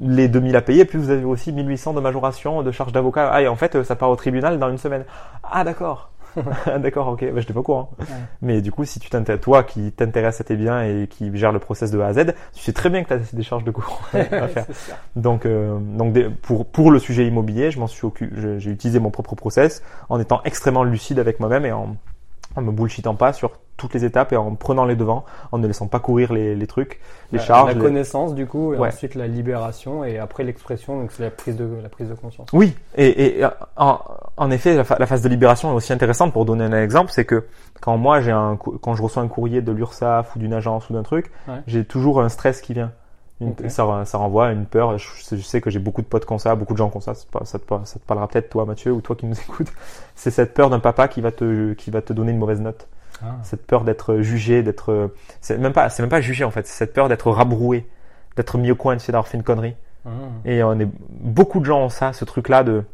les 0.02 0.26
2000 0.26 0.56
à 0.56 0.60
payer 0.60 0.84
plus 0.84 0.98
vous 0.98 1.10
avez 1.10 1.24
aussi 1.24 1.52
1800 1.52 1.94
de 1.94 2.00
majoration 2.00 2.64
de 2.64 2.70
charges 2.72 2.92
d'avocat. 2.92 3.30
Ah 3.32 3.42
et 3.42 3.48
en 3.48 3.56
fait 3.56 3.76
euh, 3.76 3.84
ça 3.84 3.94
part 3.94 4.10
au 4.10 4.16
tribunal 4.16 4.58
dans 4.58 4.68
une 4.68 4.78
semaine. 4.78 5.04
Ah 5.44 5.62
d'accord 5.62 6.10
D'accord, 6.78 7.08
ok, 7.08 7.20
bah, 7.20 7.26
je 7.34 7.40
n'étais 7.40 7.52
pas 7.52 7.60
au 7.60 7.62
courant. 7.62 7.90
Ouais. 7.98 8.06
Mais 8.42 8.60
du 8.62 8.70
coup, 8.72 8.84
si 8.84 8.98
tu 9.00 9.08
t'intéresses, 9.10 9.40
toi 9.40 9.62
qui 9.64 9.92
t'intéresse 9.92 10.40
à 10.40 10.44
tes 10.44 10.56
biens 10.56 10.82
et 10.82 11.06
qui 11.08 11.36
gère 11.36 11.52
le 11.52 11.58
process 11.58 11.90
de 11.90 11.98
A 12.00 12.06
à 12.06 12.12
Z, 12.12 12.34
tu 12.54 12.62
sais 12.62 12.72
très 12.72 12.90
bien 12.90 13.02
que 13.02 13.08
tu 13.08 13.14
as 13.14 13.18
des 13.32 13.42
charges 13.42 13.64
de 13.64 13.70
cours 13.70 14.02
à 14.14 14.48
faire. 14.48 14.66
Donc, 15.16 15.46
euh, 15.46 15.78
donc 15.80 16.12
des- 16.12 16.28
pour, 16.28 16.66
pour 16.66 16.90
le 16.90 16.98
sujet 16.98 17.26
immobilier, 17.26 17.70
je 17.70 17.78
m'en 17.78 17.86
suis 17.86 18.06
occu- 18.06 18.30
je- 18.36 18.58
j'ai 18.58 18.70
utilisé 18.70 18.98
mon 18.98 19.10
propre 19.10 19.34
process 19.34 19.82
en 20.08 20.20
étant 20.20 20.40
extrêmement 20.44 20.84
lucide 20.84 21.18
avec 21.18 21.40
moi-même 21.40 21.64
et 21.66 21.72
en, 21.72 21.96
en 22.56 22.62
me 22.62 22.72
bullshitant 22.72 23.14
pas 23.14 23.32
sur 23.32 23.52
toutes 23.76 23.92
les 23.92 24.04
étapes 24.06 24.32
et 24.32 24.36
en 24.38 24.54
prenant 24.54 24.86
les 24.86 24.96
devants, 24.96 25.26
en 25.52 25.58
ne 25.58 25.66
laissant 25.66 25.86
pas 25.86 25.98
courir 26.00 26.32
les, 26.32 26.54
les 26.56 26.66
trucs, 26.66 26.98
les 27.30 27.38
La- 27.38 27.44
charges. 27.44 27.68
La 27.68 27.74
les- 27.74 27.80
connaissance, 27.80 28.34
du 28.34 28.46
coup, 28.46 28.72
et 28.72 28.78
Ouais. 28.78 28.88
ensuite 28.88 29.14
la 29.14 29.26
libération, 29.26 30.02
et 30.02 30.18
après 30.18 30.44
l'expression, 30.44 30.98
donc 30.98 31.12
c'est 31.12 31.22
la 31.24 31.30
prise 31.30 31.56
de, 31.56 31.68
la 31.82 31.90
prise 31.90 32.08
de 32.08 32.14
conscience. 32.14 32.48
Oui, 32.54 32.74
et, 32.96 33.40
et 33.40 33.44
en, 33.76 33.98
en 34.38 34.50
effet, 34.50 34.74
la, 34.74 34.84
phase 35.06 35.20
de 35.22 35.28
libération 35.28 35.70
est 35.72 35.74
aussi 35.74 35.92
intéressante. 35.92 36.32
Pour 36.32 36.46
donner 36.46 36.64
un 36.64 36.72
exemple, 36.82 37.10
c'est 37.12 37.26
que 37.26 37.44
quand 37.82 37.98
moi 37.98 38.20
j'ai 38.22 38.32
un 38.32 38.56
quand 38.56 38.94
je 38.94 39.02
reçois 39.02 39.22
un 39.22 39.28
courrier 39.28 39.60
de 39.60 39.72
l'URSSAF 39.72 40.34
ou 40.34 40.38
d'une 40.38 40.54
agence 40.54 40.88
ou 40.88 40.94
d'un 40.94 41.02
truc, 41.02 41.30
Ouais. 41.46 41.56
j'ai 41.66 41.84
toujours 41.84 42.22
un 42.22 42.30
stress 42.30 42.62
qui 42.62 42.72
vient. 42.72 42.92
Une- 43.40 43.54
ça, 43.68 44.04
ça 44.06 44.18
renvoie 44.18 44.46
à 44.48 44.52
une 44.52 44.64
peur. 44.66 44.96
Je, 44.98 45.06
sais- 45.22 45.36
je 45.36 45.42
sais 45.42 45.60
que 45.60 45.68
j'ai 45.70 45.78
beaucoup 45.78 46.00
de 46.00 46.06
potes 46.06 46.24
comme 46.24 46.38
ça, 46.38 46.54
beaucoup 46.54 46.72
de 46.72 46.78
gens 46.78 46.88
comme 46.88 47.02
ça. 47.02 47.12
ça, 47.14 47.58
te, 47.58 47.64
par- 47.64 47.86
ça 47.86 47.98
te 47.98 48.04
parlera 48.06 48.28
peut-être 48.28 48.48
toi, 48.48 48.64
Mathieu, 48.64 48.92
ou 48.92 49.00
toi 49.02 49.14
qui 49.16 49.26
nous 49.26 49.38
écoutes. 49.48 49.72
C'est 50.14 50.30
cette 50.30 50.54
peur 50.54 50.70
d'un 50.70 50.78
papa 50.80 51.06
qui 51.08 51.20
va 51.20 51.30
te 51.32 51.72
qui 51.74 51.90
va 51.90 52.00
te 52.02 52.12
donner 52.12 52.32
une 52.32 52.38
mauvaise 52.38 52.60
note. 52.60 52.88
Ah. 53.22 53.36
Cette 53.42 53.66
peur 53.66 53.84
d'être 53.84 54.18
jugé, 54.20 54.62
d'être 54.62 55.10
c'est 55.40 55.58
même 55.58 55.72
pas 55.72 55.88
c'est 55.90 56.02
même 56.02 56.10
pas 56.10 56.20
jugé 56.20 56.44
en 56.44 56.50
fait. 56.50 56.66
C'est 56.66 56.76
cette 56.76 56.92
peur 56.94 57.08
d'être 57.08 57.30
rabroué, 57.30 57.86
d'être 58.36 58.56
mis 58.58 58.70
au 58.70 58.76
coin, 58.76 58.96
tu 58.96 59.04
sais, 59.04 59.12
d'avoir 59.12 59.28
fait 59.28 59.36
une 59.36 59.42
connerie. 59.44 59.76
Ah. 60.06 60.10
Et 60.44 60.62
on 60.62 60.78
est 60.80 60.88
beaucoup 61.10 61.60
de 61.60 61.64
gens 61.66 61.80
ont 61.80 61.88
ça, 61.90 62.12
ce 62.14 62.24
truc-là 62.24 62.62
de 62.64 62.84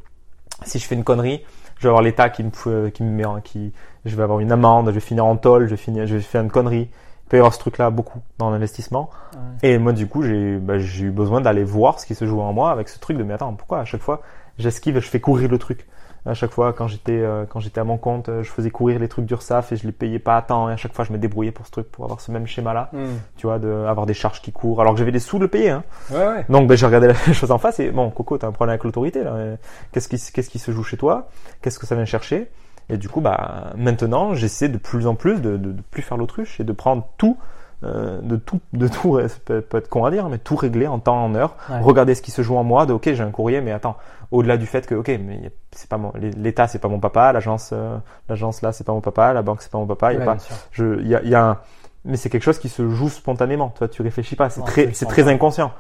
si 0.65 0.79
je 0.79 0.87
fais 0.87 0.95
une 0.95 1.05
connerie, 1.05 1.43
je 1.79 1.83
vais 1.85 1.89
avoir 1.89 2.03
l'État 2.03 2.31
qui 2.31 2.43
me 2.45 2.51
fou- 2.51 2.91
qui 2.95 3.03
me 3.03 3.11
met 3.11 3.25
qui 3.45 3.73
je 4.05 4.15
vais 4.17 4.23
avoir 4.23 4.41
une 4.41 4.51
amende, 4.53 4.87
je 4.89 4.93
vais 4.93 5.01
finir 5.01 5.25
en 5.25 5.37
tôle, 5.37 5.65
je 5.67 5.71
vais 5.71 5.77
finir, 5.77 6.07
je 6.07 6.15
vais 6.15 6.21
faire 6.21 6.43
une 6.43 6.51
connerie. 6.51 6.89
Peut 7.33 7.39
y 7.39 7.41
avoir 7.41 7.55
ce 7.55 7.59
truc-là 7.61 7.89
beaucoup 7.89 8.19
dans 8.37 8.51
l'investissement. 8.51 9.09
Ouais. 9.33 9.71
Et 9.71 9.79
moi 9.79 9.95
du 9.95 10.07
coup 10.07 10.23
j'ai 10.23 10.59
bah, 10.59 10.79
j'ai 10.79 11.07
eu 11.07 11.11
besoin 11.11 11.41
d'aller 11.41 11.65
voir 11.65 11.99
ce 11.99 12.05
qui 12.05 12.15
se 12.15 12.27
joue 12.27 12.43
en 12.43 12.53
moi 12.53 12.71
avec 12.71 12.91
ce 12.91 12.99
truc 12.99 13.17
de 13.17 13.23
mais 13.23 13.33
attends 13.33 13.55
pourquoi 13.55 13.79
à 13.79 13.87
chaque 13.87 14.03
fois 14.03 14.21
j'esquive, 14.59 15.01
je 15.01 15.09
fais 15.09 15.19
courir 15.19 15.49
le 15.51 15.57
truc? 15.57 15.87
À 16.27 16.35
chaque 16.35 16.51
fois 16.51 16.75
quand 16.75 16.89
j'étais 16.89 17.19
euh, 17.23 17.47
quand 17.49 17.59
j'étais 17.59 17.81
à 17.81 17.85
mon 17.85 17.97
compte, 17.97 18.29
euh, 18.29 18.43
je 18.43 18.51
faisais 18.51 18.69
courir 18.71 18.99
les 18.99 19.09
trucs 19.09 19.25
d'URSAF 19.25 19.73
et 19.73 19.77
je 19.77 19.87
les 19.87 19.93
payais 19.93 20.19
pas 20.19 20.37
à 20.37 20.43
temps. 20.43 20.69
Et 20.69 20.75
à 20.75 20.77
chaque 20.77 20.93
fois 20.93 21.07
je 21.07 21.13
me 21.15 21.17
débrouillais 21.17 21.53
pour 21.53 21.65
ce 21.65 21.71
truc 21.71 21.91
pour 21.91 22.05
avoir 22.05 22.21
ce 22.21 22.31
même 22.31 22.47
schéma-là, 22.47 22.91
Hmm. 22.93 23.17
tu 23.39 23.47
vois, 23.47 23.59
de 23.59 23.87
avoir 23.89 24.05
des 24.05 24.13
charges 24.13 24.43
qui 24.43 24.53
courent 24.53 24.83
alors 24.83 24.93
que 24.93 24.99
j'avais 24.99 25.11
des 25.11 25.19
sous 25.19 25.39
de 25.39 25.45
le 25.45 25.49
payer. 25.49 25.71
Hein. 25.71 25.85
Ouais, 26.11 26.19
ouais. 26.19 26.45
Donc 26.51 26.69
ben, 26.69 26.77
j'ai 26.77 26.85
regardé 26.85 27.07
la 27.07 27.15
chose 27.33 27.51
en 27.51 27.57
face 27.57 27.81
et 27.81 27.91
bon 27.91 28.11
Coco 28.11 28.37
t'as 28.37 28.47
un 28.49 28.53
problème 28.53 28.73
avec 28.75 28.85
l'autorité 28.85 29.25
là. 29.25 29.57
Qu'est-ce 29.91 30.09
qui 30.09 30.21
qu'est-ce 30.33 30.51
qui 30.51 30.59
se 30.59 30.71
joue 30.71 30.85
chez 30.85 30.99
toi? 30.99 31.29
Qu'est-ce 31.63 31.79
que 31.79 31.87
ça 31.87 31.95
vient 31.95 32.05
chercher? 32.05 32.51
Et 32.89 32.97
du 32.99 33.09
coup 33.09 33.21
bah 33.21 33.73
maintenant 33.77 34.35
j'essaie 34.35 34.69
de 34.69 34.79
plus 34.79 35.07
en 35.07 35.15
plus 35.15 35.41
de, 35.41 35.57
de, 35.57 35.73
de 35.73 35.83
plus 35.91 36.03
faire 36.03 36.17
l'autruche 36.19 36.61
et 36.61 36.65
de 36.65 36.73
prendre 36.73 37.07
tout 37.17 37.37
euh, 37.85 38.21
de 38.23 38.37
tout 38.37 38.61
de 38.75 38.87
tout 38.87 39.19
ça 39.29 39.35
peut, 39.45 39.61
peut 39.61 39.79
être 39.79 39.89
con 39.89 40.05
à 40.05 40.11
dire 40.11 40.29
mais 40.29 40.39
tout 40.39 40.55
régler 40.57 40.87
en 40.87 40.99
temps 41.01 41.25
en 41.25 41.35
heure 41.35 41.57
Ouais. 41.71 41.81
regarder 41.81 42.15
ce 42.15 42.23
qui 42.23 42.31
se 42.31 42.43
joue 42.43 42.57
en 42.57 42.65
moi 42.65 42.87
de 42.87 42.93
ok 42.93 43.13
j'ai 43.13 43.23
un 43.23 43.31
courrier 43.31 43.61
mais 43.61 43.73
attends 43.73 43.97
au-delà 44.31 44.57
du 44.57 44.67
fait 44.67 44.87
que 44.87 44.95
ok 44.95 45.09
mais 45.25 45.37
y 45.39 45.47
a- 45.47 45.51
c'est 45.73 45.89
pas 45.89 45.97
mon 45.97 46.13
l'État 46.17 46.69
c'est 46.69 46.79
pas 46.79 46.89
mon 46.89 47.01
papa 47.01 47.33
l'agence 47.33 47.71
euh, 47.73 47.97
l'agence 48.29 48.63
là 48.63 48.73
c'est 48.73 48.85
pas 48.85 48.93
mon 48.93 49.01
papa 49.01 49.33
la 49.33 49.43
banque 49.43 49.63
c'est 49.63 49.71
pas 49.73 49.79
mon 49.79 49.87
papa 49.87 50.13
y 50.13 50.17
a 50.17 50.19
Ouais, 50.21 50.25
pas 50.25 50.39
sûr. 50.39 50.55
je 50.71 51.01
il 51.01 51.09
y 51.09 51.15
a, 51.17 51.23
il 51.23 51.31
y 51.31 51.35
a 51.35 51.45
un 51.45 51.59
mais 52.05 52.17
c'est 52.17 52.31
quelque 52.31 52.43
chose 52.45 52.59
qui 52.59 52.69
se 52.69 52.89
joue 52.89 53.09
spontanément 53.09 53.71
toi 53.71 53.89
tu 53.89 54.03
réfléchis 54.03 54.37
pas 54.37 54.49
c'est 54.51 54.63
très 54.65 54.93
c'est 54.93 55.07
très 55.07 55.25
pas. 55.25 55.31
inconscient 55.31 55.73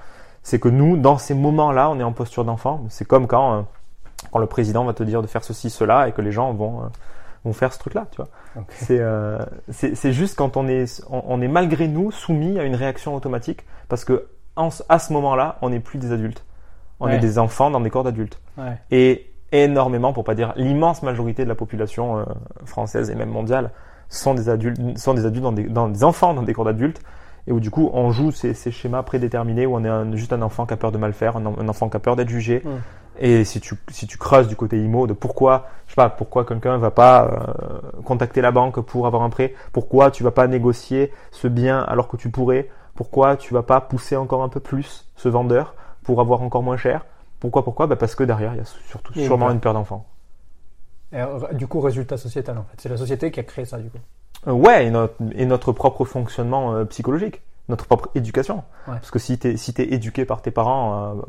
c'est 0.42 0.58
que 0.58 0.68
nous 0.68 0.96
dans 0.96 1.18
ces 1.18 1.34
moments 1.34 1.70
là 1.72 1.88
on 1.90 2.00
est 2.00 2.04
en 2.04 2.12
posture 2.12 2.44
d'enfant 2.44 2.84
c'est 2.88 3.06
comme 3.06 3.26
quand 3.28 3.54
euh, 3.54 3.62
quand 4.30 4.38
le 4.38 4.46
président 4.46 4.84
va 4.84 4.92
te 4.92 5.02
dire 5.02 5.22
de 5.22 5.26
faire 5.26 5.44
ceci 5.44 5.70
cela 5.70 6.08
et 6.08 6.12
que 6.12 6.20
les 6.22 6.32
gens 6.32 6.52
vont 6.52 6.82
euh, 6.82 6.86
vont 7.44 7.52
faire 7.52 7.72
ce 7.72 7.78
truc 7.78 7.94
là 7.94 8.06
tu 8.10 8.18
vois 8.18 8.28
c'est 8.70 8.98
euh, 9.00 9.38
c'est 9.70 9.94
c'est 9.96 10.12
juste 10.12 10.36
quand 10.36 10.56
on 10.56 10.68
est 10.68 11.02
on, 11.10 11.22
on 11.26 11.40
est 11.42 11.48
malgré 11.48 11.88
nous 11.88 12.10
soumis 12.12 12.58
à 12.58 12.64
une 12.64 12.76
réaction 12.76 13.14
automatique 13.14 13.64
parce 13.88 14.04
que 14.04 14.26
en 14.56 14.68
à 14.88 14.98
ce 14.98 15.12
moment 15.12 15.34
là 15.34 15.56
on 15.62 15.70
n'est 15.70 15.80
plus 15.80 15.98
des 15.98 16.12
adultes 16.12 16.44
on 17.00 17.06
Ouais. 17.06 17.16
est 17.16 17.18
des 17.18 17.38
enfants 17.40 17.70
dans 17.70 17.80
des 17.80 17.90
corps 17.90 18.04
d'adultes 18.04 18.40
Ouais. 18.56 18.78
et 18.92 19.28
énormément, 19.50 20.12
pour 20.12 20.24
pas 20.24 20.34
dire 20.34 20.52
l'immense 20.56 21.02
majorité 21.02 21.42
de 21.44 21.48
la 21.48 21.54
population 21.54 22.18
euh, 22.20 22.24
française 22.64 23.10
et 23.10 23.14
même 23.14 23.28
mondiale, 23.28 23.70
sont 24.08 24.32
des 24.34 24.48
adultes, 24.48 24.78
sont 24.98 25.12
des 25.12 25.26
adultes 25.26 25.42
dans 25.42 25.52
des, 25.52 25.64
dans 25.64 25.88
des 25.88 26.04
enfants 26.04 26.32
dans 26.32 26.42
des 26.42 26.54
corps 26.54 26.64
d'adultes, 26.64 27.02
et 27.46 27.52
où 27.52 27.60
du 27.60 27.70
coup 27.70 27.90
on 27.92 28.12
joue 28.12 28.30
ces, 28.30 28.54
ces 28.54 28.70
schémas 28.70 29.02
prédéterminés 29.02 29.66
où 29.66 29.74
on 29.74 29.84
est 29.84 29.88
un- 29.88 30.14
juste 30.16 30.32
un 30.32 30.40
enfant 30.42 30.64
qui 30.64 30.72
a 30.74 30.76
peur 30.78 30.90
de 30.92 30.96
mal 30.98 31.12
faire, 31.12 31.36
un, 31.36 31.44
en- 31.44 31.58
un 31.58 31.68
enfant 31.68 31.88
qui 31.90 31.96
a 31.96 32.00
peur 32.00 32.14
d'être 32.16 32.28
jugé. 32.30 32.62
Mm. 32.64 32.68
Et 33.18 33.44
si 33.44 33.60
tu 33.60 33.76
si 33.88 34.06
tu 34.06 34.18
creuses 34.18 34.48
du 34.48 34.56
côté 34.56 34.82
IMO 34.82 35.06
de 35.06 35.12
pourquoi 35.12 35.66
je 35.86 35.92
sais 35.92 35.96
pas 35.96 36.08
pourquoi 36.08 36.44
quelqu'un 36.44 36.78
va 36.78 36.90
pas 36.90 37.26
euh, 37.26 38.00
contacter 38.04 38.40
la 38.40 38.50
banque 38.50 38.80
pour 38.80 39.06
avoir 39.06 39.22
un 39.22 39.30
prêt, 39.30 39.54
pourquoi 39.72 40.10
tu 40.10 40.24
vas 40.24 40.30
pas 40.30 40.46
négocier 40.46 41.12
ce 41.30 41.46
bien 41.48 41.80
alors 41.80 42.08
que 42.08 42.16
tu 42.16 42.30
pourrais, 42.30 42.68
pourquoi 42.94 43.36
tu 43.36 43.52
vas 43.52 43.62
pas 43.62 43.80
pousser 43.80 44.16
encore 44.16 44.42
un 44.42 44.48
peu 44.48 44.60
plus 44.60 45.06
ce 45.16 45.28
vendeur 45.28 45.74
pour 46.02 46.20
avoir 46.20 46.42
encore 46.42 46.62
moins 46.62 46.76
cher, 46.76 47.04
pourquoi 47.38 47.62
pourquoi? 47.64 47.86
Bah 47.86 47.96
parce 47.96 48.14
que 48.14 48.24
derrière 48.24 48.54
il 48.54 48.58
y 48.58 48.60
a 48.60 48.64
surtout 48.64 49.12
sûrement 49.12 49.50
une 49.50 49.60
peur 49.60 49.74
d'enfant. 49.74 50.06
Du 51.52 51.66
coup, 51.66 51.80
résultat 51.80 52.16
sociétal, 52.16 52.56
en 52.56 52.62
fait. 52.62 52.76
C'est 52.78 52.88
la 52.88 52.96
société 52.96 53.30
qui 53.30 53.40
a 53.40 53.42
créé 53.42 53.64
ça, 53.64 53.78
du 53.78 53.90
coup. 53.90 53.98
Euh, 54.46 54.52
ouais, 54.52 54.86
et 54.86 54.90
notre, 54.90 55.14
et 55.32 55.44
notre 55.44 55.72
propre 55.72 56.04
fonctionnement 56.04 56.74
euh, 56.74 56.84
psychologique, 56.86 57.42
notre 57.72 57.86
propre 57.86 58.08
éducation. 58.14 58.56
Ouais. 58.86 58.94
Parce 58.94 59.10
que 59.10 59.18
si 59.18 59.38
tu 59.38 59.48
es, 59.48 59.56
si 59.56 59.74
t'es 59.74 59.92
éduqué 59.92 60.24
par 60.24 60.40
tes 60.42 60.50
parents 60.52 61.16
euh, 61.16 61.22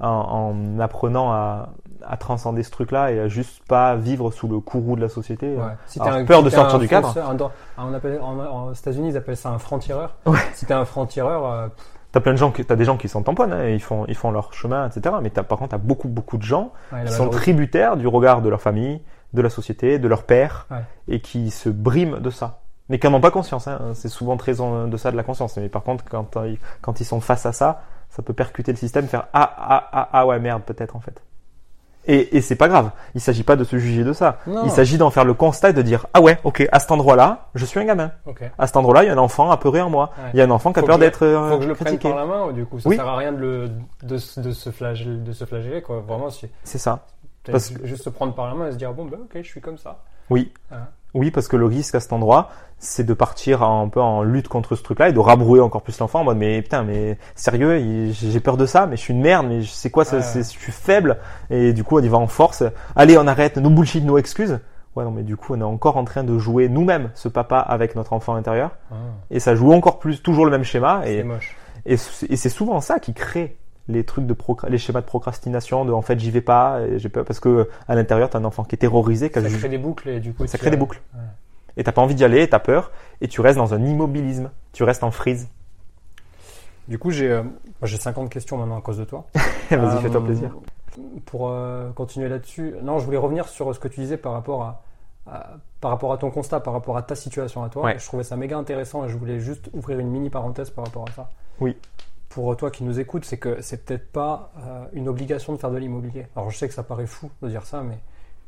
en, 0.00 0.54
en 0.76 0.80
apprenant 0.80 1.32
à, 1.32 1.70
à 2.06 2.16
transcender 2.16 2.62
ce 2.62 2.70
truc-là 2.70 3.12
et 3.12 3.20
à 3.20 3.28
juste 3.28 3.62
pas 3.66 3.94
vivre 3.96 4.30
sous 4.32 4.48
le 4.48 4.60
courroux 4.60 4.96
de 4.96 5.00
la 5.00 5.08
société, 5.08 5.46
euh, 5.56 5.56
Ouais. 5.64 5.72
Si 5.86 6.00
Alors, 6.00 6.14
t'es 6.14 6.20
un- 6.20 6.24
peur 6.26 6.38
si 6.40 6.44
de 6.44 6.50
sortir 6.50 6.78
du 6.78 6.88
cadre. 6.88 7.14
un 7.16 7.36
ah, 7.78 7.84
on 7.88 7.94
appelle, 7.94 8.20
en, 8.20 8.38
en- 8.38 8.64
aux 8.68 8.72
États-Unis, 8.72 9.08
ils 9.10 9.16
appellent 9.16 9.36
ça 9.36 9.50
un 9.50 9.58
franc-tireur. 9.58 10.16
Ouais. 10.26 10.38
Si 10.54 10.66
t'es 10.66 10.74
un 10.74 10.84
franc-tireur, 10.84 11.46
euh, 11.50 11.68
t'as 12.12 12.20
plein 12.20 12.32
de 12.32 12.38
gens, 12.38 12.50
t'as 12.50 12.76
des 12.76 12.84
gens 12.84 12.96
qui 12.96 13.08
s'en 13.08 13.22
tamponnent, 13.22 13.52
hein, 13.52 13.68
ils 13.68 13.80
font, 13.82 14.04
ils 14.08 14.14
font 14.16 14.30
leur 14.30 14.52
chemin, 14.52 14.88
etc. 14.88 15.14
Mais 15.22 15.30
par 15.30 15.58
contre, 15.58 15.70
t'as 15.70 15.78
beaucoup, 15.78 16.08
beaucoup 16.08 16.36
de 16.36 16.42
gens 16.42 16.72
qui 17.06 17.12
sont 17.12 17.28
tributaires 17.30 17.96
du 17.96 18.06
regard 18.08 18.42
de 18.42 18.48
leur 18.48 18.60
famille, 18.60 19.00
de 19.32 19.42
la 19.42 19.48
société, 19.50 19.98
de 19.98 20.08
leur 20.08 20.24
père, 20.24 20.66
et 21.08 21.20
qui 21.20 21.50
se 21.50 21.68
briment 21.68 22.18
de 22.20 22.30
ça. 22.30 22.60
Mais 22.88 22.98
qui 22.98 23.06
n'en 23.08 23.14
ont 23.16 23.20
pas 23.20 23.30
conscience. 23.30 23.66
Hein. 23.66 23.80
C'est 23.94 24.08
souvent 24.10 24.36
très 24.36 24.60
en 24.60 24.86
deçà 24.88 25.10
de 25.10 25.16
la 25.16 25.22
conscience. 25.22 25.56
Mais 25.56 25.68
par 25.68 25.82
contre, 25.82 26.04
quand, 26.04 26.36
euh, 26.36 26.54
quand 26.82 27.00
ils 27.00 27.04
sont 27.06 27.20
face 27.20 27.46
à 27.46 27.52
ça, 27.52 27.82
ça 28.10 28.22
peut 28.22 28.34
percuter 28.34 28.72
le 28.72 28.76
système, 28.78 29.06
faire 29.08 29.26
ah 29.32 29.50
ah 29.56 29.88
ah 29.92 30.08
ah 30.12 30.26
ouais 30.26 30.38
merde 30.38 30.62
peut-être 30.64 30.94
en 30.94 31.00
fait. 31.00 31.22
Et, 32.06 32.36
et 32.36 32.42
c'est 32.42 32.56
pas 32.56 32.68
grave. 32.68 32.90
Il 33.14 33.20
s'agit 33.22 33.42
pas 33.44 33.56
de 33.56 33.64
se 33.64 33.78
juger 33.78 34.04
de 34.04 34.12
ça. 34.12 34.36
Non. 34.46 34.64
Il 34.64 34.70
s'agit 34.70 34.98
d'en 34.98 35.08
faire 35.10 35.24
le 35.24 35.32
constat 35.32 35.70
et 35.70 35.72
de 35.72 35.80
dire 35.80 36.06
ah 36.12 36.20
ouais 36.20 36.38
ok 36.44 36.68
à 36.70 36.78
cet 36.78 36.90
endroit-là 36.92 37.46
je 37.54 37.64
suis 37.64 37.80
un 37.80 37.86
gamin. 37.86 38.10
À 38.58 38.66
cet 38.66 38.76
endroit-là 38.76 39.04
il 39.04 39.06
y 39.06 39.10
a 39.10 39.14
un 39.14 39.18
enfant 39.18 39.50
apeuré 39.50 39.80
en 39.80 39.88
moi. 39.88 40.10
Ouais. 40.18 40.30
Il 40.34 40.36
y 40.38 40.42
a 40.42 40.44
un 40.44 40.50
enfant 40.50 40.70
qui 40.74 40.80
a 40.80 40.82
peur 40.82 40.96
que 40.96 41.00
d'être 41.00 41.22
euh, 41.24 41.50
Faut 41.52 41.56
que 41.56 41.62
je 41.64 41.68
le 41.68 41.74
prenne 41.74 41.86
critiqué. 41.96 42.10
par 42.10 42.18
la 42.18 42.26
main, 42.26 42.52
du 42.52 42.66
coup, 42.66 42.78
ça 42.78 42.90
Oui. 42.90 42.96
sert 42.96 43.08
à 43.08 43.16
rien 43.16 43.32
de, 43.32 43.38
le, 43.38 43.70
de, 44.02 44.18
se- 44.18 44.38
de 44.38 44.50
se 44.52 44.68
flageller, 44.70 45.16
de 45.16 45.32
se 45.32 45.46
flageller, 45.46 45.80
quoi. 45.80 46.00
Vraiment, 46.06 46.28
si, 46.28 46.46
C'est 46.62 46.76
ça. 46.78 47.06
Parce 47.50 47.70
ju- 47.72 47.80
juste 47.84 48.04
se 48.04 48.10
prendre 48.10 48.34
par 48.34 48.48
la 48.48 48.54
main 48.54 48.68
et 48.68 48.72
se 48.72 48.76
dire, 48.76 48.92
bon, 48.92 49.06
bah, 49.06 49.16
ok, 49.22 49.38
je 49.42 49.48
suis 49.48 49.62
comme 49.62 49.78
ça. 49.78 50.02
Oui. 50.30 50.52
Ah. 50.70 50.88
Oui, 51.14 51.30
parce 51.30 51.46
que 51.48 51.56
le 51.56 51.66
risque 51.66 51.94
à 51.94 52.00
cet 52.00 52.12
endroit, 52.12 52.50
c'est 52.78 53.04
de 53.04 53.14
partir 53.14 53.62
un 53.62 53.88
peu 53.88 54.00
en 54.00 54.22
lutte 54.24 54.48
contre 54.48 54.74
ce 54.74 54.82
truc-là 54.82 55.08
et 55.08 55.12
de 55.12 55.18
rabrouer 55.20 55.60
encore 55.60 55.82
plus 55.82 55.98
l'enfant 56.00 56.20
en 56.20 56.24
mode 56.24 56.36
mais 56.38 56.60
putain 56.60 56.82
mais 56.82 57.18
sérieux, 57.36 58.10
j'ai 58.12 58.40
peur 58.40 58.56
de 58.56 58.66
ça, 58.66 58.86
mais 58.86 58.96
je 58.96 59.02
suis 59.02 59.14
une 59.14 59.22
merde, 59.22 59.46
mais 59.48 59.62
c'est 59.62 59.90
quoi, 59.90 60.04
ça, 60.04 60.16
Ouais. 60.16 60.22
c'est- 60.22 60.42
je 60.42 60.58
suis 60.58 60.72
faible 60.72 61.18
et 61.50 61.72
du 61.72 61.84
coup 61.84 61.98
on 61.98 62.02
y 62.02 62.08
va 62.08 62.18
en 62.18 62.26
force. 62.26 62.64
Allez, 62.96 63.16
on 63.16 63.26
arrête, 63.28 63.56
nos 63.58 63.70
bullshit, 63.70 64.04
nos 64.04 64.18
excuses. 64.18 64.58
Ouais 64.96 65.04
non 65.04 65.10
mais 65.12 65.22
du 65.22 65.36
coup 65.36 65.54
on 65.54 65.60
est 65.60 65.64
encore 65.64 65.96
en 65.96 66.04
train 66.04 66.22
de 66.24 66.36
jouer 66.38 66.68
nous-mêmes 66.68 67.10
ce 67.14 67.28
papa 67.28 67.58
avec 67.58 67.96
notre 67.96 68.12
enfant 68.12 68.34
intérieur 68.36 68.70
Ah, 68.92 68.94
et 69.30 69.40
ça 69.40 69.54
joue 69.56 69.72
encore 69.72 69.98
plus, 69.98 70.20
toujours 70.22 70.44
le 70.44 70.50
même 70.52 70.62
schéma 70.64 71.00
c'est 71.04 71.14
et, 71.16 71.22
moche. 71.24 71.56
et 71.84 71.96
c'est 71.96 72.48
souvent 72.48 72.80
ça 72.80 72.98
qui 73.00 73.12
crée 73.12 73.56
les 73.88 74.04
trucs 74.04 74.26
de 74.26 74.34
les 74.68 74.78
schémas 74.78 75.00
de 75.02 75.06
procrastination 75.06 75.84
de 75.84 75.92
en 75.92 76.00
fait 76.02 76.18
j'y 76.18 76.30
vais 76.30 76.40
pas 76.40 76.80
j'ai 76.96 77.08
peur 77.10 77.24
parce 77.24 77.38
que 77.40 77.68
à 77.86 77.94
l'intérieur 77.94 78.30
t'as 78.30 78.38
un 78.38 78.44
enfant 78.44 78.64
qui 78.64 78.74
est 78.74 78.78
terrorisé 78.78 79.30
Ça 79.32 79.42
crée 79.42 79.68
des 79.68 79.78
boucles 79.78 80.08
et 80.08 80.20
du 80.20 80.32
coup, 80.32 80.46
ça 80.46 80.56
crée 80.58 80.70
des 80.70 80.76
boucles. 80.76 81.00
Ouais. 81.14 81.20
Et 81.76 81.84
t'as 81.84 81.92
pas 81.92 82.00
envie 82.02 82.14
d'y 82.14 82.24
aller, 82.24 82.48
t'as 82.48 82.60
peur, 82.60 82.92
et 83.20 83.26
tu 83.28 83.40
restes 83.40 83.58
dans 83.58 83.74
un 83.74 83.84
immobilisme. 83.84 84.50
Tu 84.72 84.84
restes 84.84 85.02
en 85.02 85.10
freeze. 85.10 85.48
Du 86.86 86.98
coup, 86.98 87.10
j'ai 87.10 87.30
euh, 87.30 87.42
j'ai 87.82 87.96
50 87.96 88.28
questions 88.30 88.56
maintenant 88.58 88.78
à 88.78 88.80
cause 88.80 88.98
de 88.98 89.04
toi. 89.04 89.26
Vas-y, 89.34 89.74
Euh, 89.96 90.00
fais-toi 90.00 90.24
plaisir. 90.24 90.50
Pour 91.26 91.48
euh, 91.50 91.90
continuer 91.92 92.28
là-dessus, 92.28 92.74
non, 92.82 92.98
je 93.00 93.04
voulais 93.04 93.16
revenir 93.18 93.48
sur 93.48 93.74
ce 93.74 93.80
que 93.80 93.88
tu 93.88 94.00
disais 94.00 94.16
par 94.16 94.32
rapport 94.32 94.62
à, 94.62 94.82
à- 95.26 95.50
par 95.80 95.90
rapport 95.90 96.12
à 96.12 96.18
ton 96.18 96.30
constat, 96.30 96.60
par 96.60 96.72
rapport 96.74 96.96
à 96.96 97.02
ta 97.02 97.14
situation 97.16 97.62
à 97.64 97.68
toi. 97.68 97.82
Ouais. 97.84 97.98
Je 97.98 98.04
trouvais 98.06 98.22
ça 98.22 98.36
méga 98.36 98.56
intéressant 98.56 99.04
et 99.04 99.08
je 99.08 99.16
voulais 99.16 99.40
juste 99.40 99.68
ouvrir 99.72 99.98
une 99.98 100.08
mini 100.08 100.30
parenthèse 100.30 100.70
par 100.70 100.84
rapport 100.84 101.04
à 101.08 101.12
ça. 101.12 101.30
Oui. 101.60 101.76
Pour 102.34 102.56
toi 102.56 102.70
qui 102.72 102.82
nous 102.82 102.98
écoutes, 102.98 103.24
c'est 103.24 103.38
que 103.38 103.62
c'est 103.62 103.84
peut-être 103.84 104.10
pas 104.10 104.52
euh, 104.58 104.84
une 104.92 105.08
obligation 105.08 105.52
de 105.52 105.58
faire 105.58 105.70
de 105.70 105.78
l'immobilier. 105.78 106.26
Alors 106.34 106.50
je 106.50 106.56
sais 106.58 106.66
que 106.66 106.74
ça 106.74 106.82
paraît 106.82 107.06
fou 107.06 107.30
de 107.42 107.48
dire 107.48 107.64
ça, 107.64 107.82
mais 107.82 107.98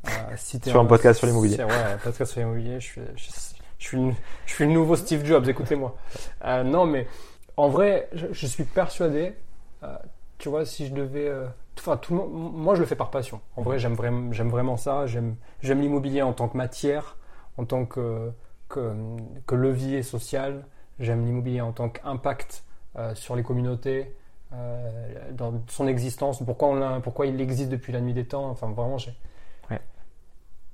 euh, 0.07 0.09
si 0.35 0.59
t'es 0.59 0.69
Sur 0.71 0.81
un 0.81 0.85
podcast 0.85 1.19
sur 1.19 1.27
l'immobilier. 1.27 1.57
Ouais, 1.63 1.71
un 1.93 1.97
podcast 1.97 2.33
sur 2.33 2.41
l'immobilier. 2.41 2.81
Je 2.81 2.85
suis, 2.85 3.01
je, 3.15 3.29
je 3.79 3.87
suis, 3.87 3.97
le, 3.97 4.13
je 4.45 4.53
suis 4.53 4.65
le 4.65 4.71
nouveau 4.73 4.97
Steve 4.97 5.23
Jobs. 5.25 5.47
Écoutez-moi. 5.47 5.95
Euh, 6.43 6.63
non, 6.63 6.85
mais 6.85 7.07
en 7.55 7.69
vrai, 7.69 8.09
je, 8.11 8.27
je 8.31 8.45
suis 8.45 8.65
persuadé. 8.65 9.35
euh, 9.83 9.95
tu 10.37 10.49
vois, 10.49 10.65
si 10.65 10.87
je 10.87 10.93
devais, 10.93 11.27
euh, 11.29 11.47
enfin, 11.79 11.95
tout 11.95 12.13
le 12.13 12.19
monde, 12.19 12.29
moi, 12.33 12.75
je 12.75 12.81
le 12.81 12.85
fais 12.85 12.95
par 12.97 13.09
passion. 13.09 13.39
En 13.55 13.61
vrai, 13.61 13.79
j'aime 13.79 13.95
vraiment, 13.95 14.33
j'aime 14.33 14.49
vraiment 14.49 14.75
ça. 14.75 15.05
J'aime, 15.07 15.35
j'aime 15.61 15.79
l'immobilier 15.79 16.21
en 16.23 16.33
tant 16.33 16.49
que 16.49 16.57
matière. 16.57 17.15
en 17.57 17.65
tant 17.65 17.85
que, 17.85 18.31
que, 18.69 18.93
que 19.47 19.55
levier 19.55 20.03
social, 20.03 20.65
j'aime 20.99 21.25
l'immobilier 21.25 21.61
en 21.61 21.71
tant 21.71 21.89
qu'impact 21.89 22.63
euh, 22.63 22.66
sur 23.15 23.35
les 23.35 23.43
communautés, 23.43 24.15
euh, 24.53 25.31
dans 25.33 25.53
son 25.67 25.87
existence, 25.87 26.41
pourquoi, 26.43 26.69
on 26.69 26.75
l'a- 26.75 26.99
pourquoi 27.01 27.25
il 27.25 27.39
existe 27.41 27.69
depuis 27.69 27.91
la 27.93 28.01
nuit 28.01 28.13
des 28.13 28.25
temps. 28.25 28.49
Enfin, 28.49 28.67
vraiment, 28.71 28.97
j'ai. 28.97 29.13
Ouais. 29.69 29.79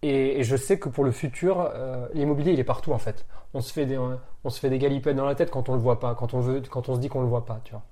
Et, 0.02 0.39
et 0.39 0.43
je 0.43 0.56
sais 0.56 0.78
que 0.78 0.89
pour 0.89 1.04
le 1.04 1.12
futur, 1.12 1.60
euh, 1.73 2.08
l'immobilier, 2.13 2.52
il 2.54 2.60
est 2.60 2.63
partout 2.65 2.91
en 2.91 2.97
fait. 2.97 3.26
On 3.54 3.62
se 3.62 3.71
fait 3.73 3.86
des, 3.86 3.97
on 3.97 4.49
se 4.49 4.60
fait 4.60 4.69
des 4.69 4.80
galipettes 4.80 5.15
dans 5.15 5.26
la 5.26 5.36
tête 5.36 5.49
quand 5.52 5.69
on 5.69 5.73
le 5.73 5.80
voit 5.80 5.99
pas, 5.99 6.15
quand 6.15 6.34
on 6.34 6.39
veut, 6.39 6.62
quand 6.69 6.89
on 6.89 6.95
se 6.95 6.99
dit 6.99 7.10
qu'on 7.10 7.21
le 7.21 7.28
voit 7.28 7.45
pas, 7.45 7.62
tu 7.63 7.71
vois. 7.71 7.84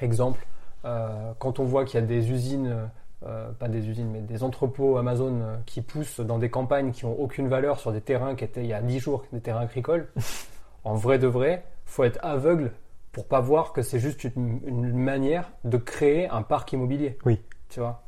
Exemple, 0.00 0.46
euh, 0.84 1.32
quand 1.38 1.58
on 1.60 1.64
voit 1.64 1.84
qu'il 1.84 2.00
y 2.00 2.02
a 2.02 2.06
des 2.06 2.30
usines, 2.30 2.88
euh, 3.26 3.50
pas 3.52 3.68
des 3.68 3.88
usines, 3.88 4.10
mais 4.10 4.20
des 4.20 4.42
entrepôts 4.42 4.96
Amazon 4.98 5.40
euh, 5.42 5.56
qui 5.66 5.80
poussent 5.82 6.20
dans 6.20 6.38
des 6.38 6.50
campagnes 6.50 6.90
qui 6.92 7.04
ont 7.04 7.18
aucune 7.20 7.48
valeur 7.48 7.78
sur 7.80 7.92
des 7.92 8.00
terrains 8.00 8.34
qui 8.34 8.44
étaient 8.44 8.62
il 8.62 8.68
y 8.68 8.72
a 8.74 8.82
10 8.82 8.98
jours, 8.98 9.24
des 9.32 9.40
terrains 9.40 9.62
agricoles, 9.62 10.08
en 10.84 10.94
vrai 10.94 11.18
de 11.18 11.26
vrai, 11.26 11.64
faut 11.86 12.04
être 12.04 12.18
aveugle 12.22 12.72
pour 13.14 13.26
pas 13.26 13.40
voir 13.40 13.72
que 13.72 13.80
c'est 13.82 13.98
juste 14.00 14.24
une, 14.24 14.60
une 14.66 14.92
manière 14.92 15.50
de 15.64 15.78
créer 15.78 16.28
un 16.28 16.42
parc 16.42 16.72
immobilier. 16.72 17.16
Oui. 17.24 17.40
Tu 17.70 17.80
vois. 17.80 18.02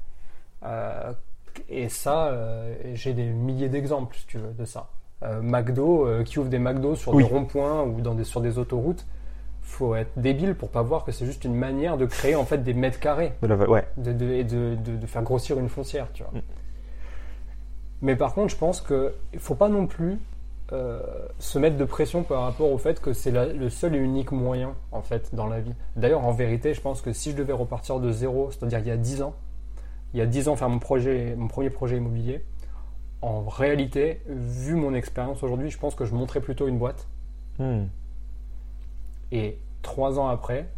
Euh, 0.64 1.12
et 1.70 1.88
ça, 1.88 2.26
euh, 2.28 2.74
j'ai 2.94 3.14
des 3.14 3.24
milliers 3.24 3.68
d'exemples, 3.70 4.14
si 4.16 4.26
tu 4.26 4.36
veux, 4.38 4.52
de 4.52 4.64
ça. 4.66 4.90
Euh, 5.22 5.40
McDo 5.40 6.06
qui 6.24 6.38
ouvre 6.38 6.50
des 6.50 6.58
McDo 6.58 6.94
sur 6.96 7.14
Oui. 7.14 7.22
des 7.24 7.30
ronds-points 7.30 7.84
ou 7.84 8.00
dans 8.02 8.14
des, 8.14 8.24
sur 8.24 8.40
des 8.42 8.58
autoroutes. 8.58 9.06
Faut 9.62 9.94
être 9.94 10.12
débile 10.18 10.54
pour 10.54 10.68
pas 10.68 10.82
voir 10.82 11.04
que 11.04 11.10
c'est 11.12 11.24
juste 11.26 11.44
une 11.44 11.54
manière 11.54 11.96
de 11.96 12.04
créer 12.06 12.36
en 12.36 12.44
fait 12.44 12.58
des 12.62 12.74
mètres 12.74 13.00
carrés 13.00 13.32
De 13.42 13.46
la- 13.48 13.56
ouais. 13.68 13.84
de, 13.96 14.12
de- 14.12 14.30
et 14.32 14.44
de, 14.44 14.76
faire 15.06 15.22
grossir 15.22 15.58
une 15.58 15.68
foncière, 15.68 16.08
tu 16.12 16.22
vois. 16.22 16.32
Mm. 16.32 16.42
Mais 18.02 18.16
par 18.16 18.34
contre, 18.34 18.50
je 18.52 18.56
pense 18.56 18.80
qu'il 18.80 19.10
ne 19.34 19.38
faut 19.38 19.54
pas 19.54 19.68
non 19.68 19.86
plus 19.86 20.18
euh, 20.72 21.00
se 21.38 21.60
mettre 21.60 21.76
de 21.76 21.84
pression 21.84 22.24
par 22.24 22.42
rapport 22.42 22.72
au 22.72 22.78
fait 22.78 23.00
que 23.00 23.12
c'est 23.12 23.30
le 23.30 23.70
seul 23.70 23.94
et 23.94 23.98
unique 23.98 24.32
moyen, 24.32 24.74
en 24.90 25.00
fait, 25.00 25.32
dans 25.32 25.46
la 25.46 25.60
vie. 25.60 25.74
D'ailleurs, 25.94 26.24
en 26.24 26.32
vérité, 26.32 26.74
je 26.74 26.80
pense 26.80 27.02
que 27.02 27.12
si 27.12 27.30
je 27.30 27.36
devais 27.36 27.52
repartir 27.52 28.00
de 28.00 28.10
zéro, 28.10 28.50
c'est-à-dire 28.50 28.80
il 28.80 28.88
y 28.88 28.90
a 28.90 28.96
10 28.96 29.22
ans, 29.22 29.34
il 30.12 30.18
y 30.18 30.22
a 30.22 30.26
10 30.26 30.48
ans 30.48 30.56
faire 30.56 30.68
mon, 30.68 30.80
projet, 30.80 31.36
mon 31.36 31.46
premier 31.46 31.70
projet 31.70 31.98
immobilier, 31.98 32.44
en 33.22 33.44
réalité, 33.44 34.22
vu 34.26 34.74
mon 34.74 34.92
expérience 34.92 35.42
aujourd'hui, 35.44 35.70
je 35.70 35.78
pense 35.78 35.94
que 35.94 36.04
je 36.04 36.14
monterais 36.14 36.40
plutôt 36.40 36.66
une 36.66 36.78
boîte. 36.78 37.06
Hmm. 37.60 37.84
Et 39.30 39.58
trois 39.82 40.18
ans 40.18 40.26
après, 40.26 40.68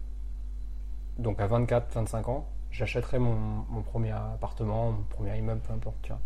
donc 1.19 1.41
à 1.41 1.47
24, 1.47 1.95
25 1.95 2.29
ans, 2.29 2.47
j'achèterai 2.71 3.19
mon, 3.19 3.37
mon 3.71 3.81
premier 3.81 4.13
appartement, 4.13 4.93
mon 4.93 5.03
premier 5.09 5.37
immeuble, 5.39 5.61
peu 5.67 5.73
importe. 5.73 5.97
Tu 6.03 6.09
vois. 6.11 6.21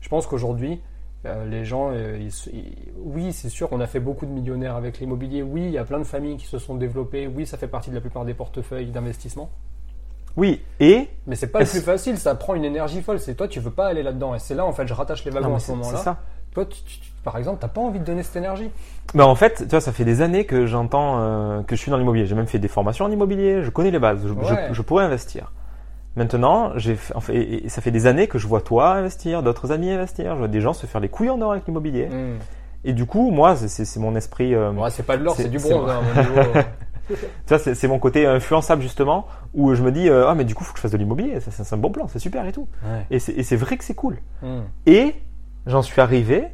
Je 0.00 0.08
pense 0.08 0.26
qu'aujourd'hui, 0.26 0.82
euh, 1.26 1.46
les 1.46 1.64
gens, 1.64 1.90
euh, 1.92 2.18
ils 2.20 2.32
se- 2.32 2.50
ils- 2.50 2.74
oui, 2.98 3.32
c'est 3.32 3.48
sûr, 3.48 3.68
on 3.72 3.80
a 3.80 3.86
fait 3.86 4.00
beaucoup 4.00 4.26
de 4.26 4.30
millionnaires 4.30 4.76
avec 4.76 4.98
l'immobilier. 5.00 5.42
Oui, 5.42 5.62
il 5.64 5.70
y 5.70 5.78
a 5.78 5.84
plein 5.84 5.98
de 5.98 6.04
familles 6.04 6.36
qui 6.36 6.46
se 6.46 6.58
sont 6.58 6.74
développées. 6.74 7.26
Oui, 7.26 7.46
ça 7.46 7.56
fait 7.56 7.68
partie 7.68 7.90
de 7.90 7.94
la 7.94 8.00
plupart 8.00 8.24
des 8.24 8.34
portefeuilles 8.34 8.90
d'investissement. 8.90 9.50
Oui, 10.36 10.60
et 10.80 11.08
Mais 11.26 11.36
c'est 11.36 11.46
pas 11.46 11.60
le 11.60 11.64
plus 11.66 11.80
facile. 11.80 12.18
Ça 12.18 12.34
prend 12.34 12.54
une 12.54 12.64
énergie 12.64 13.02
folle. 13.02 13.20
C'est 13.20 13.34
toi, 13.36 13.46
tu 13.46 13.60
veux 13.60 13.70
pas 13.70 13.86
aller 13.86 14.02
là-dedans. 14.02 14.34
Et 14.34 14.38
c'est 14.40 14.54
là, 14.54 14.64
en 14.66 14.72
fait, 14.72 14.86
je 14.86 14.92
rattache 14.94 15.24
les 15.24 15.30
wagons 15.30 15.50
Non, 15.50 15.54
à 15.56 15.60
ce 15.60 15.70
moment-là. 15.72 15.98
ça. 15.98 16.16
Toi, 16.52 16.66
tu- 16.66 16.82
tu- 16.82 17.00
tu- 17.00 17.10
par 17.22 17.36
exemple, 17.38 17.58
t'as 17.60 17.68
pas 17.68 17.80
envie 17.80 18.00
de 18.00 18.04
donner 18.04 18.22
cette 18.22 18.36
énergie. 18.36 18.70
Bah 19.14 19.26
en 19.26 19.34
fait, 19.36 19.54
tu 19.58 19.64
vois, 19.66 19.80
ça 19.80 19.92
fait 19.92 20.04
des 20.04 20.22
années 20.22 20.44
que 20.44 20.66
j'entends 20.66 21.18
euh, 21.20 21.62
que 21.62 21.74
je 21.76 21.80
suis 21.80 21.90
dans 21.90 21.96
l'immobilier. 21.96 22.26
J'ai 22.26 22.34
même 22.34 22.46
fait 22.46 22.58
des 22.58 22.68
formations 22.68 23.04
en 23.04 23.10
immobilier. 23.10 23.62
Je 23.62 23.70
connais 23.70 23.90
les 23.92 23.98
bases. 23.98 24.22
Je, 24.22 24.28
je- 24.28 24.34
Ouais. 24.54 24.68
je 24.72 24.82
pourrais 24.82 25.04
investir. 25.04 25.52
Maintenant, 26.16 26.72
j'ai 26.76 26.94
fait, 26.94 27.12
et- 27.34 27.66
et 27.66 27.68
ça 27.68 27.80
fait 27.82 27.90
des 27.90 28.06
années 28.06 28.28
que 28.28 28.38
je 28.38 28.46
vois 28.46 28.60
toi 28.60 28.92
investir, 28.94 29.42
d'autres 29.42 29.72
amis 29.72 29.90
investir. 29.90 30.34
Je 30.34 30.38
vois 30.38 30.48
des 30.48 30.60
gens 30.60 30.72
se 30.72 30.86
faire 30.86 31.00
les 31.00 31.08
couilles 31.08 31.30
en 31.30 31.40
or 31.40 31.52
avec 31.52 31.66
l'immobilier. 31.66 32.06
Hmm. 32.06 32.38
Et 32.84 32.92
du 32.92 33.06
coup, 33.06 33.30
moi, 33.30 33.56
c'est- 33.56 33.96
mon 33.98 34.14
esprit. 34.14 34.54
euh, 34.54 34.70
Ouais, 34.72 34.90
c'est 34.90 35.02
pas 35.02 35.16
de 35.16 35.24
l'or, 35.24 35.34
C'est- 35.34 35.48
du 35.48 35.58
bronze. 35.58 35.90
hein, 35.90 36.00
mon 36.14 36.22
niveau. 36.22 36.60
Tu 37.08 37.16
vois, 37.54 37.58
c'est 37.58 37.88
mon 37.88 37.98
côté 37.98 38.26
influençable 38.26 38.80
justement, 38.82 39.26
où 39.54 39.74
je 39.74 39.82
me 39.82 39.90
dis, 39.92 40.08
euh, 40.08 40.26
ah 40.28 40.34
mais 40.34 40.44
du 40.44 40.54
coup, 40.54 40.64
faut 40.64 40.72
que 40.72 40.78
je 40.78 40.82
fasse 40.82 40.92
de 40.92 40.96
l'immobilier. 40.96 41.38
C'est 41.40 41.72
un 41.74 41.76
bon 41.76 41.90
plan, 41.90 42.06
c'est 42.08 42.18
super 42.18 42.46
et 42.46 42.52
tout. 42.52 42.68
Ouais. 42.84 43.06
Et 43.10 43.18
c'est 43.18 43.56
vrai 43.56 43.76
que 43.76 43.84
c'est 43.84 43.94
cool. 43.94 44.18
Hmm. 44.42 44.60
Et 44.86 45.14
j'en 45.66 45.82
suis 45.82 46.00
arrivé 46.00 46.46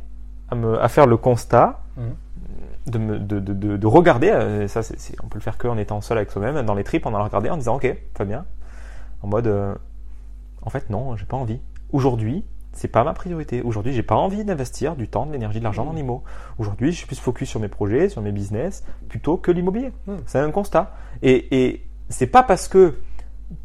à, 0.49 0.55
me, 0.55 0.81
à 0.83 0.89
faire 0.89 1.07
le 1.07 1.17
constat 1.17 1.81
Mhm. 1.97 2.15
de, 2.87 2.99
me, 2.99 3.19
de, 3.19 3.39
de, 3.41 3.53
de, 3.53 3.77
de 3.77 3.87
regarder, 3.87 4.31
euh, 4.31 4.67
ça 4.69 4.83
c'est, 4.83 4.97
on 5.23 5.29
peut 5.29 5.39
le 5.39 5.43
faire 5.43 5.59
que 5.59 5.69
en 5.69 5.77
étant 5.79 6.01
seul 6.01 6.17
avec 6.17 6.31
soi-même, 6.31 6.65
dans 6.65 6.75
les 6.75 6.83
tripes, 6.85 7.07
en 7.07 7.15
allant 7.15 7.25
regarder 7.25 7.51
en 7.51 7.57
disant 7.57 7.77
ok, 7.77 7.95
Fabien, 8.17 8.45
en 9.23 9.29
mode 9.29 9.47
euh, 9.47 9.75
en 10.63 10.71
fait 10.71 10.91
non, 10.91 11.17
j'ai 11.17 11.27
pas 11.27 11.37
envie. 11.37 11.61
Aujourd'hui, 11.93 12.45
c'est 12.73 12.89
pas 12.89 13.03
ma 13.05 13.13
priorité. 13.15 13.63
Aujourd'hui, 13.63 13.93
j'ai 13.93 14.03
pas 14.03 14.15
envie 14.15 14.45
d'investir 14.45 14.95
du 14.95 15.09
temps, 15.09 15.27
de 15.27 15.33
l'énergie, 15.33 15.59
de 15.59 15.65
l'argent 15.65 15.85
dans 15.85 15.93
l'immo. 15.93 16.23
Aujourd'hui, 16.59 16.93
je 16.93 16.99
suis 16.99 17.07
plus 17.07 17.19
focus 17.19 17.49
sur 17.49 17.59
mes 17.61 17.69
projets, 17.69 18.09
sur 18.09 18.23
mes 18.23 18.31
business, 18.33 18.85
plutôt 19.09 19.37
que 19.37 19.51
l'immobilier. 19.51 19.93
Mhm. 20.07 20.19
C'est 20.27 20.39
un 20.39 20.51
constat. 20.53 20.95
Et, 21.23 21.65
et 21.65 21.87
c'est 22.09 22.29
pas 22.29 22.43
parce 22.45 22.69
que 22.69 22.97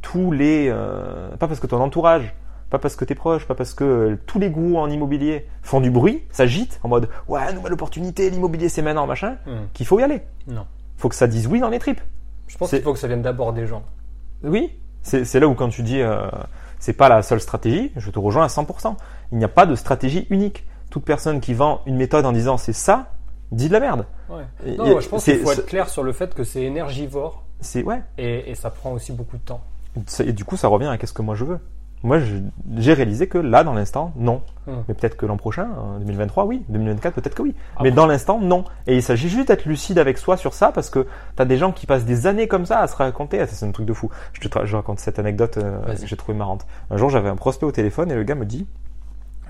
tous 0.02 0.32
les, 0.32 0.68
euh, 0.70 1.36
pas 1.38 1.48
parce 1.48 1.60
que 1.60 1.68
ton 1.68 1.80
entourage, 1.80 2.34
pas 2.72 2.80
parce 2.80 2.96
que 2.96 3.06
tes 3.06 3.14
proches, 3.14 3.46
pas 3.46 3.54
parce 3.54 3.76
que 3.76 3.84
euh, 3.84 4.18
tous 4.26 4.40
les 4.40 4.50
gourous 4.50 4.80
en 4.80 4.90
immobilier 4.90 5.46
font 5.62 5.80
du 5.82 5.92
bruit, 5.92 6.24
s'agitent 6.32 6.80
en 6.82 6.90
mode 6.90 7.08
ouais 7.28 7.54
nouvelle 7.54 7.74
opportunité, 7.74 8.32
l'immobilier 8.32 8.70
c'est 8.70 8.82
maintenant 8.82 9.06
machin, 9.06 9.38
Hmm. 9.46 9.68
qu'il 9.74 9.86
faut 9.86 10.00
y 10.00 10.04
aller. 10.04 10.22
Non. 10.48 10.66
Faut 10.98 11.10
que 11.10 11.16
ça 11.16 11.28
dise 11.28 11.46
oui 11.46 11.60
dans 11.60 11.70
les 11.70 11.78
tripes. 11.78 12.02
Je 12.48 12.58
pense 12.58 12.72
qu'il 12.72 12.82
faut 12.82 12.94
que 12.94 13.00
ça 13.00 13.08
vienne 13.08 13.22
d'abord 13.22 13.54
des 13.54 13.68
gens. 13.68 13.84
Oui, 14.44 14.72
c'est 15.06 15.40
là 15.40 15.48
où 15.48 15.54
quand 15.54 15.70
tu 15.70 15.84
dis 15.84 16.02
euh, 16.02 16.28
c'est 16.80 16.94
pas 16.94 17.10
la 17.10 17.22
seule 17.22 17.40
stratégie, 17.40 17.92
je 17.96 18.10
te 18.10 18.20
rejoins 18.20 18.44
à 18.44 18.48
100%. 18.48 18.96
Il 19.32 19.38
n'y 19.38 19.44
a 19.44 19.50
pas 19.50 19.66
de 19.66 19.76
stratégie 19.76 20.26
unique. 20.30 20.66
Toute 20.90 21.06
personne 21.06 21.40
qui 21.42 21.54
vend 21.54 21.82
une 21.86 21.96
méthode 21.96 22.26
en 22.26 22.32
disant 22.32 22.58
c'est 22.58 22.74
ça, 22.74 23.12
dit 23.52 23.68
de 23.68 23.74
la 23.74 23.80
merde. 23.80 24.06
Ouais. 24.30 24.44
Non, 24.78 24.98
et 24.98 25.02
je 25.02 25.10
pense 25.10 25.24
qu'il 25.24 25.40
faut 25.40 25.52
être 25.52 25.66
clair 25.66 25.90
sur 25.90 26.04
le 26.04 26.12
fait 26.14 26.34
que 26.34 26.44
c'est 26.44 26.64
énergivore 26.64 27.44
C'est 27.62 27.84
ouais. 27.84 28.02
et, 28.18 28.52
et 28.52 28.56
ça 28.56 28.70
prend 28.70 28.92
aussi 28.92 29.12
beaucoup 29.12 29.38
de 29.38 29.44
temps. 29.44 29.62
Et 30.20 30.34
du 30.34 30.44
coup, 30.44 30.58
ça 30.58 30.68
revient 30.68 30.88
à 30.88 30.98
qu'est-ce 30.98 31.14
que 31.14 31.22
moi 31.22 31.36
je 31.36 31.46
veux. 31.46 31.60
Moi, 32.06 32.20
j'ai 32.78 32.94
réalisé 32.94 33.28
que 33.28 33.40
là, 33.40 33.64
dans 33.64 33.74
l'instant, 33.74 34.14
non. 34.16 34.42
Hmm. 34.68 34.74
Mais 34.88 34.94
peut-être 34.94 35.18
que 35.18 35.26
l'an 35.26 35.38
prochain, 35.38 35.68
en 35.78 35.98
2023, 35.98 36.46
oui. 36.46 36.64
2024, 36.70 37.16
peut-être 37.16 37.34
que 37.34 37.42
oui. 37.42 37.56
Après- 37.74 37.86
Mais 37.90 37.92
dans 37.96 38.06
l'instant, 38.06 38.40
non. 38.40 38.64
Et 38.86 38.96
il 38.96 39.02
s'agit 39.02 39.28
juste 39.28 39.48
d'être 39.48 39.66
lucide 39.66 39.98
avec 39.98 40.20
soi 40.20 40.38
sur 40.38 40.54
ça 40.54 40.72
parce 40.72 40.92
que 40.92 41.08
t'as 41.36 41.46
des 41.46 41.58
gens 41.58 41.72
qui 41.72 41.88
passent 41.88 42.06
des 42.06 42.28
années 42.28 42.48
comme 42.48 42.68
ça 42.68 42.80
à 42.80 42.88
se 42.88 42.96
raconter. 42.96 43.40
Ah, 43.42 43.48
c'est 43.48 43.66
un 43.66 43.72
truc 43.72 43.88
de 43.88 43.94
fou. 43.94 44.12
Je 44.34 44.48
te 44.48 44.66
je 44.66 44.76
raconte 44.76 45.00
cette 45.00 45.18
anecdote 45.18 45.58
euh, 45.58 45.80
que 45.96 46.06
j'ai 46.06 46.16
trouvé 46.16 46.38
marrante. 46.38 46.68
Un 46.92 46.98
jour, 46.98 47.10
j'avais 47.10 47.30
un 47.30 47.36
prospect 47.36 47.66
au 47.66 47.72
téléphone 47.72 48.12
et 48.12 48.16
le 48.16 48.24
gars 48.24 48.36
me 48.36 48.46
dit, 48.46 48.68
euh, 48.68 48.85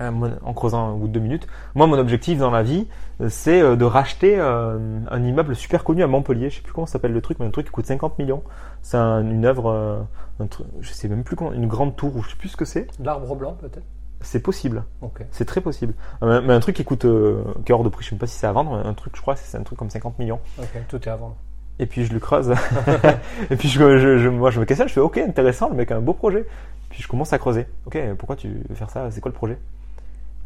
en 0.00 0.52
creusant 0.54 0.90
un 0.90 0.94
bout 0.94 1.08
de 1.08 1.12
deux 1.12 1.20
minutes, 1.20 1.46
moi, 1.74 1.86
mon 1.86 1.98
objectif 1.98 2.38
dans 2.38 2.50
la 2.50 2.62
vie, 2.62 2.86
euh, 3.20 3.28
c'est 3.28 3.60
euh, 3.60 3.76
de 3.76 3.84
racheter 3.84 4.36
euh, 4.38 4.78
un 5.10 5.22
immeuble 5.24 5.54
super 5.56 5.84
connu 5.84 6.02
à 6.02 6.06
Montpellier. 6.06 6.50
Je 6.50 6.56
sais 6.56 6.62
plus 6.62 6.72
comment 6.72 6.86
s'appelle 6.86 7.12
le 7.12 7.20
truc, 7.20 7.38
mais 7.40 7.46
un 7.46 7.50
truc 7.50 7.66
qui 7.66 7.72
coûte 7.72 7.86
50 7.86 8.18
millions. 8.18 8.42
C'est 8.82 8.96
un- 8.98 9.22
une 9.28 9.44
œuvre, 9.46 9.70
euh, 9.70 9.98
un 10.40 10.46
truc, 10.46 10.66
je 10.80 10.92
sais 10.92 11.08
même 11.08 11.24
plus 11.24 11.36
comment, 11.36 11.52
une 11.52 11.66
grande 11.66 11.96
tour 11.96 12.14
ou 12.16 12.22
je 12.22 12.30
sais 12.30 12.36
plus 12.36 12.48
ce 12.50 12.56
que 12.56 12.64
c'est. 12.64 12.86
L'arbre 13.02 13.34
blanc, 13.36 13.56
peut-être? 13.60 13.82
C'est 14.22 14.40
possible. 14.40 14.82
Ok. 15.02 15.24
C'est 15.30 15.44
très 15.44 15.60
possible. 15.60 15.94
Euh, 16.22 16.40
mais 16.44 16.52
un 16.54 16.60
truc 16.60 16.74
qui 16.76 16.84
coûte, 16.84 17.04
euh, 17.04 17.42
qui 17.64 17.72
est 17.72 17.74
hors 17.74 17.84
de 17.84 17.88
prix, 17.90 18.02
je 18.04 18.10
sais 18.10 18.14
même 18.14 18.20
pas 18.20 18.26
si 18.26 18.36
c'est 18.36 18.46
à 18.46 18.52
vendre, 18.52 18.72
un 18.74 18.94
truc, 18.94 19.14
je 19.14 19.20
crois, 19.20 19.36
c'est 19.36 19.56
un 19.58 19.62
truc 19.62 19.78
comme 19.78 19.90
50 19.90 20.18
millions. 20.18 20.40
Ok, 20.58 20.68
tout 20.88 20.96
est 20.96 21.08
à 21.08 21.16
vendre. 21.16 21.36
Et 21.78 21.84
puis 21.86 22.06
je 22.06 22.12
le 22.14 22.18
creuse. 22.20 22.50
et 23.50 23.56
puis 23.56 23.68
je, 23.68 23.98
je- 23.98 24.16
je- 24.18 24.28
moi 24.30 24.50
je 24.50 24.58
me 24.60 24.64
questionne, 24.64 24.88
je 24.88 24.94
fais 24.94 25.00
ok, 25.00 25.18
intéressant, 25.18 25.68
le 25.68 25.74
mec 25.74 25.90
a 25.90 25.96
un 25.96 26.00
beau 26.00 26.14
projet. 26.14 26.46
Puis 26.88 27.02
je 27.02 27.08
commence 27.08 27.32
à 27.34 27.38
creuser. 27.38 27.66
Ok, 27.84 27.98
pourquoi 28.16 28.36
tu 28.36 28.48
veux 28.68 28.74
faire 28.74 28.88
ça? 28.88 29.10
C'est 29.10 29.20
quoi 29.20 29.28
le 29.30 29.34
projet? 29.34 29.58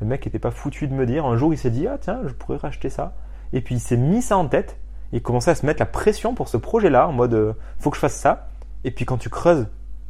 Le 0.01 0.07
mec 0.07 0.27
était 0.27 0.39
pas 0.39 0.51
foutu 0.51 0.89
de 0.89 0.95
me 0.95 1.07
dire. 1.07 1.27
Un 1.27 1.37
jour 1.37 1.53
il 1.53 1.59
s'est 1.59 1.71
dit, 1.71 1.87
ah 1.87 1.99
tiens, 2.01 2.21
je 2.27 2.33
pourrais 2.33 2.57
racheter 2.57 2.89
ça. 2.89 3.15
Et 3.53 3.61
puis 3.61 3.77
il 3.77 3.81
s'est 3.81 3.97
mis 3.97 4.23
ça 4.23 4.37
en 4.37 4.47
tête. 4.47 4.79
Et 5.13 5.17
il 5.17 5.23
commençait 5.23 5.51
à 5.51 5.55
se 5.55 5.67
mettre 5.67 5.81
la 5.81 5.87
pression 5.87 6.35
pour 6.35 6.49
ce 6.49 6.57
projet-là, 6.57 7.09
en 7.09 7.13
mode, 7.13 7.35
euh, 7.35 7.53
faut 7.79 7.91
que 7.91 7.97
je 7.97 8.01
fasse 8.01 8.15
ça. 8.15 8.49
Et 8.85 8.91
puis 8.91 9.05
quand 9.05 9.19
tu 9.19 9.29
creuses, 9.29 9.67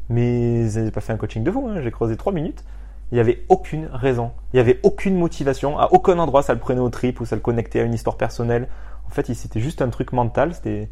mais 0.08 0.68
j'ai 0.70 0.90
pas 0.90 1.00
fait 1.00 1.12
un 1.12 1.16
coaching 1.16 1.42
de 1.42 1.50
vous, 1.50 1.66
hein, 1.66 1.80
j'ai 1.80 1.90
creusé 1.90 2.16
trois 2.16 2.32
minutes. 2.32 2.64
Il 3.10 3.14
n'y 3.14 3.20
avait 3.20 3.44
aucune 3.48 3.86
raison, 3.92 4.30
il 4.52 4.56
n'y 4.56 4.60
avait 4.60 4.78
aucune 4.84 5.16
motivation, 5.16 5.78
à 5.80 5.88
aucun 5.92 6.18
endroit 6.20 6.42
ça 6.42 6.54
le 6.54 6.60
prenait 6.60 6.80
au 6.80 6.90
trip 6.90 7.20
ou 7.20 7.24
ça 7.24 7.34
le 7.34 7.42
connectait 7.42 7.80
à 7.80 7.82
une 7.82 7.94
histoire 7.94 8.16
personnelle. 8.16 8.68
En 9.10 9.12
fait, 9.12 9.34
c'était 9.34 9.58
juste 9.58 9.82
un 9.82 9.88
truc 9.88 10.12
mental, 10.12 10.54
c'était, 10.54 10.88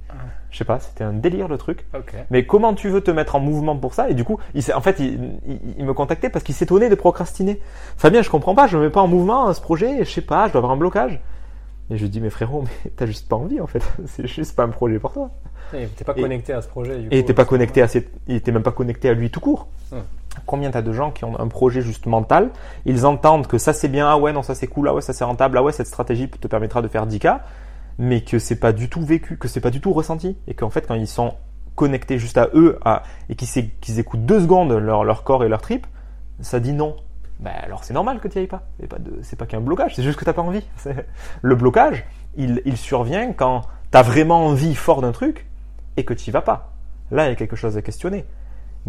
je 0.51 0.59
sais 0.59 0.65
pas, 0.65 0.81
c'était 0.81 1.05
un 1.05 1.13
délire 1.13 1.47
le 1.47 1.57
truc. 1.57 1.87
Mais 2.31 2.45
comment 2.47 2.75
tu 2.75 2.89
veux 2.89 3.01
te 3.01 3.13
mettre 3.13 3.37
en 3.37 3.41
mouvement 3.41 3.77
pour 3.77 3.95
ça? 3.95 4.11
Et 4.11 4.15
du 4.15 4.25
coup, 4.25 4.39
il 4.55 4.63
en 4.75 4.81
fait, 4.81 4.99
il, 4.99 5.39
il- 5.47 5.61
il 5.79 5.85
me 5.85 5.95
contactait 5.95 6.29
parce 6.29 6.45
qu'il 6.45 6.55
s'étonnait 6.55 6.89
de 6.89 6.95
procrastiner. 6.97 7.61
Fabien, 7.97 8.23
je 8.23 8.31
comprends 8.31 8.57
pas, 8.57 8.67
je 8.67 8.77
me 8.77 8.83
mets 8.85 8.91
pas 8.91 9.01
en 9.03 9.07
mouvement 9.09 9.53
ce 9.55 9.61
projet, 9.61 10.05
je 10.05 10.11
sais 10.11 10.21
pas, 10.21 10.49
je 10.49 10.53
dois 10.53 10.59
avoir 10.59 10.73
un 10.73 10.77
blocage. 10.77 11.21
Et 11.91 11.97
je 11.97 12.03
lui 12.03 12.11
dis, 12.11 12.21
mais 12.21 12.29
frérot, 12.29 12.63
mais 12.85 12.91
t'as 12.97 13.07
juste 13.07 13.29
pas 13.29 13.37
envie 13.37 13.61
en 13.61 13.67
fait, 13.69 13.83
c'est 14.07 14.27
juste 14.27 14.55
pas 14.57 14.65
un 14.65 14.69
projet 14.69 14.99
pour 14.99 15.13
toi. 15.13 15.31
Et 15.73 15.87
T'es 15.87 16.05
pas 16.05 16.13
Et- 16.17 16.21
connecté 16.21 16.53
à 16.53 16.61
ce 16.61 16.69
projet. 16.69 16.99
Du 16.99 17.09
Et 17.13 17.25
t'es 17.25 17.35
pas 17.35 17.45
connecté 17.45 17.83
à 17.83 17.87
il 18.27 18.35
était 18.37 18.53
même 18.53 18.63
pas 18.65 18.73
connecté 18.73 19.09
à 19.09 19.13
lui 19.15 19.31
tout 19.31 19.41
court. 19.41 19.69
Hum. 19.93 20.01
Combien 20.45 20.71
t'as 20.71 20.83
de 20.83 20.93
gens 20.93 21.11
qui 21.13 21.25
ont 21.25 21.39
un 21.39 21.49
projet 21.49 21.83
juste 21.83 22.07
mental, 22.07 22.51
ils 22.85 23.07
entendent 23.07 23.47
que 23.47 23.59
ça 23.59 23.73
c'est 23.73 23.89
bien, 23.89 24.09
ah 24.09 24.19
ouais 24.19 24.33
non 24.33 24.43
ça 24.43 24.55
c'est 24.55 24.67
cool, 24.67 24.89
ah 24.89 24.95
ouais 24.95 25.03
ça 25.03 25.13
c'est 25.13 25.25
rentable, 25.25 25.57
ah 25.59 25.63
ouais 25.63 25.73
cette 25.73 25.87
stratégie 25.87 26.29
te 26.29 26.47
permettra 26.49 26.81
de 26.83 26.89
faire 26.89 27.07
10K, 27.07 27.39
mais 27.99 28.23
que 28.23 28.39
c'est 28.39 28.57
pas 28.57 28.73
du 28.73 28.89
tout 28.89 29.05
vécu, 29.05 29.37
que 29.37 29.49
c'est 29.49 29.61
pas 29.61 29.71
du 29.71 29.81
tout 29.81 29.93
ressenti, 29.93 30.37
et 30.47 30.55
qu'en 30.55 30.71
fait 30.71 30.87
quand 30.87 30.95
ils 30.95 31.09
sont 31.09 31.35
connectés 31.75 32.19
juste 32.19 32.39
à 32.39 32.49
eux 32.55 32.79
à, 32.85 33.03
et 33.29 33.37
qu'ils 33.37 33.99
écoutent 34.01 34.25
deux 34.27 34.41
secondes 34.41 34.73
leur, 34.73 35.05
leur 35.05 35.23
corps 35.23 35.45
et 35.45 35.49
leur 35.49 35.61
trip, 35.61 35.87
ça 36.41 36.61
dit 36.61 36.73
non. 36.73 36.97
ben 37.41 37.53
alors 37.63 37.85
c'est 37.85 37.95
normal 37.95 38.21
que 38.21 38.29
tu 38.29 38.39
n'y 38.39 38.43
ailles 38.43 38.49
pas. 38.49 38.63
C'est 38.81 38.89
pas, 38.89 38.99
pas 39.45 39.47
qu'un 39.47 39.61
blocage, 39.61 39.95
c'est 39.95 40.03
juste 40.03 40.19
que 40.19 40.25
tu 40.25 40.33
pas 40.33 40.43
envie. 40.43 40.67
Le 41.43 41.55
blocage, 41.55 42.05
il, 42.37 42.63
il 42.65 42.77
survient 42.77 43.33
quand 43.33 43.63
tu 43.93 43.99
as 43.99 44.03
vraiment 44.03 44.47
envie 44.47 44.75
fort 44.75 45.03
d'un 45.03 45.13
truc 45.13 45.47
et 45.97 46.05
que 46.05 46.15
tu 46.15 46.31
n'y 46.31 46.33
vas 46.33 46.43
pas. 46.43 46.73
Là, 47.11 47.27
il 47.27 47.31
y 47.31 47.33
a 47.33 47.37
quelque 47.37 47.57
chose 47.57 47.77
à 47.77 47.83
questionner. 47.83 48.25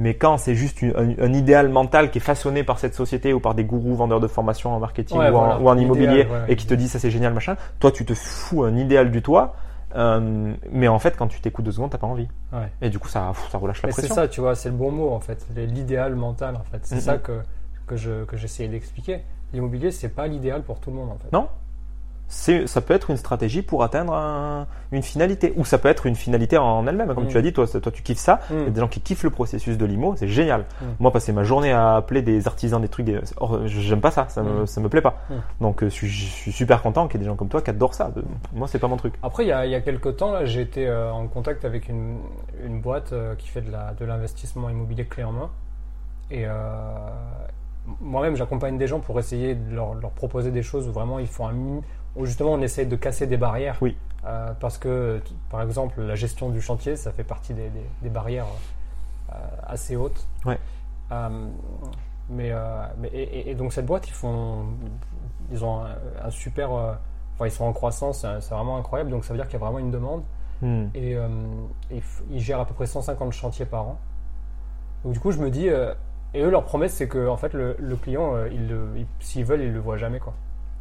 Mais 0.01 0.13
quand 0.15 0.37
c'est 0.37 0.55
juste 0.55 0.81
une- 0.81 0.95
un, 0.95 1.09
un 1.25 1.33
idéal 1.33 1.67
mental 1.69 2.09
qui 2.09 2.17
est 2.19 2.21
façonné 2.21 2.63
par 2.63 2.79
cette 2.79 2.95
société 2.95 3.33
ou 3.33 3.39
par 3.41 3.53
des 3.53 3.65
gourous 3.65 3.95
vendeurs 3.95 4.21
de 4.21 4.27
formation 4.27 4.73
en 4.73 4.79
marketing 4.79 5.17
Ouais, 5.19 5.29
ou, 5.29 5.35
en, 5.37 5.61
ou 5.61 5.79
immobilier 5.79 6.23
ouais. 6.25 6.45
et 6.47 6.55
qui 6.55 6.65
te 6.65 6.73
dit 6.73 6.87
ça 6.87 6.99
c'est 6.99 7.11
génial 7.11 7.33
machin, 7.33 7.57
toi 7.79 7.91
tu 7.91 8.05
te 8.05 8.13
fous 8.13 8.63
un 8.63 8.75
idéal 8.77 9.11
du 9.11 9.21
toit, 9.21 9.55
euh, 9.95 10.53
mais 10.71 10.87
en 10.87 10.99
fait 10.99 11.17
quand 11.17 11.27
tu 11.27 11.41
t'écoutes 11.41 11.65
deux 11.65 11.71
secondes 11.73 11.89
t'as 11.91 11.97
pas 11.97 12.07
envie. 12.07 12.27
Ouais. 12.53 12.71
Et 12.81 12.89
du 12.89 12.97
coup 12.97 13.07
ça, 13.09 13.31
ça 13.51 13.57
relâche 13.57 13.81
la 13.81 13.87
Mais 13.87 13.91
c'est 13.93 14.01
pression. 14.03 14.15
ça, 14.15 14.27
tu 14.27 14.39
vois, 14.41 14.55
c'est 14.55 14.69
le 14.69 14.75
bon 14.75 14.91
mot 14.91 15.09
en 15.11 15.19
fait. 15.19 15.45
C'est 15.53 15.65
L'idéal 15.65 16.15
mental 16.15 16.55
en 16.55 16.63
fait. 16.63 16.79
C'est 16.83 17.01
ça 17.01 17.17
que, 17.17 17.41
que 17.85 17.95
je 17.97 18.23
que 18.23 18.37
j'essayais 18.37 18.69
d'expliquer. 18.69 19.19
L'immobilier, 19.51 19.91
c'est 19.91 20.09
pas 20.09 20.27
l'idéal 20.27 20.61
pour 20.61 20.79
tout 20.79 20.91
le 20.91 20.95
monde 20.97 21.09
en 21.09 21.17
fait. 21.17 21.31
Non 21.33 21.47
c'est, 21.49 21.68
ça 22.29 22.81
peut 22.81 22.93
être 22.93 23.09
une 23.09 23.17
stratégie 23.17 23.61
pour 23.63 23.83
atteindre 23.83 24.13
un- 24.13 24.67
une 24.91 25.01
finalité, 25.03 25.51
ou 25.57 25.65
ça 25.65 25.77
peut 25.79 25.87
être 25.89 26.05
une 26.05 26.15
finalité 26.15 26.57
en 26.57 26.85
elle-même. 26.87 27.13
Comme 27.15 27.25
Mm. 27.25 27.29
tu 27.29 27.37
as 27.37 27.41
dit, 27.41 27.53
toi, 27.53 27.65
toi 27.67 27.91
tu 27.91 28.03
kiffes 28.03 28.19
ça. 28.19 28.39
Mm. 28.49 28.53
Il 28.53 28.63
y 28.63 28.67
a 28.67 28.69
des 28.69 28.79
gens 28.81 28.87
qui 28.87 29.01
kiffent 29.01 29.23
le 29.23 29.29
processus 29.31 29.77
de 29.77 29.85
l'IMO, 29.85 30.15
c'est 30.15 30.27
génial. 30.27 30.61
Mm. 30.81 30.85
Moi, 30.99 31.11
passer 31.11 31.33
ma 31.33 31.43
journée 31.43 31.71
à 31.71 31.95
appeler 31.95 32.21
des 32.21 32.47
artisans, 32.47 32.79
des 32.79 32.87
trucs, 32.87 33.05
des... 33.05 33.19
j'aime 33.65 34.01
pas 34.01 34.11
ça, 34.11 34.27
ça 34.29 34.43
me, 34.43 34.65
ça 34.67 34.79
me 34.79 34.89
plaît 34.89 35.01
pas. 35.01 35.17
Donc, 35.59 35.81
euh, 35.83 35.89
je 35.89 35.93
suis, 35.93 36.07
je 36.07 36.25
suis 36.25 36.51
super 36.51 36.81
content 36.83 37.07
qu'il 37.07 37.19
y 37.19 37.23
ait 37.23 37.25
des 37.25 37.29
gens 37.31 37.35
comme 37.35 37.49
toi 37.49 37.61
qui 37.61 37.71
adorent 37.71 37.93
ça. 37.95 38.09
De- 38.15 38.23
Moi, 38.53 38.67
c'est 38.67 38.79
pas 38.79 38.87
mon 38.87 38.97
truc. 38.97 39.15
Après, 39.23 39.43
il 39.43 39.47
y 39.47 39.51
a, 39.51 39.65
il 39.65 39.71
y 39.71 39.75
a 39.75 39.81
quelques 39.81 40.15
temps, 40.17 40.31
là, 40.31 40.45
j'ai 40.45 40.61
été 40.61 40.87
euh, 40.87 41.11
en 41.11 41.27
contact 41.27 41.65
avec 41.65 41.89
une, 41.89 42.17
une 42.63 42.79
boîte 42.79 43.11
euh, 43.13 43.35
qui 43.35 43.47
fait 43.47 43.61
de 43.61 43.71
la- 43.71 43.93
de 43.99 44.05
l'investissement 44.05 44.69
immobilier 44.69 45.05
clé 45.05 45.23
en 45.23 45.31
main. 45.31 45.49
Et 46.31 46.45
euh, 46.45 46.51
moi-même, 48.01 48.35
j'accompagne 48.35 48.77
des 48.77 48.87
gens 48.87 48.99
pour 48.99 49.19
essayer 49.19 49.55
de 49.55 49.73
leur, 49.75 49.93
leur 49.95 50.11
proposer 50.11 50.51
des 50.51 50.61
choses 50.61 50.87
où 50.87 50.91
vraiment 50.91 51.17
ils 51.19 51.27
font 51.27 51.47
un 51.47 51.53
où 52.19 52.25
justement 52.25 52.51
on 52.53 52.61
essaye 52.61 52.85
de 52.85 52.95
casser 52.95 53.25
des 53.25 53.37
barrières. 53.37 53.77
Oui. 53.81 53.97
Euh, 54.25 54.51
parce 54.59 54.77
que, 54.77 55.21
par 55.49 55.61
exemple, 55.63 56.01
la 56.01 56.15
gestion 56.15 56.49
du 56.49 56.61
chantier, 56.61 56.95
ça 56.97 57.11
fait 57.11 57.23
partie 57.23 57.53
des, 57.53 57.69
des- 57.69 57.89
des 58.03 58.09
barrières 58.09 58.45
euh, 59.31 59.33
assez 59.65 59.95
hautes. 59.95 60.27
Ouais. 60.45 60.59
Euh, 61.11 61.47
mais, 62.29 62.51
mais 62.99 63.09
et, 63.13 63.55
donc 63.55 63.73
cette 63.73 63.87
boîte, 63.87 64.07
ils 64.07 64.13
font, 64.13 64.65
ils 65.51 65.65
ont 65.65 65.79
un, 65.83 65.95
un 66.23 66.29
super, 66.29 66.69
enfin 66.71 67.45
ils 67.45 67.51
sont 67.51 67.63
en 67.65 67.73
croissance, 67.73 68.23
c'est 68.39 68.53
vraiment 68.53 68.77
incroyable. 68.77 69.09
Donc 69.09 69.23
ça 69.25 69.33
veut 69.33 69.39
dire 69.39 69.47
qu'il 69.47 69.59
y 69.59 69.61
a 69.63 69.65
vraiment 69.65 69.79
une 69.79 69.89
demande 69.91 70.21
Hmm. 70.61 70.87
et 70.93 71.15
ils, 72.29 72.39
gèrent 72.41 72.59
à 72.59 72.65
peu 72.65 72.73
près 72.73 72.85
150 72.85 73.31
chantiers 73.31 73.65
par 73.65 73.87
an. 73.87 73.97
Donc 75.05 75.13
du 75.13 75.19
coup, 75.21 75.31
je 75.31 75.39
me 75.39 75.49
dis, 75.49 75.67
et 75.67 76.41
eux 76.41 76.49
leur 76.49 76.65
promesse, 76.65 76.93
c'est 76.93 77.07
que 77.07 77.29
en 77.29 77.37
fait 77.37 77.53
le, 77.53 77.77
le 77.79 77.95
client, 77.95 78.33
s'ils 79.21 79.45
veulent, 79.45 79.61
ils 79.61 79.71
le 79.73 79.79
voient 79.79 79.95
jamais 79.97 80.19
quoi. 80.19 80.33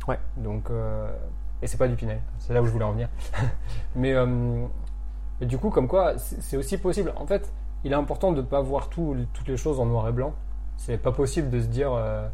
Ouais. 0.09 0.19
Donc 0.37 0.71
euh, 0.71 1.15
et 1.63 1.67
c'est 1.67 1.77
pas 1.77 1.89
du 1.89 1.97
Pinel, 1.97 2.21
c'est 2.39 2.55
là 2.55 2.63
où 2.63 2.67
je 2.67 2.71
voulais 2.71 2.85
en 2.85 2.93
venir. 2.93 3.09
mais, 3.97 4.15
euh, 4.15 4.67
mais 5.41 5.47
du 5.47 5.59
coup, 5.59 5.71
comme 5.71 5.89
quoi, 5.89 6.19
c'est 6.19 6.57
aussi 6.57 6.79
possible. 6.79 7.13
En 7.17 7.27
fait, 7.27 7.53
il 7.85 7.93
est 7.93 7.97
important 7.97 8.33
de 8.33 8.39
ne 8.39 8.47
pas 8.47 8.61
voir 8.61 8.89
tout- 8.89 9.17
toutes 9.35 9.49
les 9.49 9.57
choses 9.57 9.81
en 9.81 9.87
noir 9.87 10.09
et 10.09 10.13
blanc. 10.13 10.35
C'est 10.77 10.99
pas 10.99 11.13
possible 11.13 11.51
de 11.51 11.61
se 11.61 11.67
dire, 11.67 11.93
euh, 11.93 12.29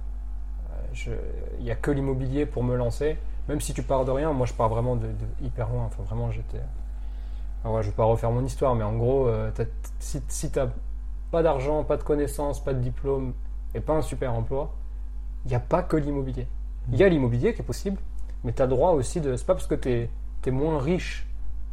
il 1.59 1.65
y 1.65 1.71
a 1.71 1.75
que 1.75 1.91
l'immobilier 1.91 2.47
pour 2.47 2.63
me 2.63 2.77
lancer. 2.77 3.19
Même 3.49 3.61
si 3.61 3.75
tu 3.75 3.83
pars 3.83 4.05
de 4.05 4.11
rien, 4.11 4.33
moi 4.33 4.47
je 4.47 4.55
pars 4.55 4.69
vraiment 4.69 4.97
de, 4.97 5.09
hyper 5.43 5.69
loin. 5.71 5.85
Enfin, 5.87 6.03
vraiment, 6.05 6.31
j'étais. 6.31 6.61
Ouais, 7.65 7.83
je 7.83 7.89
vais 7.89 7.95
pas 7.95 8.05
refaire 8.05 8.31
mon 8.31 8.45
histoire, 8.45 8.75
mais 8.75 8.85
en 8.85 8.95
gros, 8.95 9.29
si, 9.99 10.23
si 10.29 10.51
t'as 10.51 10.69
pas 11.31 11.43
d'argent, 11.43 11.83
pas 11.85 11.97
de 11.97 12.03
connaissances, 12.03 12.63
pas 12.63 12.75
de 12.75 12.81
diplôme 12.81 13.33
et 13.75 13.81
pas 13.81 13.95
un 13.95 14.03
super 14.03 14.35
emploi, 14.35 14.71
il 15.45 15.49
n'y 15.49 15.55
a 15.55 15.61
pas 15.61 15.83
que 15.83 15.97
l'immobilier. 15.97 16.47
Il 16.93 16.99
y 16.99 17.05
a 17.05 17.09
l'immobilier 17.09 17.55
qui 17.55 17.61
est 17.63 17.65
possible, 17.65 17.99
mais 18.45 18.53
tu 18.53 18.63
as 18.63 18.67
droit 18.67 18.91
aussi 18.91 19.21
de. 19.21 19.37
C'est 19.37 19.47
pas 19.47 19.55
parce 19.55 19.67
que 19.67 19.75
tu 19.75 19.89
es, 19.91 20.51
moins 20.51 20.79
riche 20.79 21.27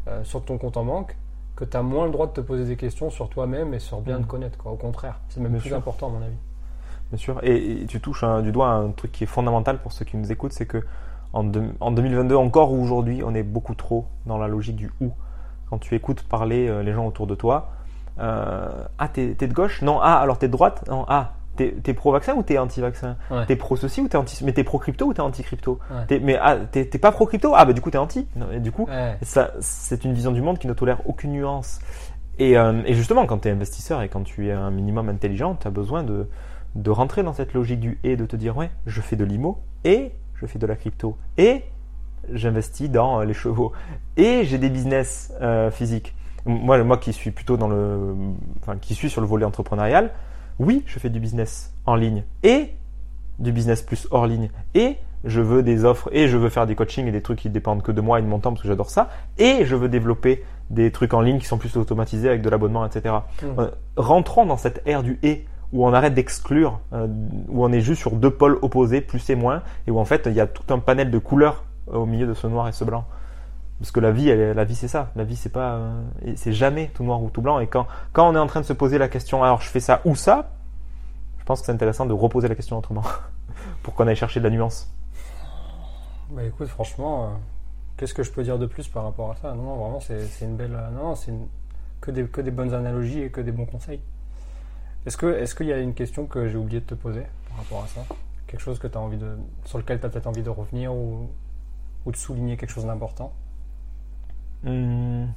euh, 0.07 0.24
sur 0.24 0.43
ton 0.45 0.57
compte 0.57 0.78
en 0.78 0.86
banque 0.86 1.18
que 1.55 1.66
tu 1.66 1.76
as 1.76 1.82
moins 1.84 2.05
le 2.05 2.12
droit 2.12 2.28
de 2.28 2.32
te 2.32 2.41
poser 2.41 2.64
des 2.66 2.78
questions 2.78 3.09
sur 3.09 3.30
toi-même 3.30 3.74
et 3.74 3.80
sur 3.80 3.99
bien 4.01 4.18
Mhm. 4.18 4.24
te 4.24 4.28
connaître. 4.30 4.57
Quoi. 4.57 4.72
Au 4.72 4.78
contraire, 4.78 5.20
c'est 5.30 5.41
même 5.41 5.51
Bien 5.51 5.59
plus 5.59 5.70
sûr. 5.70 5.78
important 5.78 6.07
à 6.07 6.09
mon 6.12 6.22
avis. 6.22 6.36
Bien 7.12 7.18
sûr. 7.18 7.39
Et, 7.43 7.82
et 7.82 7.86
tu 7.86 7.99
touches 7.99 8.24
du 8.41 8.51
doigt 8.53 8.70
un 8.70 8.91
truc 8.91 9.12
qui 9.12 9.26
est 9.26 9.28
fondamental 9.28 9.80
pour 9.82 9.91
ceux 9.91 10.05
qui 10.05 10.16
nous 10.16 10.32
écoutent, 10.32 10.53
c'est 10.53 10.66
que 10.66 10.84
en, 11.34 11.45
en 11.82 11.91
2022, 11.91 12.36
encore 12.36 12.72
aujourd'hui, 12.74 13.22
on 13.26 13.36
est 13.36 13.43
beaucoup 13.43 13.76
trop 13.76 14.05
dans 14.26 14.38
la 14.38 14.47
logique 14.47 14.78
du 14.78 14.89
ou. 15.01 15.12
Quand 15.70 15.78
tu 15.78 15.93
écoutes 15.95 16.24
parler 16.24 16.68
euh, 16.70 16.84
les 16.84 16.93
gens 16.93 17.05
autour 17.05 17.28
de 17.28 17.36
toi, 17.36 17.72
euh, 18.20 18.70
ah 18.97 19.07
t'es 19.09 19.34
de 19.36 19.53
gauche? 19.53 19.82
Non. 19.82 19.99
Ah 20.01 20.16
alors 20.20 20.38
t'es 20.38 20.47
de 20.47 20.51
droite? 20.53 20.86
Non. 20.89 21.05
Ah 21.09 21.34
t'es 21.56 21.72
t'es 21.84 21.93
pro-vaccin 21.93 22.34
ou 22.36 22.43
t'es 22.43 22.58
anti-vaccin? 22.58 23.18
Ouais. 23.30 23.45
T'es 23.45 23.56
pro 23.56 23.76
ceci 23.76 24.02
ou 24.02 24.08
t'es 24.08 24.18
anti 24.18 24.43
Mais 24.43 24.54
t'es 24.54 24.64
pro-crypto 24.64 25.06
ou 25.08 25.14
t'es 25.14 25.22
anti-crypto? 25.22 25.80
Ouais. 25.91 26.06
T'es- 26.08 26.20
Mais 26.20 26.38
ah, 26.41 26.58
t'es 26.72 26.86
t'es 26.86 26.97
pas 26.97 27.12
pro-crypto? 27.12 27.54
Ah 27.56 27.66
bah 27.66 27.74
du 27.74 27.82
coup 27.82 27.91
t'es 27.91 27.97
anti. 27.97 28.28
Non, 28.36 28.47
et 28.52 28.60
du 28.60 28.72
coup, 28.72 28.86
Ouais. 28.88 29.18
ça, 29.22 29.52
c'est 29.60 30.04
une 30.06 30.14
vision 30.14 30.32
du 30.32 30.41
monde 30.41 30.60
qui 30.60 30.68
ne 30.68 30.74
tolère 30.74 31.02
aucune 31.08 31.32
nuance. 31.34 31.80
Et, 32.39 32.58
euh, 32.58 32.82
et 32.86 32.93
justement, 32.93 33.26
quand 33.26 33.39
tu 33.39 33.49
es 33.49 33.52
investisseur 33.52 34.02
et 34.02 34.10
quand 34.10 34.24
tu 34.24 34.47
es 34.47 34.52
un 34.52 34.72
minimum 34.72 35.10
intelligent, 35.10 35.56
tu 35.56 35.68
as 35.68 35.72
besoin 35.72 36.04
de, 36.04 36.28
de 36.76 36.89
rentrer 36.89 37.22
dans 37.24 37.34
cette 37.34 37.54
logique 37.54 37.80
du 37.82 37.99
et, 38.04 38.16
de 38.16 38.26
te 38.26 38.36
dire, 38.36 38.56
ouais, 38.58 38.72
je 38.88 39.02
fais 39.02 39.16
de 39.16 39.26
l'IMO 39.26 39.60
et 39.84 40.12
je 40.36 40.45
fais 40.47 40.58
de 40.58 40.66
la 40.66 40.76
crypto 40.76 41.18
et 41.38 41.64
j'investis 42.32 42.89
dans 42.89 43.20
euh, 43.20 43.26
les 43.26 43.34
chevaux 43.34 43.72
et 44.18 44.43
j'ai 44.45 44.58
des 44.58 44.70
business 44.70 45.34
euh, 45.41 45.70
physiques. 45.72 46.16
Moi, 46.45 46.84
moi 46.84 46.97
qui 46.97 47.14
suis 47.14 47.30
plutôt 47.32 47.58
dans 47.58 47.68
le, 47.68 48.16
enfin, 48.62 48.78
qui 48.78 48.95
suis 48.95 49.10
sur 49.10 49.22
le 49.22 49.28
volet 49.28 49.45
entrepreneurial, 49.45 50.12
oui, 50.62 50.84
je 50.86 50.99
fais 50.99 51.09
du 51.09 51.20
business 51.20 51.74
en 51.88 51.95
ligne 51.95 52.24
et 52.43 52.70
du 53.39 53.51
business 53.51 53.82
plus 53.82 54.07
hors 54.12 54.28
ligne 54.28 54.51
et 54.76 54.97
je 55.24 55.41
veux 55.41 55.64
des 55.64 55.86
offres 55.86 56.09
et 56.12 56.28
je 56.28 56.38
veux 56.38 56.49
faire 56.49 56.68
des 56.68 56.76
coachings 56.76 57.07
et 57.07 57.12
des 57.12 57.22
trucs 57.22 57.39
qui 57.39 57.49
dépendent 57.49 57.82
que 57.82 57.91
de 57.91 57.99
moi 57.99 58.20
et 58.20 58.22
de 58.22 58.28
mon 58.28 58.38
temps 58.38 58.51
parce 58.51 58.62
que 58.62 58.68
j'adore 58.68 58.91
ça 58.91 59.09
et 59.39 59.66
je 59.66 59.76
veux 59.76 59.89
développer 59.89 60.43
des 60.70 60.91
trucs 60.91 61.16
en 61.16 61.22
ligne 61.22 61.39
qui 61.39 61.47
sont 61.47 61.57
plus 61.57 61.76
automatisés 61.78 62.30
avec 62.30 62.43
de 62.43 62.49
l'abonnement, 62.49 62.86
etc. 62.86 63.16
Mm. 63.41 63.45
Euh, 63.59 63.72
rentrons 63.97 64.45
dans 64.45 64.57
cette 64.57 64.84
ère 64.86 65.01
du 65.01 65.18
et 65.24 65.45
où 65.74 65.86
on 65.88 65.93
arrête 65.93 66.14
d'exclure, 66.14 66.80
euh, 66.93 67.07
où 67.47 67.66
on 67.66 67.72
est 67.72 67.82
juste 67.82 68.01
sur 68.01 68.12
deux 68.12 68.30
pôles 68.30 68.59
opposés, 68.62 69.01
plus 69.01 69.28
et 69.32 69.36
moins, 69.36 69.64
et 69.88 69.91
où 69.91 69.99
en 69.99 70.05
fait 70.05 70.24
il 70.28 70.34
y 70.34 70.41
a 70.41 70.45
tout 70.45 70.72
un 70.72 70.80
panel 70.80 71.09
de 71.09 71.18
couleurs 71.18 71.64
euh, 71.91 71.97
au 71.97 72.05
milieu 72.05 72.28
de 72.28 72.36
ce 72.36 72.45
noir 72.45 72.68
et 72.68 72.72
ce 72.72 72.84
blanc. 72.84 73.05
Parce 73.82 73.89
que 73.89 73.99
la 73.99 74.11
vie, 74.11 74.27
la 74.27 74.63
vie 74.63 74.75
c'est 74.75 74.88
ça. 74.88 75.09
La 75.15 75.23
vie 75.23 75.36
c'est 75.36 75.49
pas, 75.49 75.73
euh, 75.73 76.03
c'est 76.36 76.53
jamais 76.53 76.91
tout 76.93 77.03
noir 77.03 77.23
ou 77.23 77.32
tout 77.32 77.41
blanc. 77.41 77.59
Et 77.59 77.65
quand, 77.65 77.88
quand 78.13 78.29
on 78.29 78.36
est 78.36 78.39
en 78.39 78.45
train 78.45 78.61
de 78.61 78.65
se 78.65 78.73
poser 78.73 78.99
la 78.99 79.07
question, 79.07 79.43
alors 79.43 79.59
je 79.59 79.69
fais 79.69 79.79
ça 79.79 80.01
ou 80.05 80.15
ça, 80.15 80.51
je 81.39 81.43
pense 81.45 81.61
que 81.61 81.65
c'est 81.65 81.71
intéressant 81.71 82.05
de 82.05 82.13
reposer 82.13 82.47
la 82.47 82.53
question 82.53 82.77
autrement, 82.77 83.01
pour 83.84 83.95
qu'on 83.95 84.05
aille 84.05 84.15
chercher 84.15 84.39
de 84.39 84.43
la 84.43 84.51
nuance. 84.51 84.88
Bah 86.29 86.43
écoute, 86.43 86.67
franchement, 86.67 87.23
euh, 87.23 87.27
qu'est-ce 87.97 88.13
que 88.13 88.21
je 88.21 88.32
peux 88.32 88.43
dire 88.43 88.59
de 88.59 88.67
plus 88.67 88.88
par 88.88 89.03
rapport 89.03 89.32
à 89.32 89.36
ça? 89.38 89.55
Non, 89.55 89.63
non, 89.63 89.75
vraiment, 89.77 89.99
c'est 89.99 90.29
une 90.41 90.57
belle. 90.57 90.75
euh, 90.75 90.91
non, 90.91 91.03
non, 91.05 91.15
c'est 91.15 91.34
que, 92.01 92.11
des, 92.11 92.51
bonnes 92.51 92.75
analogies 92.75 93.21
et 93.21 93.32
que 93.32 93.41
des 93.41 93.51
bons 93.51 93.65
conseils. 93.65 94.01
Est-ce 95.07 95.25
est-ce 95.25 95.55
qu'il 95.55 95.65
y 95.65 95.73
a 95.73 95.79
une 95.79 95.95
question 95.95 96.27
que 96.27 96.47
j'ai 96.47 96.57
oublié 96.57 96.82
de 96.82 96.86
te 96.86 96.93
poser 96.93 97.23
par 97.49 97.57
rapport 97.57 97.84
à 97.84 97.88
ça? 97.88 98.01
Quelque 98.45 98.61
chose 98.61 98.77
que 98.77 98.86
tu 98.86 98.97
envie 98.99 99.17
de, 99.17 99.39
sur 99.65 99.79
lequel 99.79 99.99
tu 99.99 100.05
as 100.05 100.09
peut-être 100.09 100.27
envie 100.27 100.43
de 100.43 100.51
revenir 100.51 100.93
ou 100.93 101.32
de 102.05 102.15
souligner 102.15 102.57
quelque 102.57 102.69
chose 102.69 102.86
d'important? 102.86 103.34
Hum, 104.66 105.28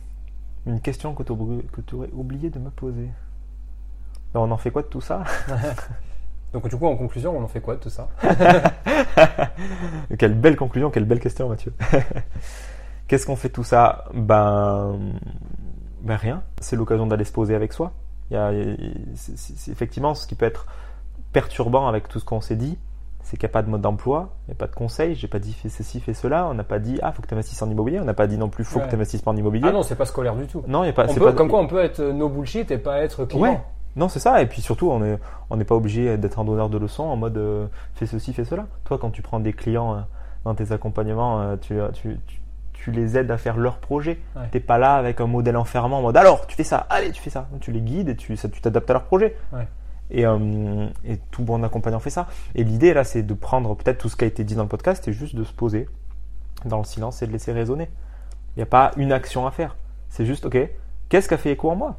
une 0.67 0.81
question 0.81 1.15
que 1.15 1.23
tu 1.23 1.33
aurais 1.33 2.11
oublié 2.13 2.51
de 2.51 2.59
me 2.59 2.71
poser. 2.71 3.11
Ben, 4.33 4.41
on 4.41 4.51
en 4.51 4.57
fait 4.57 4.71
quoi 4.71 4.83
de 4.83 4.89
tout 4.89 5.01
ça? 5.01 5.25
Donc 6.53 6.69
du 6.69 6.77
coup, 6.77 6.87
en 6.87 6.97
conclusion, 6.97 7.37
on 7.37 7.43
en 7.43 7.49
fait 7.49 7.61
quoi 7.61 7.75
de 7.75 7.81
tout 7.81 7.91
ça? 7.91 8.09
Quelle 10.19 10.35
belle 10.35 10.57
conclusion, 10.57 10.91
quelle 10.91 11.05
belle 11.05 11.19
question, 11.19 11.49
Mathieu. 11.49 11.73
Qu'est-ce 13.09 13.27
qu'on 13.27 13.35
fait 13.35 13.49
de 13.49 13.55
tout 13.55 13.65
ça? 13.65 14.05
Ben, 14.15 14.97
ben 16.03 16.17
rien. 16.17 16.45
C'est 16.61 16.77
l'occasion 16.77 17.07
d'aller 17.07 17.25
se 17.25 17.33
poser 17.33 17.57
avec 17.57 17.73
soi. 17.73 17.93
Il 18.31 18.35
y 18.35 18.37
a, 18.37 18.53
effectivement 19.69 20.15
ce 20.15 20.27
qui 20.27 20.37
peut 20.37 20.47
être 20.47 20.67
perturbant 21.33 21.89
avec 21.89 22.09
tout 22.09 22.21
ce 22.21 22.25
qu'on 22.25 22.41
s'est 22.41 22.57
dit, 22.57 22.79
c'est 23.25 23.37
qu'il 23.37 23.47
n'y 23.47 23.51
a 23.51 23.53
pas 23.55 23.63
de 23.63 23.69
mode 23.71 23.81
d'emploi, 23.81 24.29
il 24.47 24.51
n'y 24.51 24.53
a 24.53 24.59
pas 24.59 24.67
de 24.69 24.75
conseil. 24.75 25.15
J'ai 25.17 25.27
pas 25.29 25.39
dit 25.41 25.53
fais 25.53 25.69
ceci, 25.69 25.99
fais 26.01 26.15
cela. 26.15 26.47
On 26.47 26.55
n'a 26.55 26.63
pas 26.63 26.79
dit 26.79 26.99
ah 27.03 27.11
faut 27.11 27.21
que 27.23 27.27
tu 27.27 27.35
investisses 27.35 27.61
en 27.63 27.69
immobilier. 27.71 27.99
On 27.99 28.05
n'a 28.05 28.15
pas 28.15 28.27
dit 28.29 28.39
non 28.39 28.49
plus 28.49 28.63
faut 28.65 28.79
Ouais. 28.79 28.85
que 28.85 28.91
tu 28.91 28.95
investisses 28.95 29.23
pas 29.23 29.33
en 29.33 29.37
immobilier. 29.37 29.67
Ah 29.69 29.73
non, 29.73 29.83
c'est 29.83 29.97
pas 29.97 30.05
scolaire 30.05 30.37
du 30.37 30.47
tout. 30.47 30.63
non, 30.69 30.85
il 30.85 30.87
y 30.87 30.91
a 30.91 30.93
pas. 30.93 31.07
On 31.07 31.09
c'est 31.09 31.19
peut- 31.19 31.27
pas 31.27 31.33
comme 31.33 31.49
quoi, 31.49 31.59
on 31.61 31.67
peut 31.67 31.83
être 31.83 31.99
euh, 32.01 32.13
no 32.13 32.29
bullshit 32.29 32.71
et 32.71 32.79
pas 32.79 32.99
être 33.01 33.25
client. 33.25 33.43
Ouais. 33.43 33.61
Non, 33.97 34.09
c'est 34.09 34.19
ça. 34.21 34.41
Et 34.43 34.47
puis 34.47 34.61
surtout, 34.61 34.91
on 34.91 35.01
n'est 35.01 35.19
on 35.51 35.57
n'est 35.57 35.65
pas 35.65 35.75
obligé 35.75 36.17
d'être 36.17 36.39
un 36.39 36.45
donneur 36.45 36.69
de 36.69 36.79
leçons 36.79 37.05
en 37.05 37.17
mode 37.17 37.37
euh, 37.39 37.67
fais 37.95 38.07
ceci, 38.07 38.33
fais 38.33 38.45
cela. 38.45 38.67
Toi, 38.85 38.99
quand 38.99 39.11
tu 39.11 39.23
prends 39.23 39.41
des 39.41 39.53
clients 39.53 39.95
euh, 39.95 39.99
dans 40.45 40.55
tes 40.55 40.73
accompagnements, 40.73 41.41
euh, 41.41 41.57
tu, 41.57 41.77
tu, 41.95 42.19
tu, 42.27 42.41
tu 42.73 42.91
les 42.91 43.17
aides 43.17 43.31
à 43.31 43.39
faire 43.39 43.57
leur 43.57 43.79
projet. 43.79 44.21
Ouais. 44.37 44.43
T'es 44.51 44.61
pas 44.61 44.79
là 44.79 44.97
avec 44.97 45.21
un 45.21 45.27
modèle 45.27 45.57
enfermant 45.57 45.99
en 45.99 46.03
mode 46.03 46.17
alors 46.17 46.47
tu 46.47 46.55
fais 46.57 46.65
ça, 46.65 46.87
allez 46.91 47.13
tu 47.13 47.23
fais 47.23 47.31
ça. 47.31 47.47
Tu 47.61 47.71
les 47.73 47.81
guides 47.81 48.09
et 48.11 48.17
tu 48.17 48.37
ça- 48.37 48.49
tu 48.49 48.61
t'adaptes 48.61 48.91
à 48.91 48.95
leur 48.95 49.05
projet. 49.05 49.37
Ouais. 49.53 49.67
Et, 50.11 50.27
euh, 50.27 50.89
et 51.05 51.19
tout 51.31 51.43
bon 51.43 51.63
accompagnant 51.63 51.99
fait 51.99 52.11
ça. 52.11 52.29
Et 52.55 52.65
l'idée 52.65 52.95
là, 52.95 53.05
c'est 53.05 53.23
de 53.23 53.35
prendre 53.35 53.75
peut-être 53.75 53.99
tout 53.99 54.09
ce 54.09 54.17
qui 54.17 54.25
a 54.25 54.27
été 54.27 54.45
dit 54.45 54.55
dans 54.55 54.63
le 54.63 54.69
podcast 54.69 55.07
et 55.09 55.13
juste 55.13 55.35
de 55.35 55.45
se 55.45 55.53
poser 55.53 55.89
dans 56.65 56.79
le 56.79 56.85
silence 56.85 57.23
et 57.23 57.27
de 57.27 57.33
laisser 57.33 57.53
résonner. 57.53 57.89
Il 58.57 58.59
n'y 58.59 58.63
a 58.63 58.67
pas 58.67 58.93
une 58.97 59.13
action 59.13 59.47
à 59.47 59.51
faire. 59.51 59.77
C'est 60.11 60.27
juste 60.27 60.45
ok, 60.47 60.59
qu'est-ce 61.09 61.29
qui 61.29 61.35
a 61.35 61.39
fait 61.39 61.53
écho 61.53 61.71
en 61.71 61.77
moi? 61.77 61.97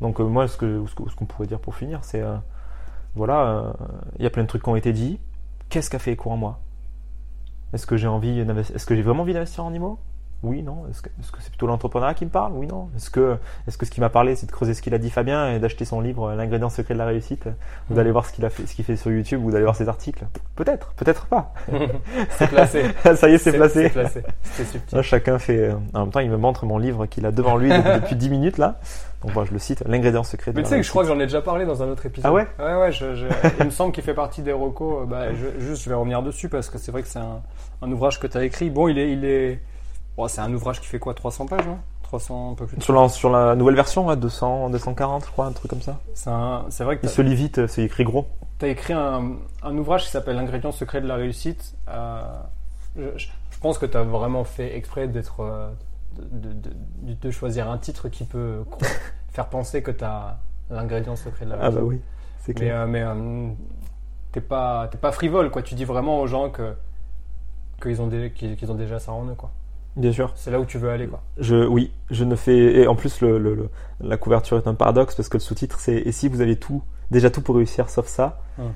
Donc 0.00 0.20
euh, 0.20 0.24
moi, 0.24 0.48
ce 0.48 0.56
que 0.56 0.84
ce 0.86 0.94
qu'on 0.94 1.26
pourrait 1.26 1.46
dire 1.46 1.60
pour 1.60 1.74
finir, 1.74 2.00
c'est 2.02 2.20
euh, 2.20 2.36
voilà, 3.14 3.72
il 4.18 4.22
y 4.22 4.26
a 4.26 4.30
plein 4.30 4.42
de 4.42 4.48
trucs 4.48 4.62
qui 4.62 4.68
ont 4.68 4.76
été 4.76 4.92
dit. 4.92 5.18
Qu'est-ce 5.70 5.90
qui 5.90 5.96
a 5.96 5.98
fait 5.98 6.12
écho 6.12 6.30
en 6.30 6.36
moi? 6.36 6.60
Est-ce 7.72 7.86
que 7.86 7.96
j'ai 7.96 8.06
envie 8.06 8.38
Est-ce 8.40 8.86
que 8.86 8.94
j'ai 8.94 9.02
vraiment 9.02 9.22
envie 9.22 9.34
d'investir 9.34 9.64
en 9.64 9.72
IMO 9.72 9.98
Oui, 10.44 10.62
non. 10.62 10.84
Est-ce 10.88 11.02
que 11.02 11.08
c'est 11.40 11.48
plutôt 11.50 11.66
l'entrepreneuriat 11.66 12.14
qui 12.14 12.24
me 12.24 12.30
parle? 12.30 12.52
Oui, 12.54 12.68
non. 12.68 12.90
Est-ce 12.96 13.10
que, 13.10 13.36
est-ce 13.66 13.76
que 13.76 13.84
ce 13.84 13.90
qui 13.90 14.00
m'a 14.00 14.08
parlé, 14.08 14.36
c'est 14.36 14.46
de 14.46 14.52
creuser 14.52 14.72
ce 14.72 14.82
qu'il 14.82 14.94
a 14.94 14.98
dit 14.98 15.10
Fabien 15.10 15.50
et 15.52 15.58
d'acheter 15.58 15.84
son 15.84 16.00
livre 16.00 16.32
L'ingrédient 16.34 16.68
secret 16.68 16.94
de 16.94 16.98
la 16.98 17.06
réussite? 17.06 17.46
Ou 17.90 17.92
Mm. 17.92 17.96
d'aller 17.96 18.10
voir 18.12 18.24
ce 18.24 18.32
qu'il 18.32 18.44
a 18.44 18.50
fait, 18.50 18.64
ce 18.66 18.74
qu'il 18.74 18.84
fait 18.84 18.94
sur 18.96 19.10
YouTube 19.10 19.44
ou 19.44 19.50
d'aller 19.50 19.64
voir 19.64 19.74
ses 19.74 19.88
articles? 19.88 20.24
Peut-être, 20.54 20.92
peut-être 20.96 21.26
pas. 21.26 21.52
c'est 22.30 22.48
placé. 22.48 22.84
Ça 23.16 23.28
y 23.28 23.34
est, 23.34 23.38
c'est 23.38 23.52
placé. 23.52 23.90
C'est 24.42 24.64
subtil. 24.64 24.96
Là, 24.96 25.02
chacun 25.02 25.38
fait. 25.40 25.58
euh, 25.70 25.74
En 25.94 26.00
même 26.02 26.10
temps, 26.10 26.20
il 26.20 26.30
me 26.30 26.36
montre 26.36 26.66
mon 26.66 26.78
livre 26.78 27.06
qu'il 27.06 27.26
a 27.26 27.32
devant 27.32 27.56
lui 27.56 27.70
depuis, 27.70 27.94
depuis 28.00 28.16
10 28.16 28.30
minutes 28.30 28.58
là. 28.58 28.78
Donc, 29.22 29.34
moi, 29.34 29.44
je 29.44 29.52
le 29.52 29.58
cite 29.58 29.82
L'ingrédient 29.88 30.22
secret 30.22 30.52
de 30.52 30.56
Mais 30.56 30.62
tu 30.62 30.68
sais 30.68 30.76
que 30.76 30.82
je 30.84 30.90
crois 30.90 31.02
que 31.02 31.08
j'en 31.08 31.18
ai 31.18 31.24
déjà 31.26 31.42
parlé 31.42 31.64
dans 31.66 31.82
un 31.82 31.88
autre 31.88 32.06
épisode. 32.06 32.30
Ah 32.30 32.32
ouais? 32.32 32.46
Ouais, 32.60 32.76
ouais, 32.76 32.92
je- 32.92 33.16
je- 33.16 33.26
il 33.58 33.64
me 33.66 33.70
semble 33.70 33.90
qu'il 33.92 34.04
fait 34.04 34.14
partie 34.14 34.42
des 34.42 34.52
recos. 34.52 35.02
euh, 35.02 35.06
Bah, 35.06 35.34
je, 35.34 35.60
juste, 35.60 35.82
je 35.82 35.88
vais 35.88 35.96
revenir 35.96 36.22
dessus 36.22 36.48
parce 36.48 36.70
que 36.70 36.78
c'est 36.78 36.92
vrai 36.92 37.02
que 37.02 37.08
c'est 37.08 37.18
un, 37.18 37.40
un 37.82 37.90
ouvrage 37.90 38.20
que 38.20 38.28
tu 38.28 38.38
as 38.38 38.44
écrit. 38.44 38.70
Bon, 38.70 38.86
il 38.86 38.96
est. 38.96 39.10
Il 39.12 39.24
est... 39.24 39.60
bon, 40.18 40.28
c'est 40.28 40.40
un 40.42 40.52
ouvrage 40.52 40.80
qui 40.80 40.86
fait 40.86 40.98
quoi 40.98 41.14
300 41.14 41.46
pages, 41.46 41.66
non 41.66 41.78
300, 42.02 42.52
un 42.52 42.54
peu 42.54 42.66
plus. 42.66 42.76
de- 42.78 42.82
Sur 42.82 42.94
la, 42.94 43.08
sur 43.08 43.30
la 43.30 43.54
nouvelle 43.54 43.74
version, 43.74 44.06
ouais, 44.06 44.16
200, 44.16 44.70
240, 44.70 45.24
je 45.26 45.30
crois, 45.30 45.46
un 45.46 45.52
truc 45.52 45.70
comme 45.70 45.82
ça. 45.82 45.98
C'est 46.14 46.84
vrai 46.84 46.96
que 46.98 47.04
Il 47.06 47.08
tu 47.08 47.14
se 47.14 47.22
lit 47.22 47.34
vite, 47.34 47.66
c'est 47.66 47.82
écrit 47.84 48.04
gros. 48.04 48.26
as 48.62 48.66
écrit 48.68 48.94
un, 48.94 49.36
un 49.62 49.76
ouvrage 49.78 50.04
qui 50.04 50.10
s'appelle 50.10 50.36
L'ingrédient 50.36 50.72
secret 50.72 51.00
de 51.00 51.06
la 51.06 51.16
réussite. 51.16 51.74
Euh, 51.88 52.22
je, 52.96 53.26
pense 53.60 53.76
que 53.78 53.86
tu 53.86 53.96
as 53.96 54.02
vraiment 54.04 54.44
fait 54.44 54.76
exprès 54.76 55.06
d'être. 55.08 55.40
euh, 55.40 55.70
de, 56.18 56.52
de- 56.52 56.70
de- 57.02 57.12
de 57.14 57.30
choisir 57.30 57.70
un 57.70 57.76
titre 57.78 58.08
qui 58.08 58.24
peut 58.24 58.64
faire 59.30 59.46
penser 59.48 59.82
que 59.82 59.90
tu 59.92 60.02
as 60.04 60.38
l'ingrédient 60.70 61.14
secret 61.16 61.44
de 61.44 61.50
la 61.50 61.56
réussite. 61.56 61.76
Ah 61.76 61.80
bah 61.80 61.86
oui, 61.86 62.00
c'est 62.40 62.54
Mais, 62.54 62.66
clair. 62.68 62.80
euh, 62.80 62.86
mais 62.86 63.02
euh, 63.02 63.48
t'es 64.32 64.40
pas, 64.40 64.88
pas 65.00 65.12
frivole, 65.12 65.50
quoi. 65.50 65.62
Tu 65.62 65.74
dis 65.74 65.84
vraiment 65.84 66.20
aux 66.20 66.26
gens 66.26 66.48
que 66.50 66.74
qu'ils 67.82 68.00
ont, 68.02 68.06
dé- 68.08 68.32
qu'ils 68.32 68.72
ont 68.72 68.74
déjà 68.74 68.98
ça 68.98 69.12
en 69.12 69.26
eux, 69.26 69.34
quoi. 69.34 69.50
Bien 69.98 70.12
sûr. 70.12 70.32
C'est 70.36 70.50
là 70.50 70.58
où 70.60 70.64
tu 70.64 70.78
veux 70.78 70.88
aller, 70.90 71.06
quoi. 71.06 71.20
Je, 71.38 71.66
oui, 71.66 71.92
je 72.10 72.24
ne 72.24 72.34
fais. 72.36 72.56
Et 72.80 72.86
en 72.86 72.94
plus, 72.94 73.20
le, 73.20 73.36
le- 73.38 73.54
le- 73.54 73.68
la 74.00 74.16
couverture 74.16 74.56
est 74.56 74.66
un 74.66 74.74
paradoxe 74.74 75.14
parce 75.16 75.28
que 75.28 75.36
le 75.36 75.42
sous-titre 75.42 75.80
c'est 75.80 75.96
Et 75.96 76.12
si 76.12 76.28
vous 76.28 76.40
avez 76.40 76.56
tout, 76.56 76.82
déjà 77.10 77.30
tout 77.30 77.42
pour 77.42 77.56
réussir 77.56 77.90
sauf 77.90 78.06
ça 78.06 78.40
Hum. 78.58 78.72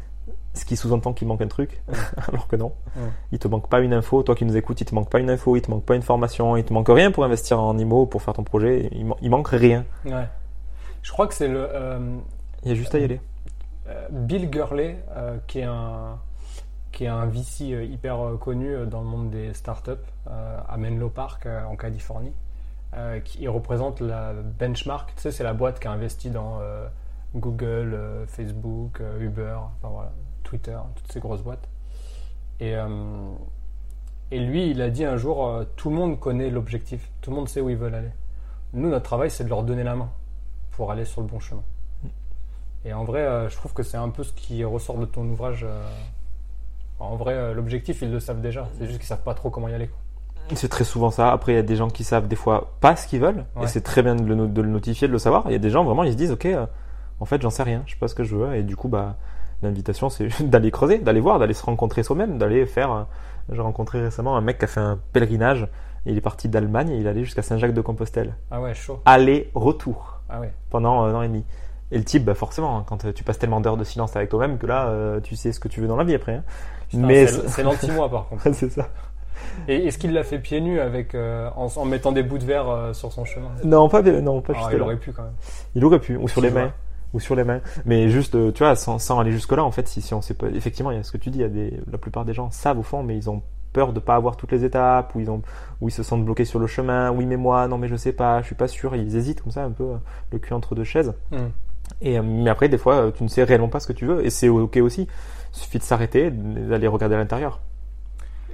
Ce 0.54 0.66
qui 0.66 0.76
sous-entend 0.76 1.14
qu'il 1.14 1.26
manque 1.28 1.40
un 1.40 1.48
truc, 1.48 1.80
alors 2.28 2.46
que 2.46 2.56
non. 2.56 2.72
Hum. 2.96 3.10
Il 3.32 3.38
te 3.38 3.48
manque 3.48 3.68
pas 3.70 3.80
une 3.80 3.94
info, 3.94 4.22
toi 4.22 4.34
qui 4.34 4.44
nous 4.44 4.56
écoutes, 4.56 4.80
il 4.80 4.84
te 4.84 4.94
manque 4.94 5.08
pas 5.10 5.18
une 5.20 5.30
info, 5.30 5.56
il 5.56 5.62
te 5.62 5.70
manque 5.70 5.84
pas 5.84 5.94
une 5.94 6.02
formation, 6.02 6.56
il 6.58 6.64
te 6.64 6.72
manque 6.74 6.88
rien 6.90 7.10
pour 7.10 7.24
investir 7.24 7.58
en 7.60 7.78
IMO, 7.78 8.04
pour 8.06 8.20
faire 8.20 8.34
ton 8.34 8.44
projet, 8.44 8.88
il, 8.92 9.06
il 9.22 9.30
manque 9.30 9.48
rien. 9.48 9.84
Ouais. 10.04 10.28
Je 11.02 11.10
crois 11.12 11.26
que 11.26 11.34
c'est 11.34 11.48
le 11.48 11.66
euh, 11.72 11.98
Il 12.64 12.68
y 12.68 12.72
a 12.72 12.74
juste 12.74 12.94
à 12.94 12.98
y 12.98 13.04
aller. 13.04 13.20
euh, 13.88 14.06
Bill 14.10 14.50
Gurley, 14.50 14.98
euh, 15.16 15.38
qui 15.46 15.60
est 15.60 15.64
un 15.64 16.18
qui 16.92 17.04
est 17.04 17.08
un 17.08 17.26
VC 17.26 17.72
euh, 17.72 17.84
hyper 17.84 18.20
euh, 18.20 18.36
connu 18.36 18.74
euh, 18.74 18.86
dans 18.86 19.00
le 19.00 19.06
monde 19.06 19.30
des 19.30 19.52
startups 19.54 19.90
à 20.26 20.76
Menlo 20.76 21.08
Park 21.08 21.46
en 21.46 21.74
Californie, 21.74 22.32
qui 23.24 23.48
représente 23.48 24.00
la 24.00 24.32
Benchmark. 24.32 25.12
Tu 25.16 25.22
sais, 25.22 25.30
c'est 25.32 25.42
la 25.42 25.52
boîte 25.52 25.80
qui 25.80 25.88
a 25.88 25.92
investi 25.92 26.30
dans 26.30 26.60
Google, 27.34 27.98
Facebook, 28.28 29.02
Uber, 29.20 29.56
enfin 29.56 29.88
voilà, 29.92 30.12
Twitter, 30.44 30.78
toutes 30.94 31.10
ces 31.12 31.20
grosses 31.20 31.42
boîtes. 31.42 31.68
Et, 32.60 32.74
et 34.30 34.40
lui, 34.40 34.70
il 34.70 34.80
a 34.80 34.90
dit 34.90 35.04
un 35.04 35.16
jour, 35.16 35.64
tout 35.76 35.90
le 35.90 35.96
monde 35.96 36.20
connaît 36.20 36.50
l'objectif, 36.50 37.10
tout 37.20 37.30
le 37.30 37.36
monde 37.36 37.48
sait 37.48 37.60
où 37.60 37.68
ils 37.68 37.76
veulent 37.76 37.96
aller. 37.96 38.12
Nous, 38.72 38.88
notre 38.88 39.04
travail, 39.04 39.30
c'est 39.30 39.44
de 39.44 39.50
leur 39.50 39.64
donner 39.64 39.82
la 39.82 39.96
main 39.96 40.10
pour 40.70 40.92
aller 40.92 41.04
sur 41.04 41.20
le 41.20 41.26
bon 41.26 41.40
chemin. 41.40 41.64
Et 42.84 42.94
en 42.94 43.04
vrai, 43.04 43.50
je 43.50 43.56
trouve 43.56 43.74
que 43.74 43.82
c'est 43.82 43.98
un 43.98 44.10
peu 44.10 44.22
ce 44.22 44.32
qui 44.32 44.64
ressort 44.64 44.98
de 44.98 45.06
ton 45.06 45.26
ouvrage. 45.28 45.66
En 47.02 47.16
vrai, 47.16 47.34
euh, 47.34 47.52
l'objectif, 47.54 48.00
ils 48.02 48.10
le 48.10 48.20
savent 48.20 48.40
déjà. 48.40 48.68
C'est 48.78 48.86
juste 48.86 48.98
qu'ils 48.98 49.06
savent 49.08 49.22
pas 49.22 49.34
trop 49.34 49.50
comment 49.50 49.68
y 49.68 49.74
aller. 49.74 49.88
quoi. 49.88 49.98
C'est 50.54 50.68
très 50.68 50.84
souvent 50.84 51.10
ça. 51.10 51.32
Après, 51.32 51.52
il 51.52 51.56
y 51.56 51.58
a 51.58 51.62
des 51.62 51.76
gens 51.76 51.88
qui 51.88 52.04
savent 52.04 52.28
des 52.28 52.36
fois 52.36 52.72
pas 52.80 52.94
ce 52.96 53.06
qu'ils 53.06 53.20
veulent, 53.20 53.44
Ouais. 53.56 53.64
et 53.64 53.66
c'est 53.66 53.80
très 53.80 54.02
bien 54.02 54.14
de 54.16 54.22
le, 54.24 54.34
no- 54.34 54.46
de 54.46 54.60
le 54.62 54.68
notifier, 54.68 55.08
de 55.08 55.12
le 55.12 55.18
savoir. 55.18 55.44
Il 55.46 55.52
y 55.52 55.54
a 55.54 55.58
des 55.58 55.70
gens 55.70 55.84
vraiment, 55.84 56.04
ils 56.04 56.12
se 56.12 56.16
disent, 56.16 56.32
ok, 56.32 56.46
euh, 56.46 56.66
en 57.20 57.24
fait, 57.24 57.40
j'en 57.40 57.50
sais 57.50 57.62
rien, 57.62 57.82
je 57.86 57.92
sais 57.92 57.98
pas 57.98 58.08
ce 58.08 58.14
que 58.14 58.24
je 58.24 58.36
veux, 58.36 58.54
et 58.56 58.62
du 58.62 58.76
coup, 58.76 58.88
bah, 58.88 59.16
l'invitation, 59.62 60.08
c'est 60.10 60.28
d'aller 60.42 60.70
creuser, 60.70 60.98
d'aller 60.98 61.20
voir, 61.20 61.38
d'aller 61.38 61.54
se 61.54 61.64
rencontrer 61.64 62.02
soi-même, 62.02 62.38
d'aller 62.38 62.66
faire. 62.66 62.92
euh, 62.92 63.02
J'ai 63.52 63.60
rencontré 63.62 64.00
récemment 64.02 64.36
un 64.36 64.40
mec 64.40 64.58
qui 64.58 64.64
a 64.64 64.68
fait 64.68 64.80
un 64.80 64.98
pèlerinage. 65.12 65.68
Il 66.06 66.16
est 66.16 66.20
parti 66.20 66.48
d'Allemagne 66.48 66.90
et 66.90 66.96
il 66.98 67.06
allait 67.08 67.24
jusqu'à 67.24 67.42
Saint-Jacques-de-Compostelle. 67.42 68.34
Ah 68.50 68.60
ouais, 68.60 68.74
chaud. 68.74 69.00
Aller-retour 69.04 70.20
Ah 70.28 70.40
ouais. 70.40 70.52
pendant 70.70 71.00
un 71.02 71.14
an 71.14 71.22
et 71.22 71.28
demi. 71.28 71.44
Et 71.92 71.98
le 71.98 72.04
type, 72.04 72.24
bah 72.24 72.34
forcément, 72.34 72.78
hein, 72.78 72.84
quand 72.86 73.04
euh, 73.04 73.12
tu 73.12 73.22
passes 73.22 73.38
tellement 73.38 73.60
d'heures 73.60 73.76
de 73.76 73.84
silence 73.84 74.16
avec 74.16 74.30
toi-même 74.30 74.58
que 74.58 74.66
là, 74.66 74.88
euh, 74.88 75.20
tu 75.20 75.36
sais 75.36 75.52
ce 75.52 75.60
que 75.60 75.68
tu 75.68 75.80
veux 75.80 75.86
dans 75.86 75.96
la 75.96 76.04
vie 76.04 76.14
après. 76.14 76.36
hein. 76.36 76.42
Putain, 76.88 77.06
Mais 77.06 77.26
c'est 77.26 77.62
l'anti-moi 77.62 78.08
par 78.10 78.26
contre. 78.30 78.50
c'est 78.54 78.70
ça. 78.70 78.88
Et 79.68 79.86
est-ce 79.86 79.98
qu'il 79.98 80.12
l'a 80.12 80.24
fait 80.24 80.38
pieds 80.38 80.60
nus 80.60 80.80
avec, 80.80 81.14
euh, 81.14 81.50
en, 81.56 81.66
en 81.76 81.84
mettant 81.84 82.12
des 82.12 82.22
bouts 82.22 82.38
de 82.38 82.44
verre 82.44 82.68
euh, 82.68 82.92
sur 82.94 83.12
son 83.12 83.24
chemin? 83.24 83.48
Non, 83.64 83.88
pas, 83.88 84.00
non, 84.02 84.40
pas 84.40 84.54
Ah, 84.56 84.68
Il 84.72 84.78
là. 84.78 84.84
aurait 84.84 84.96
pu 84.96 85.12
quand 85.12 85.22
même. 85.22 85.32
Il 85.74 85.84
aurait 85.84 85.98
pu, 86.00 86.16
ou 86.16 86.28
sur 86.28 86.40
les 86.40 86.50
mains. 86.50 86.72
Ou 87.12 87.20
sur 87.20 87.34
les 87.36 87.44
mains. 87.44 87.60
Mais 87.84 88.08
juste, 88.08 88.36
tu 88.54 88.62
vois, 88.64 88.74
sans, 88.74 88.98
sans 88.98 89.20
aller 89.20 89.32
jusque-là, 89.32 89.62
en 89.62 89.70
fait, 89.70 89.86
si, 89.88 90.00
si 90.00 90.14
on 90.14 90.22
sait 90.22 90.32
pas. 90.34 90.46
Effectivement, 90.48 90.90
il 90.90 90.96
y 90.96 91.00
a 91.00 91.02
ce 91.02 91.12
que 91.12 91.18
tu 91.18 91.28
dis, 91.28 91.38
il 91.38 91.42
y 91.42 91.44
a 91.44 91.48
des, 91.50 91.78
la 91.90 91.98
plupart 91.98 92.24
des 92.24 92.32
gens 92.32 92.50
savent 92.50 92.78
au 92.78 92.82
fond, 92.82 93.02
mais 93.02 93.16
ils 93.16 93.28
ont 93.28 93.42
peur 93.74 93.92
de 93.92 94.00
pas 94.00 94.14
avoir 94.14 94.36
toutes 94.36 94.52
les 94.52 94.64
étapes, 94.64 95.14
ou 95.14 95.20
ils, 95.20 95.30
ont, 95.30 95.42
ou 95.82 95.88
ils 95.88 95.92
se 95.92 96.02
sentent 96.02 96.24
bloqués 96.24 96.44
sur 96.46 96.58
le 96.58 96.66
chemin. 96.66 97.10
Oui, 97.10 97.26
mais 97.26 97.36
moi, 97.36 97.68
non, 97.68 97.76
mais 97.78 97.88
je 97.88 97.96
sais 97.96 98.12
pas, 98.12 98.40
je 98.40 98.46
suis 98.46 98.54
pas 98.54 98.68
sûr. 98.68 98.96
Ils 98.96 99.16
hésitent 99.16 99.42
comme 99.42 99.52
ça, 99.52 99.64
un 99.64 99.70
peu, 99.70 99.88
le 100.30 100.38
cul 100.38 100.54
entre 100.54 100.74
deux 100.74 100.84
chaises. 100.84 101.12
Hmm. 101.30 101.48
Et, 102.00 102.18
euh, 102.18 102.22
mais 102.22 102.50
après, 102.50 102.68
des 102.68 102.78
fois, 102.78 102.94
euh, 102.96 103.10
tu 103.10 103.22
ne 103.22 103.28
sais 103.28 103.44
réellement 103.44 103.68
pas 103.68 103.80
ce 103.80 103.86
que 103.86 103.92
tu 103.92 104.06
veux, 104.06 104.24
et 104.24 104.30
c'est 104.30 104.48
ok 104.48 104.76
aussi. 104.78 105.08
Il 105.54 105.58
suffit 105.58 105.78
de 105.78 105.84
s'arrêter, 105.84 106.30
d'aller 106.30 106.86
regarder 106.86 107.14
à 107.14 107.18
l'intérieur. 107.18 107.60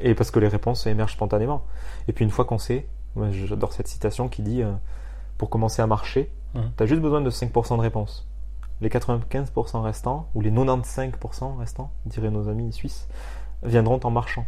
Et 0.01 0.15
parce 0.15 0.31
que 0.31 0.39
les 0.39 0.49
réponses 0.49 0.87
émergent 0.87 1.13
spontanément. 1.15 1.63
Et 2.09 2.13
puis 2.13 2.25
une 2.25 2.31
fois 2.31 2.45
qu'on 2.45 2.59
sait, 2.59 2.87
moi 3.17 3.29
j'adore 3.31 3.73
cette 3.73 3.89
citation 3.89 4.29
qui 4.29 4.43
dit 4.43 4.63
euh, 4.63 4.73
pour 5.39 5.51
commencer 5.51 5.83
à 5.83 5.87
marcher, 5.87 6.31
Mhm. 6.55 6.71
tu 6.77 6.83
as 6.83 6.87
juste 6.87 7.03
besoin 7.03 7.21
de 7.21 7.31
5% 7.31 7.77
de 7.77 7.83
réponses. 7.83 8.27
Les 8.81 8.89
95% 8.89 9.83
restants, 9.83 10.29
ou 10.35 10.41
les 10.41 10.51
95% 10.51 11.57
restants, 11.59 11.91
diraient 12.07 12.31
nos 12.31 12.49
amis 12.49 12.73
suisses, 12.73 13.07
viendront 13.63 14.01
en 14.03 14.11
marchant. 14.11 14.47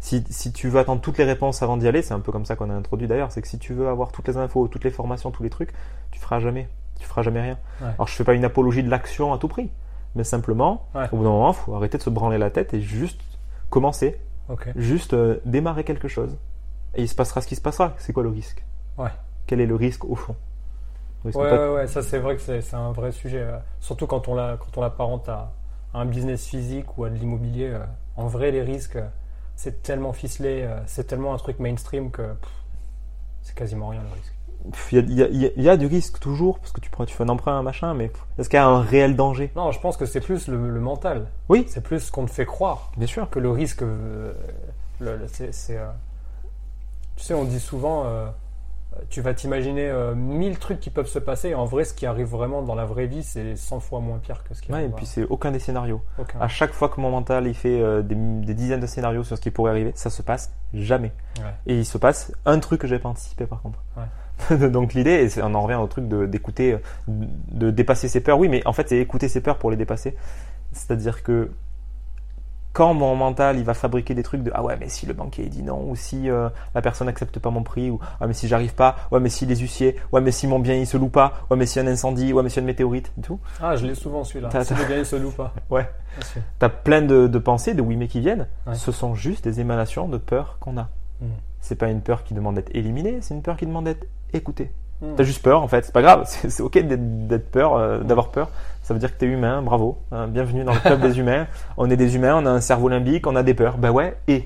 Si, 0.00 0.24
si 0.30 0.52
tu 0.52 0.68
veux 0.68 0.78
attendre 0.80 1.00
toutes 1.00 1.16
les 1.18 1.24
réponses 1.24 1.62
avant 1.62 1.76
d'y 1.76 1.86
aller, 1.88 2.02
c'est 2.02 2.12
un 2.14 2.20
peu 2.20 2.32
comme 2.32 2.44
ça 2.44 2.56
qu'on 2.56 2.70
a 2.70 2.74
introduit 2.74 3.06
d'ailleurs, 3.08 3.30
c'est 3.32 3.40
que 3.40 3.48
si 3.48 3.58
tu 3.58 3.72
veux 3.72 3.88
avoir 3.88 4.10
toutes 4.12 4.28
les 4.28 4.36
infos, 4.36 4.68
toutes 4.68 4.84
les 4.84 4.90
formations, 4.90 5.30
tous 5.30 5.42
les 5.42 5.50
trucs, 5.50 5.72
tu 6.10 6.18
feras 6.20 6.40
jamais. 6.40 6.68
Tu 6.98 7.06
feras 7.06 7.22
jamais 7.22 7.40
rien. 7.40 7.58
Ouais. 7.80 7.88
Alors 7.94 8.08
je 8.08 8.14
fais 8.14 8.24
pas 8.24 8.34
une 8.34 8.44
apologie 8.44 8.82
de 8.82 8.90
l'action 8.90 9.32
à 9.32 9.38
tout 9.38 9.48
prix, 9.48 9.70
mais 10.14 10.24
simplement, 10.24 10.86
Ouais. 10.94 11.06
au 11.12 11.16
bout 11.16 11.24
d'un 11.24 11.30
moment, 11.30 11.50
il 11.52 11.54
faut 11.56 11.74
arrêter 11.74 11.98
de 11.98 12.02
se 12.02 12.10
branler 12.10 12.38
la 12.38 12.50
tête 12.50 12.72
et 12.74 12.80
juste 12.80 13.20
commencer, 13.70 14.20
juste 14.76 15.14
euh, 15.14 15.40
démarrer 15.44 15.84
quelque 15.84 16.08
chose. 16.08 16.36
Et 16.94 17.02
il 17.02 17.08
se 17.08 17.14
passera 17.14 17.40
ce 17.40 17.46
qui 17.48 17.56
se 17.56 17.60
passera. 17.60 17.92
C'est 17.98 18.12
quoi 18.12 18.22
le 18.22 18.28
risque? 18.28 18.64
Ouais. 18.98 19.10
Quel 19.46 19.60
est 19.60 19.66
le 19.66 19.74
risque 19.74 20.04
au 20.04 20.14
fond? 20.14 20.36
Risque 21.24 21.38
Ouais, 21.38 21.50
ouais, 21.50 21.74
ouais, 21.74 21.86
ça 21.86 22.02
c'est 22.02 22.18
vrai 22.18 22.36
que 22.36 22.42
c'est 22.42 22.74
un 22.74 22.92
vrai 22.92 23.10
sujet. 23.10 23.40
euh, 23.42 23.58
surtout 23.80 24.06
quand 24.06 24.28
on 24.28 24.34
l'a- 24.34 24.56
quand 24.58 24.78
on 24.78 24.80
l'apparente 24.82 25.28
à, 25.28 25.52
à 25.92 26.00
un 26.00 26.04
business 26.04 26.46
physique 26.46 26.96
ou 26.98 27.04
à 27.04 27.10
de 27.10 27.16
l'immobilier. 27.16 27.70
euh, 27.72 27.84
en 28.16 28.26
vrai, 28.28 28.50
les 28.52 28.62
risques, 28.62 28.96
euh, 28.96 29.08
c'est 29.56 29.82
tellement 29.82 30.12
ficelé, 30.12 30.62
euh, 30.62 30.78
c'est 30.86 31.04
tellement 31.04 31.34
un 31.34 31.38
truc 31.38 31.58
mainstream 31.58 32.10
que 32.10 32.34
c'est 33.42 33.54
quasiment 33.56 33.88
rien 33.88 34.02
le 34.02 34.14
risque. 34.14 34.33
Il 34.92 35.12
y, 35.12 35.22
a, 35.22 35.28
y 35.28 35.52
y 35.74 35.78
du 35.78 35.86
risque 35.86 36.18
toujours, 36.20 36.58
parce 36.58 36.72
que 36.72 36.80
tu, 36.80 36.88
prends, 36.88 37.04
tu 37.04 37.14
fais 37.14 37.22
un 37.24 37.28
emprunt, 37.28 37.58
un 37.58 37.62
machin, 37.62 37.92
mais 37.92 38.10
est-ce 38.38 38.48
qu'il 38.48 38.56
y 38.56 38.60
a 38.60 38.66
un 38.66 38.80
réel 38.80 39.14
danger? 39.14 39.52
Non, 39.56 39.70
je 39.72 39.78
pense 39.80 39.96
que 39.98 40.06
c'est 40.06 40.20
plus 40.22 40.48
le, 40.48 40.70
le 40.70 40.80
mental. 40.80 41.26
Oui. 41.50 41.66
C'est 41.68 41.82
plus 41.82 42.00
ce 42.00 42.10
qu'on 42.10 42.24
te 42.24 42.30
fait 42.30 42.46
croire 42.46 42.90
Bien 42.96 43.06
sûr. 43.06 43.28
que 43.28 43.38
le 43.38 43.50
risque. 43.50 43.82
euh, 43.82 44.32
le- 45.00 45.16
le- 45.16 45.24
euh, 45.70 45.90
tu 47.16 47.22
sais, 47.24 47.34
on 47.34 47.44
dit 47.44 47.60
souvent, 47.60 48.04
euh, 48.06 48.26
tu 49.10 49.20
vas 49.20 49.34
t'imaginer 49.34 49.86
euh, 49.88 50.14
mille 50.14 50.58
trucs 50.58 50.80
qui 50.80 50.88
peuvent 50.88 51.08
se 51.08 51.18
passer. 51.18 51.50
Et 51.50 51.54
en 51.54 51.64
vrai, 51.66 51.84
ce 51.84 51.92
qui 51.92 52.06
arrive 52.06 52.28
vraiment 52.28 52.62
dans 52.62 52.74
la 52.74 52.86
vraie 52.86 53.06
vie, 53.06 53.22
c'est 53.22 53.56
100 53.56 53.80
fois 53.80 54.00
moins 54.00 54.18
pire 54.18 54.44
que 54.44 54.54
ce 54.54 54.62
qui 54.62 54.72
Ouais, 54.72 54.78
et 54.78 54.80
arrive. 54.84 54.94
puis 54.94 55.04
c'est 55.06 55.24
aucun 55.24 55.50
des 55.52 55.58
scénarios. 55.58 56.00
Aucun. 56.18 56.40
À 56.40 56.48
chaque 56.48 56.72
fois 56.72 56.88
que 56.88 57.00
mon 57.00 57.10
mental 57.10 57.46
il 57.46 57.54
fait 57.54 58.02
des, 58.02 58.14
des 58.14 58.54
dizaines 58.54 58.80
de 58.80 58.86
scénarios 58.86 59.24
sur 59.24 59.36
ce 59.36 59.42
qui 59.42 59.50
pourrait 59.50 59.72
arriver, 59.72 59.92
ça 59.94 60.08
se 60.10 60.22
passe 60.22 60.52
jamais. 60.72 61.12
Ouais. 61.38 61.44
Et 61.66 61.78
il 61.78 61.84
se 61.84 61.98
passe 61.98 62.32
un 62.46 62.58
truc 62.60 62.80
que 62.80 62.86
j'avais 62.86 63.02
pas 63.02 63.08
anticipé 63.10 63.46
par 63.46 63.60
contre. 63.62 63.80
Donc 64.50 64.94
l'idée, 64.94 65.28
et 65.36 65.42
on 65.42 65.54
en 65.54 65.62
revient 65.62 65.76
au 65.76 65.86
truc 65.86 66.08
de- 66.08 66.26
d'écouter, 66.26 66.72
euh, 66.74 66.78
de 67.08 67.70
dépasser 67.70 68.08
ses 68.08 68.20
peurs. 68.20 68.38
Oui, 68.38 68.48
mais 68.48 68.66
en 68.66 68.72
fait 68.72 68.88
c'est 68.88 68.98
écouter 68.98 69.28
ses 69.28 69.40
peurs 69.40 69.58
pour 69.58 69.70
les 69.70 69.76
dépasser. 69.76 70.16
C'est-à-dire 70.72 71.22
que 71.22 71.50
quand 72.72 72.92
mon 72.92 73.14
mental 73.14 73.56
il 73.56 73.64
va 73.64 73.72
fabriquer 73.72 74.14
des 74.14 74.24
trucs 74.24 74.42
de 74.42 74.50
ah 74.52 74.64
ouais 74.64 74.76
mais 74.80 74.88
si 74.88 75.06
le 75.06 75.12
banquier 75.14 75.44
dit 75.46 75.62
non 75.62 75.88
ou 75.88 75.94
si 75.94 76.28
euh, 76.28 76.48
la 76.74 76.82
personne 76.82 77.06
n'accepte 77.06 77.38
pas 77.38 77.50
mon 77.50 77.62
prix 77.62 77.88
ou 77.88 78.00
ah 78.20 78.26
mais 78.26 78.32
si 78.34 78.48
j'arrive 78.48 78.74
pas 78.74 78.96
ouais 79.12 79.20
mais 79.20 79.28
si 79.28 79.46
les 79.46 79.54
huissiers 79.54 79.94
ouais 80.10 80.20
mais 80.20 80.32
si 80.32 80.48
mon 80.48 80.58
bien 80.58 80.74
il 80.74 80.84
se 80.84 80.96
loue 80.96 81.08
pas 81.08 81.46
ouais 81.50 81.56
mais 81.56 81.66
si 81.66 81.78
un 81.78 81.86
incendie 81.86 82.32
ouais 82.32 82.42
mais 82.42 82.48
si 82.48 82.58
une 82.58 82.64
météorite 82.64 83.12
et 83.16 83.20
tout 83.20 83.38
Ah, 83.62 83.76
je 83.76 83.86
l'ai 83.86 83.94
souvent 83.94 84.24
celui-là. 84.24 84.50
Si 84.64 84.74
le 84.74 84.88
gars 84.88 84.98
il 84.98 85.06
se 85.06 85.14
loue 85.14 85.30
pas. 85.30 85.54
ouais 85.70 85.88
Bien 86.18 86.26
sûr. 86.26 86.42
T'as 86.58 86.68
plein 86.68 87.02
de, 87.02 87.28
de 87.28 87.38
pensées, 87.38 87.74
de 87.74 87.80
oui 87.82 87.94
mais 87.94 88.08
qui 88.08 88.18
viennent. 88.18 88.48
Ouais. 88.66 88.74
Ce 88.74 88.90
sont 88.90 89.14
juste 89.14 89.44
des 89.44 89.60
émanations 89.60 90.08
de 90.08 90.18
peur 90.18 90.56
qu'on 90.58 90.76
a. 90.76 90.88
Mm. 91.20 91.26
C'est 91.60 91.76
pas 91.76 91.88
une 91.90 92.00
peur 92.00 92.24
qui 92.24 92.34
demande 92.34 92.56
d'être 92.56 92.74
éliminée, 92.74 93.18
c'est 93.20 93.34
une 93.34 93.42
peur 93.42 93.56
qui 93.56 93.66
demande 93.66 93.84
d'être 93.84 94.04
écoutée. 94.38 94.70
Hmm. 95.00 95.14
T'as 95.16 95.24
juste 95.24 95.42
peur 95.42 95.62
en 95.62 95.68
fait, 95.68 95.84
c'est 95.84 95.92
pas 95.92 96.02
grave, 96.02 96.24
c'est 96.26 96.62
ok 96.62 96.78
d'être 96.78 97.50
peur, 97.50 97.74
euh, 97.74 98.00
d'avoir 98.00 98.30
peur. 98.30 98.50
Ça 98.82 98.94
veut 98.94 99.00
dire 99.00 99.12
que 99.12 99.18
t'es 99.18 99.26
humain, 99.26 99.62
bravo, 99.62 99.98
hein, 100.12 100.26
bienvenue 100.28 100.62
dans 100.62 100.74
le 100.74 100.80
club 100.80 101.00
des 101.00 101.18
humains. 101.18 101.46
On 101.76 101.90
est 101.90 101.96
des 101.96 102.16
humains, 102.16 102.36
on 102.36 102.44
a 102.46 102.50
un 102.50 102.60
cerveau 102.60 102.88
limbique, 102.88 103.26
on 103.26 103.34
a 103.34 103.42
des 103.42 103.54
peurs. 103.54 103.78
Bah 103.78 103.90
ouais, 103.92 104.16
et? 104.28 104.44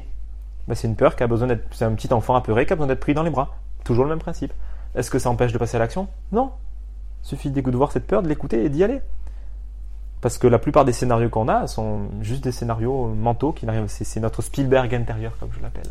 Bah, 0.69 0.75
c'est 0.75 0.87
une 0.87 0.97
peur 0.97 1.17
qui 1.17 1.23
a 1.23 1.27
besoin 1.27 1.49
d'être, 1.49 1.65
c'est 1.73 1.85
un 1.85 1.93
petit 1.93 2.13
enfant 2.13 2.35
apeuré 2.37 2.65
qui 2.67 2.73
a 2.73 2.77
besoin 2.77 2.87
d'être 2.87 3.01
pris 3.01 3.15
dans 3.15 3.23
les 3.25 3.31
bras. 3.31 3.57
Toujours 3.85 4.05
le 4.05 4.11
même 4.11 4.21
principe. 4.21 4.53
Est-ce 4.95 5.11
que 5.11 5.19
ça 5.19 5.29
empêche 5.31 5.53
de 5.53 5.59
passer 5.59 5.77
à 5.77 5.81
l'action? 5.81 6.09
Non. 6.31 6.51
Suffit 7.23 7.51
d'écouter- 7.51 7.73
de 7.73 7.77
voir 7.77 7.91
cette 7.91 8.07
peur, 8.07 8.23
de 8.23 8.29
l'écouter 8.29 8.65
et 8.65 8.69
d'y 8.69 8.85
aller. 8.85 9.01
Parce 10.21 10.39
que 10.39 10.47
la 10.47 10.59
plupart 10.59 10.85
des 10.85 10.93
scénarios 10.93 11.29
qu'on 11.31 11.49
a 11.49 11.67
sont 11.67 12.09
juste 12.23 12.43
des 12.45 12.53
scénarios 12.53 13.07
mentaux 13.09 13.53
qui 13.53 13.67
n'arrivent. 13.67 13.87
C'est 13.89 14.21
notre 14.21 14.43
Spielberg 14.43 14.95
intérieur, 14.95 15.33
comme 15.39 15.51
je 15.57 15.63
l'appelle. 15.63 15.91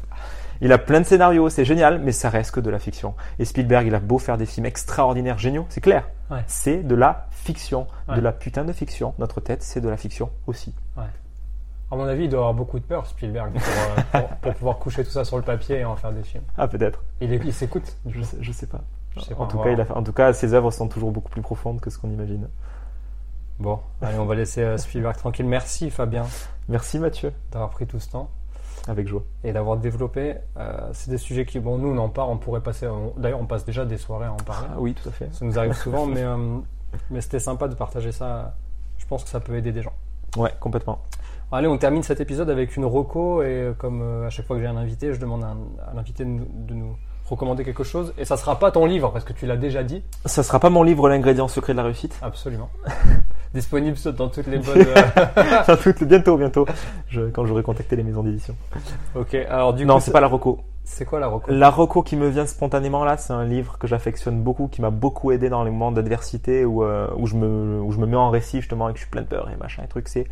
Il 0.62 0.72
a 0.72 0.78
plein 0.78 1.00
de 1.02 1.06
scénarios, 1.06 1.50
c'est 1.50 1.66
génial, 1.66 2.00
mais 2.00 2.12
ça 2.12 2.30
reste 2.30 2.52
que 2.52 2.60
de 2.60 2.70
la 2.70 2.80
fiction. 2.80 3.14
Et 3.40 3.46
Spielberg, 3.46 3.88
il 3.88 3.96
a 3.96 4.00
beau 4.00 4.18
faire 4.18 4.38
des 4.38 4.46
films 4.46 4.66
extraordinaires, 4.66 5.38
géniaux, 5.38 5.66
c'est 5.70 5.82
clair. 5.82 6.10
Ouais. 6.32 6.44
C'est 6.48 6.84
de 6.84 6.96
la 6.96 7.28
fiction, 7.32 7.88
Ouais. 8.10 8.16
de 8.16 8.22
la 8.22 8.32
putain 8.32 8.66
de 8.66 8.74
fiction. 8.74 9.14
Notre 9.20 9.40
tête, 9.42 9.64
c'est 9.64 9.82
de 9.82 9.90
la 9.90 9.98
fiction 9.98 10.30
aussi. 10.48 10.74
À 11.90 11.96
mon 11.96 12.04
avis, 12.06 12.26
il 12.26 12.30
doit 12.30 12.40
avoir 12.40 12.54
beaucoup 12.54 12.80
de 12.80 12.84
peur, 12.84 13.06
Spielberg, 13.08 13.54
pour, 13.54 13.62
euh, 13.64 14.02
pour- 14.22 14.28
pour 14.40 14.54
pouvoir 14.56 14.78
coucher 14.78 15.06
tout 15.06 15.10
ça 15.12 15.24
sur 15.24 15.38
le 15.38 15.44
papier 15.44 15.78
et 15.80 15.86
en 15.86 15.96
faire 15.96 16.12
des 16.12 16.24
films. 16.24 16.44
Ah, 16.58 16.68
peut-être. 16.68 17.02
Il, 17.22 17.54
s'écoute. 17.54 17.96
Je 18.10 18.22
sais, 18.24 18.38
je 18.42 18.52
sais 18.52 18.68
pas. 18.68 18.82
Je 19.16 19.22
sais 19.22 19.34
en, 19.36 19.46
tout 19.48 19.58
cas, 19.60 19.70
il 19.70 19.80
a 19.80 19.86
en 19.96 20.04
tout 20.04 20.12
cas, 20.12 20.34
ses 20.34 20.54
œuvres 20.54 20.70
sont 20.72 20.90
toujours 20.90 21.12
beaucoup 21.12 21.30
plus 21.30 21.42
profondes 21.42 21.80
que 21.80 21.90
ce 21.90 21.98
qu'on 21.98 22.10
imagine. 22.10 22.50
Bon, 23.60 23.80
allez, 24.02 24.18
on 24.20 24.26
va 24.26 24.36
laisser 24.36 24.62
euh, 24.62 24.78
Spielberg 24.78 25.16
tranquille. 25.18 25.46
Merci, 25.48 25.90
Fabien, 25.90 26.26
Merci 26.68 27.00
Mathieu. 27.00 27.32
d'avoir 27.52 27.70
pris 27.72 27.88
tout 27.88 28.00
ce 28.00 28.10
temps 28.10 28.30
Avec 28.88 29.08
joie. 29.08 29.24
et 29.44 29.52
d'avoir 29.54 29.78
développé. 29.78 30.36
Euh, 30.58 30.90
c'est 30.94 31.10
des 31.12 31.18
sujets 31.18 31.46
qui, 31.46 31.60
bon, 31.60 31.78
nous, 31.78 31.90
on 31.90 31.98
en 31.98 32.10
parle, 32.10 32.30
on 32.32 32.38
pourrait 32.38 32.62
passer. 32.62 32.88
D'ailleurs, 33.18 33.42
on 33.42 33.46
passe 33.46 33.66
déjà 33.66 33.86
des 33.86 33.98
soirées 33.98 34.28
à 34.28 34.34
en 34.34 34.38
parler. 34.38 34.68
Ah 34.72 34.78
oui, 34.80 34.94
tout 34.94 35.08
à 35.10 35.12
fait. 35.12 35.28
Ça 35.34 35.44
nous 35.46 35.58
arrive 35.60 35.74
souvent, 35.74 36.06
mais, 36.08 36.24
euh, 36.24 36.38
mais 37.10 37.22
c'était 37.22 37.40
sympa 37.40 37.68
de 37.68 37.76
partager 37.76 38.12
ça. 38.12 38.56
Je 38.98 39.06
pense 39.06 39.24
que 39.24 39.30
ça 39.30 39.40
peut 39.40 39.56
aider 39.56 39.72
des 39.72 39.82
gens. 39.82 39.94
Ouais, 40.38 40.54
complètement. 40.60 41.00
Allez, 41.52 41.68
on 41.68 41.78
termine 41.78 42.04
cet 42.04 42.20
épisode 42.20 42.50
avec 42.50 42.76
une 42.76 42.84
reco 42.86 43.42
et 43.42 43.46
euh, 43.46 43.74
comme 43.74 44.02
euh, 44.02 44.28
à 44.28 44.30
chaque 44.30 44.46
fois 44.46 44.58
que 44.58 44.62
j'ai 44.62 44.68
un 44.68 44.76
invité, 44.76 45.14
je 45.14 45.20
demande 45.20 45.44
à, 45.44 45.56
l'invité 45.94 46.26
de, 46.26 46.30
nous- 46.30 46.48
de 46.52 46.74
nous 46.74 46.96
recommander 47.26 47.64
quelque 47.64 47.84
chose. 47.86 48.14
Et 48.18 48.26
ça 48.26 48.36
sera 48.36 48.60
pas 48.60 48.72
ton 48.72 48.86
livre 48.86 49.12
parce 49.12 49.24
que 49.24 49.32
tu 49.34 49.46
l'as 49.46 49.56
déjà 49.58 49.84
dit. 49.84 50.04
Ça 50.26 50.44
sera 50.44 50.60
pas 50.60 50.70
mon 50.70 50.84
livre 50.84 51.08
L'ingrédient 51.10 51.48
secret 51.48 51.74
de 51.74 51.78
la 51.78 51.84
réussite. 51.84 52.18
Absolument. 52.22 52.70
Disponible 53.54 53.98
dans 54.18 54.30
toutes 54.30 54.48
les 54.48 54.60
bonnes. 54.60 54.78
euh, 54.78 55.26
Enfin, 55.62 55.76
tout- 55.78 56.06
bientôt, 56.06 56.38
bientôt. 56.38 56.66
Je- 57.10 57.30
quand 57.30 57.46
j'aurai 57.46 57.64
contacté 57.64 57.96
les 57.96 58.04
maisons 58.04 58.24
d'édition. 58.24 58.56
ok. 59.16 59.36
Alors 59.50 59.74
du 59.74 59.86
Non, 59.86 59.96
coup, 59.96 60.02
c'est 60.02 60.12
pas 60.12 60.22
la 60.22 60.28
reco. 60.28 60.60
c'est 60.84 61.06
quoi 61.06 61.20
la 61.20 61.28
reco? 61.28 61.50
La 61.52 61.70
reco 61.70 62.04
qui 62.04 62.16
me 62.16 62.28
vient 62.30 62.46
spontanément 62.46 63.04
là, 63.06 63.18
c'est 63.18 63.34
un 63.34 63.46
livre 63.46 63.78
que 63.78 63.88
j'affectionne 63.88 64.42
beaucoup, 64.42 64.68
qui 64.68 64.82
m'a 64.82 64.90
beaucoup 64.90 65.32
aidé 65.32 65.50
dans 65.50 65.64
les 65.64 65.72
moments 65.72 65.92
d'adversité 65.92 66.66
où, 66.66 66.84
euh, 66.84 67.08
où, 67.18 67.26
je 67.28 67.36
me, 67.36 67.80
où 67.82 67.92
je 67.92 67.98
me 68.00 68.06
mets 68.06 68.18
en 68.18 68.30
récit 68.30 68.60
justement 68.62 68.90
et 68.90 68.94
que 68.94 68.98
je 69.00 69.04
suis 69.04 69.12
plein 69.12 69.22
de 69.22 69.28
peur 69.28 69.50
et 69.50 69.56
machin 69.58 69.84
et 69.84 69.88
truc. 69.88 70.08
C'est 70.08 70.26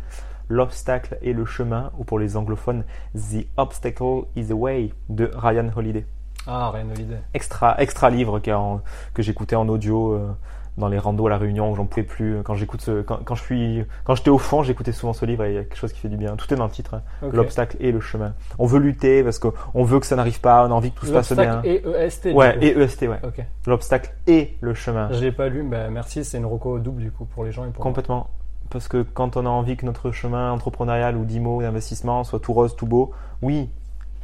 L'obstacle 0.48 1.18
et 1.22 1.32
le 1.32 1.44
chemin, 1.44 1.90
ou 1.98 2.04
pour 2.04 2.20
les 2.20 2.36
anglophones, 2.36 2.84
The 3.16 3.46
Obstacle 3.56 4.26
is 4.36 4.44
the 4.46 4.52
Way 4.52 4.92
de 5.08 5.28
Ryan 5.34 5.70
Holiday. 5.74 6.06
Ah, 6.46 6.70
rien 6.72 6.84
d'idée. 6.84 7.16
extra 7.34 7.74
extra 7.80 8.08
livre 8.10 8.40
en- 8.52 8.80
que 9.12 9.22
j'écoutais 9.22 9.56
en 9.56 9.68
audio 9.68 10.12
euh, 10.12 10.28
dans 10.76 10.88
les 10.88 10.98
randos 10.98 11.26
à 11.26 11.30
la 11.30 11.38
Réunion 11.38 11.70
où 11.70 11.76
j'en 11.76 11.86
pouvais 11.86 12.02
plus. 12.02 12.42
Quand 12.44 12.54
j'écoute 12.54 12.80
ce, 12.80 13.02
quand, 13.02 13.18
quand 13.24 13.34
je 13.34 13.42
suis 13.42 13.84
quand 14.04 14.14
j'étais 14.14 14.30
au 14.30 14.38
fond 14.38 14.62
j'écoutais 14.62 14.92
souvent 14.92 15.12
ce 15.12 15.24
livre 15.24 15.44
et 15.44 15.50
il 15.50 15.54
y 15.54 15.58
a 15.58 15.62
quelque 15.62 15.78
chose 15.78 15.92
qui 15.92 16.00
fait 16.00 16.08
du 16.08 16.16
bien. 16.16 16.36
Tout 16.36 16.52
est 16.52 16.56
dans 16.56 16.64
le 16.64 16.70
titre 16.70 16.94
hein. 16.94 17.30
L'obstacle 17.32 17.76
et 17.80 17.92
le 17.92 18.00
chemin. 18.00 18.34
On 18.58 18.66
veut 18.66 18.78
lutter 18.78 19.22
parce 19.22 19.38
qu'on 19.38 19.84
veut 19.84 20.00
que 20.00 20.06
ça 20.06 20.16
n'arrive 20.16 20.40
pas 20.40 20.66
on 20.66 20.70
a 20.70 20.74
envie 20.74 20.92
que 20.92 21.00
tout 21.00 21.06
se 21.06 21.12
passe 21.12 21.32
bien. 21.32 21.62
L'obstacle 21.62 21.68
et 21.68 22.04
EST. 22.04 22.26
ouais 22.34 22.58
et 22.60 22.78
EST 22.78 23.02
ouais. 23.02 23.20
L'obstacle 23.66 24.12
et 24.26 24.56
le 24.60 24.74
chemin. 24.74 25.08
Je 25.12 25.20
l'ai 25.20 25.32
pas 25.32 25.48
lu, 25.48 25.62
bah, 25.62 25.88
merci, 25.90 26.24
c'est 26.24 26.38
une 26.38 26.46
reco 26.46 26.78
double 26.78 27.02
du 27.02 27.10
coup 27.10 27.24
pour 27.24 27.44
les 27.44 27.52
gens 27.52 27.64
et 27.64 27.70
pour 27.70 27.84
moi. 27.84 27.90
complètement. 27.90 28.30
Parce 28.70 28.88
que 28.88 29.02
quand 29.02 29.36
on 29.36 29.46
a 29.46 29.48
envie 29.48 29.76
que 29.76 29.86
notre 29.86 30.10
chemin 30.10 30.50
entrepreneurial 30.50 31.16
ou 31.16 31.24
d'IMO 31.24 31.62
d'investissement 31.62 32.24
soit 32.24 32.40
tout 32.40 32.52
rose 32.52 32.74
tout 32.74 32.86
beau 32.86 33.12
oui 33.42 33.68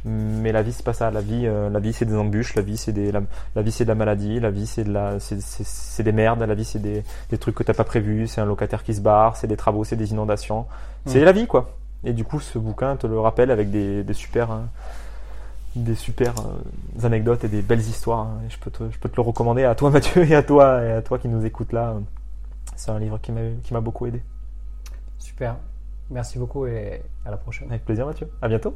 mais 0.05 0.51
la 0.51 0.61
vie 0.61 0.73
c'est 0.73 0.83
pas 0.85 0.93
ça. 0.93 1.11
La 1.11 1.21
vie 1.21 1.43
euh, 1.45 1.69
la 1.69 1.79
vie 1.79 1.93
c'est 1.93 2.05
des 2.05 2.15
embûches. 2.15 2.55
La 2.55 2.61
vie 2.61 2.77
c'est 2.77 2.91
des 2.91 3.11
la, 3.11 3.21
la 3.55 3.61
vie 3.61 3.71
c'est 3.71 3.85
de 3.85 3.89
la 3.89 3.95
maladie. 3.95 4.39
La 4.39 4.51
vie 4.51 4.67
c'est 4.67 4.83
de 4.83 4.91
la 4.91 5.19
c'est, 5.19 6.03
des 6.03 6.11
merdes. 6.11 6.41
La 6.41 6.55
vie 6.55 6.65
c'est 6.65 6.79
des, 6.79 7.03
des 7.29 7.37
trucs 7.37 7.55
que 7.55 7.63
t'as 7.63 7.73
pas 7.73 7.83
prévus. 7.85 8.27
C'est 8.27 8.41
un 8.41 8.45
locataire 8.45 8.83
qui 8.83 8.93
se 8.93 9.01
barre. 9.01 9.37
C'est 9.37 9.47
des 9.47 9.55
travaux 9.57 9.83
c'est 9.83 9.95
des 9.95 10.11
inondations. 10.11 10.65
C'est 11.05 11.21
Mm. 11.21 11.25
la 11.25 11.31
vie 11.31 11.47
quoi. 11.47 11.77
Et 12.03 12.11
du 12.13 12.25
coup 12.25 12.39
ce 12.41 12.59
bouquin 12.59 12.97
te 12.97 13.07
le 13.07 13.19
rappelle 13.19 13.49
avec 13.49 13.71
des, 13.71 14.03
des 14.03 14.13
super 14.13 14.51
hein, 14.51 14.67
des 15.75 15.95
super 15.95 16.33
euh, 16.39 17.05
anecdotes 17.05 17.45
et 17.45 17.47
des 17.47 17.61
belles 17.61 17.79
histoires 17.79 18.19
hein. 18.19 18.41
Je 18.49 18.57
peux 18.57 18.71
te 18.71 18.83
je 18.91 18.99
peux 18.99 19.07
te 19.09 19.15
le 19.15 19.21
recommander 19.21 19.63
à 19.63 19.73
toi 19.73 19.89
Mathieu 19.97 20.23
et 20.29 20.35
à 20.35 20.43
toi 20.43 20.83
et 20.83 20.91
à 20.91 21.01
toi 21.01 21.17
qui 21.17 21.29
nous 21.29 21.45
écoutes 21.45 21.71
là. 21.71 21.95
C'est 22.75 22.91
un 22.91 22.99
livre 22.99 23.19
qui 23.21 23.31
m'a 23.31 23.39
qui 23.63 23.73
m'a 23.73 23.79
beaucoup 23.81 24.05
aidé. 24.05 24.21
Super. 25.17 25.55
Merci 26.09 26.37
beaucoup 26.37 26.65
et 26.67 27.01
à 27.25 27.31
la 27.31 27.37
prochaine. 27.37 27.69
avec 27.69 27.85
plaisir 27.85 28.05
Mathieu. 28.05 28.29
À 28.41 28.49
bientôt 28.49 28.75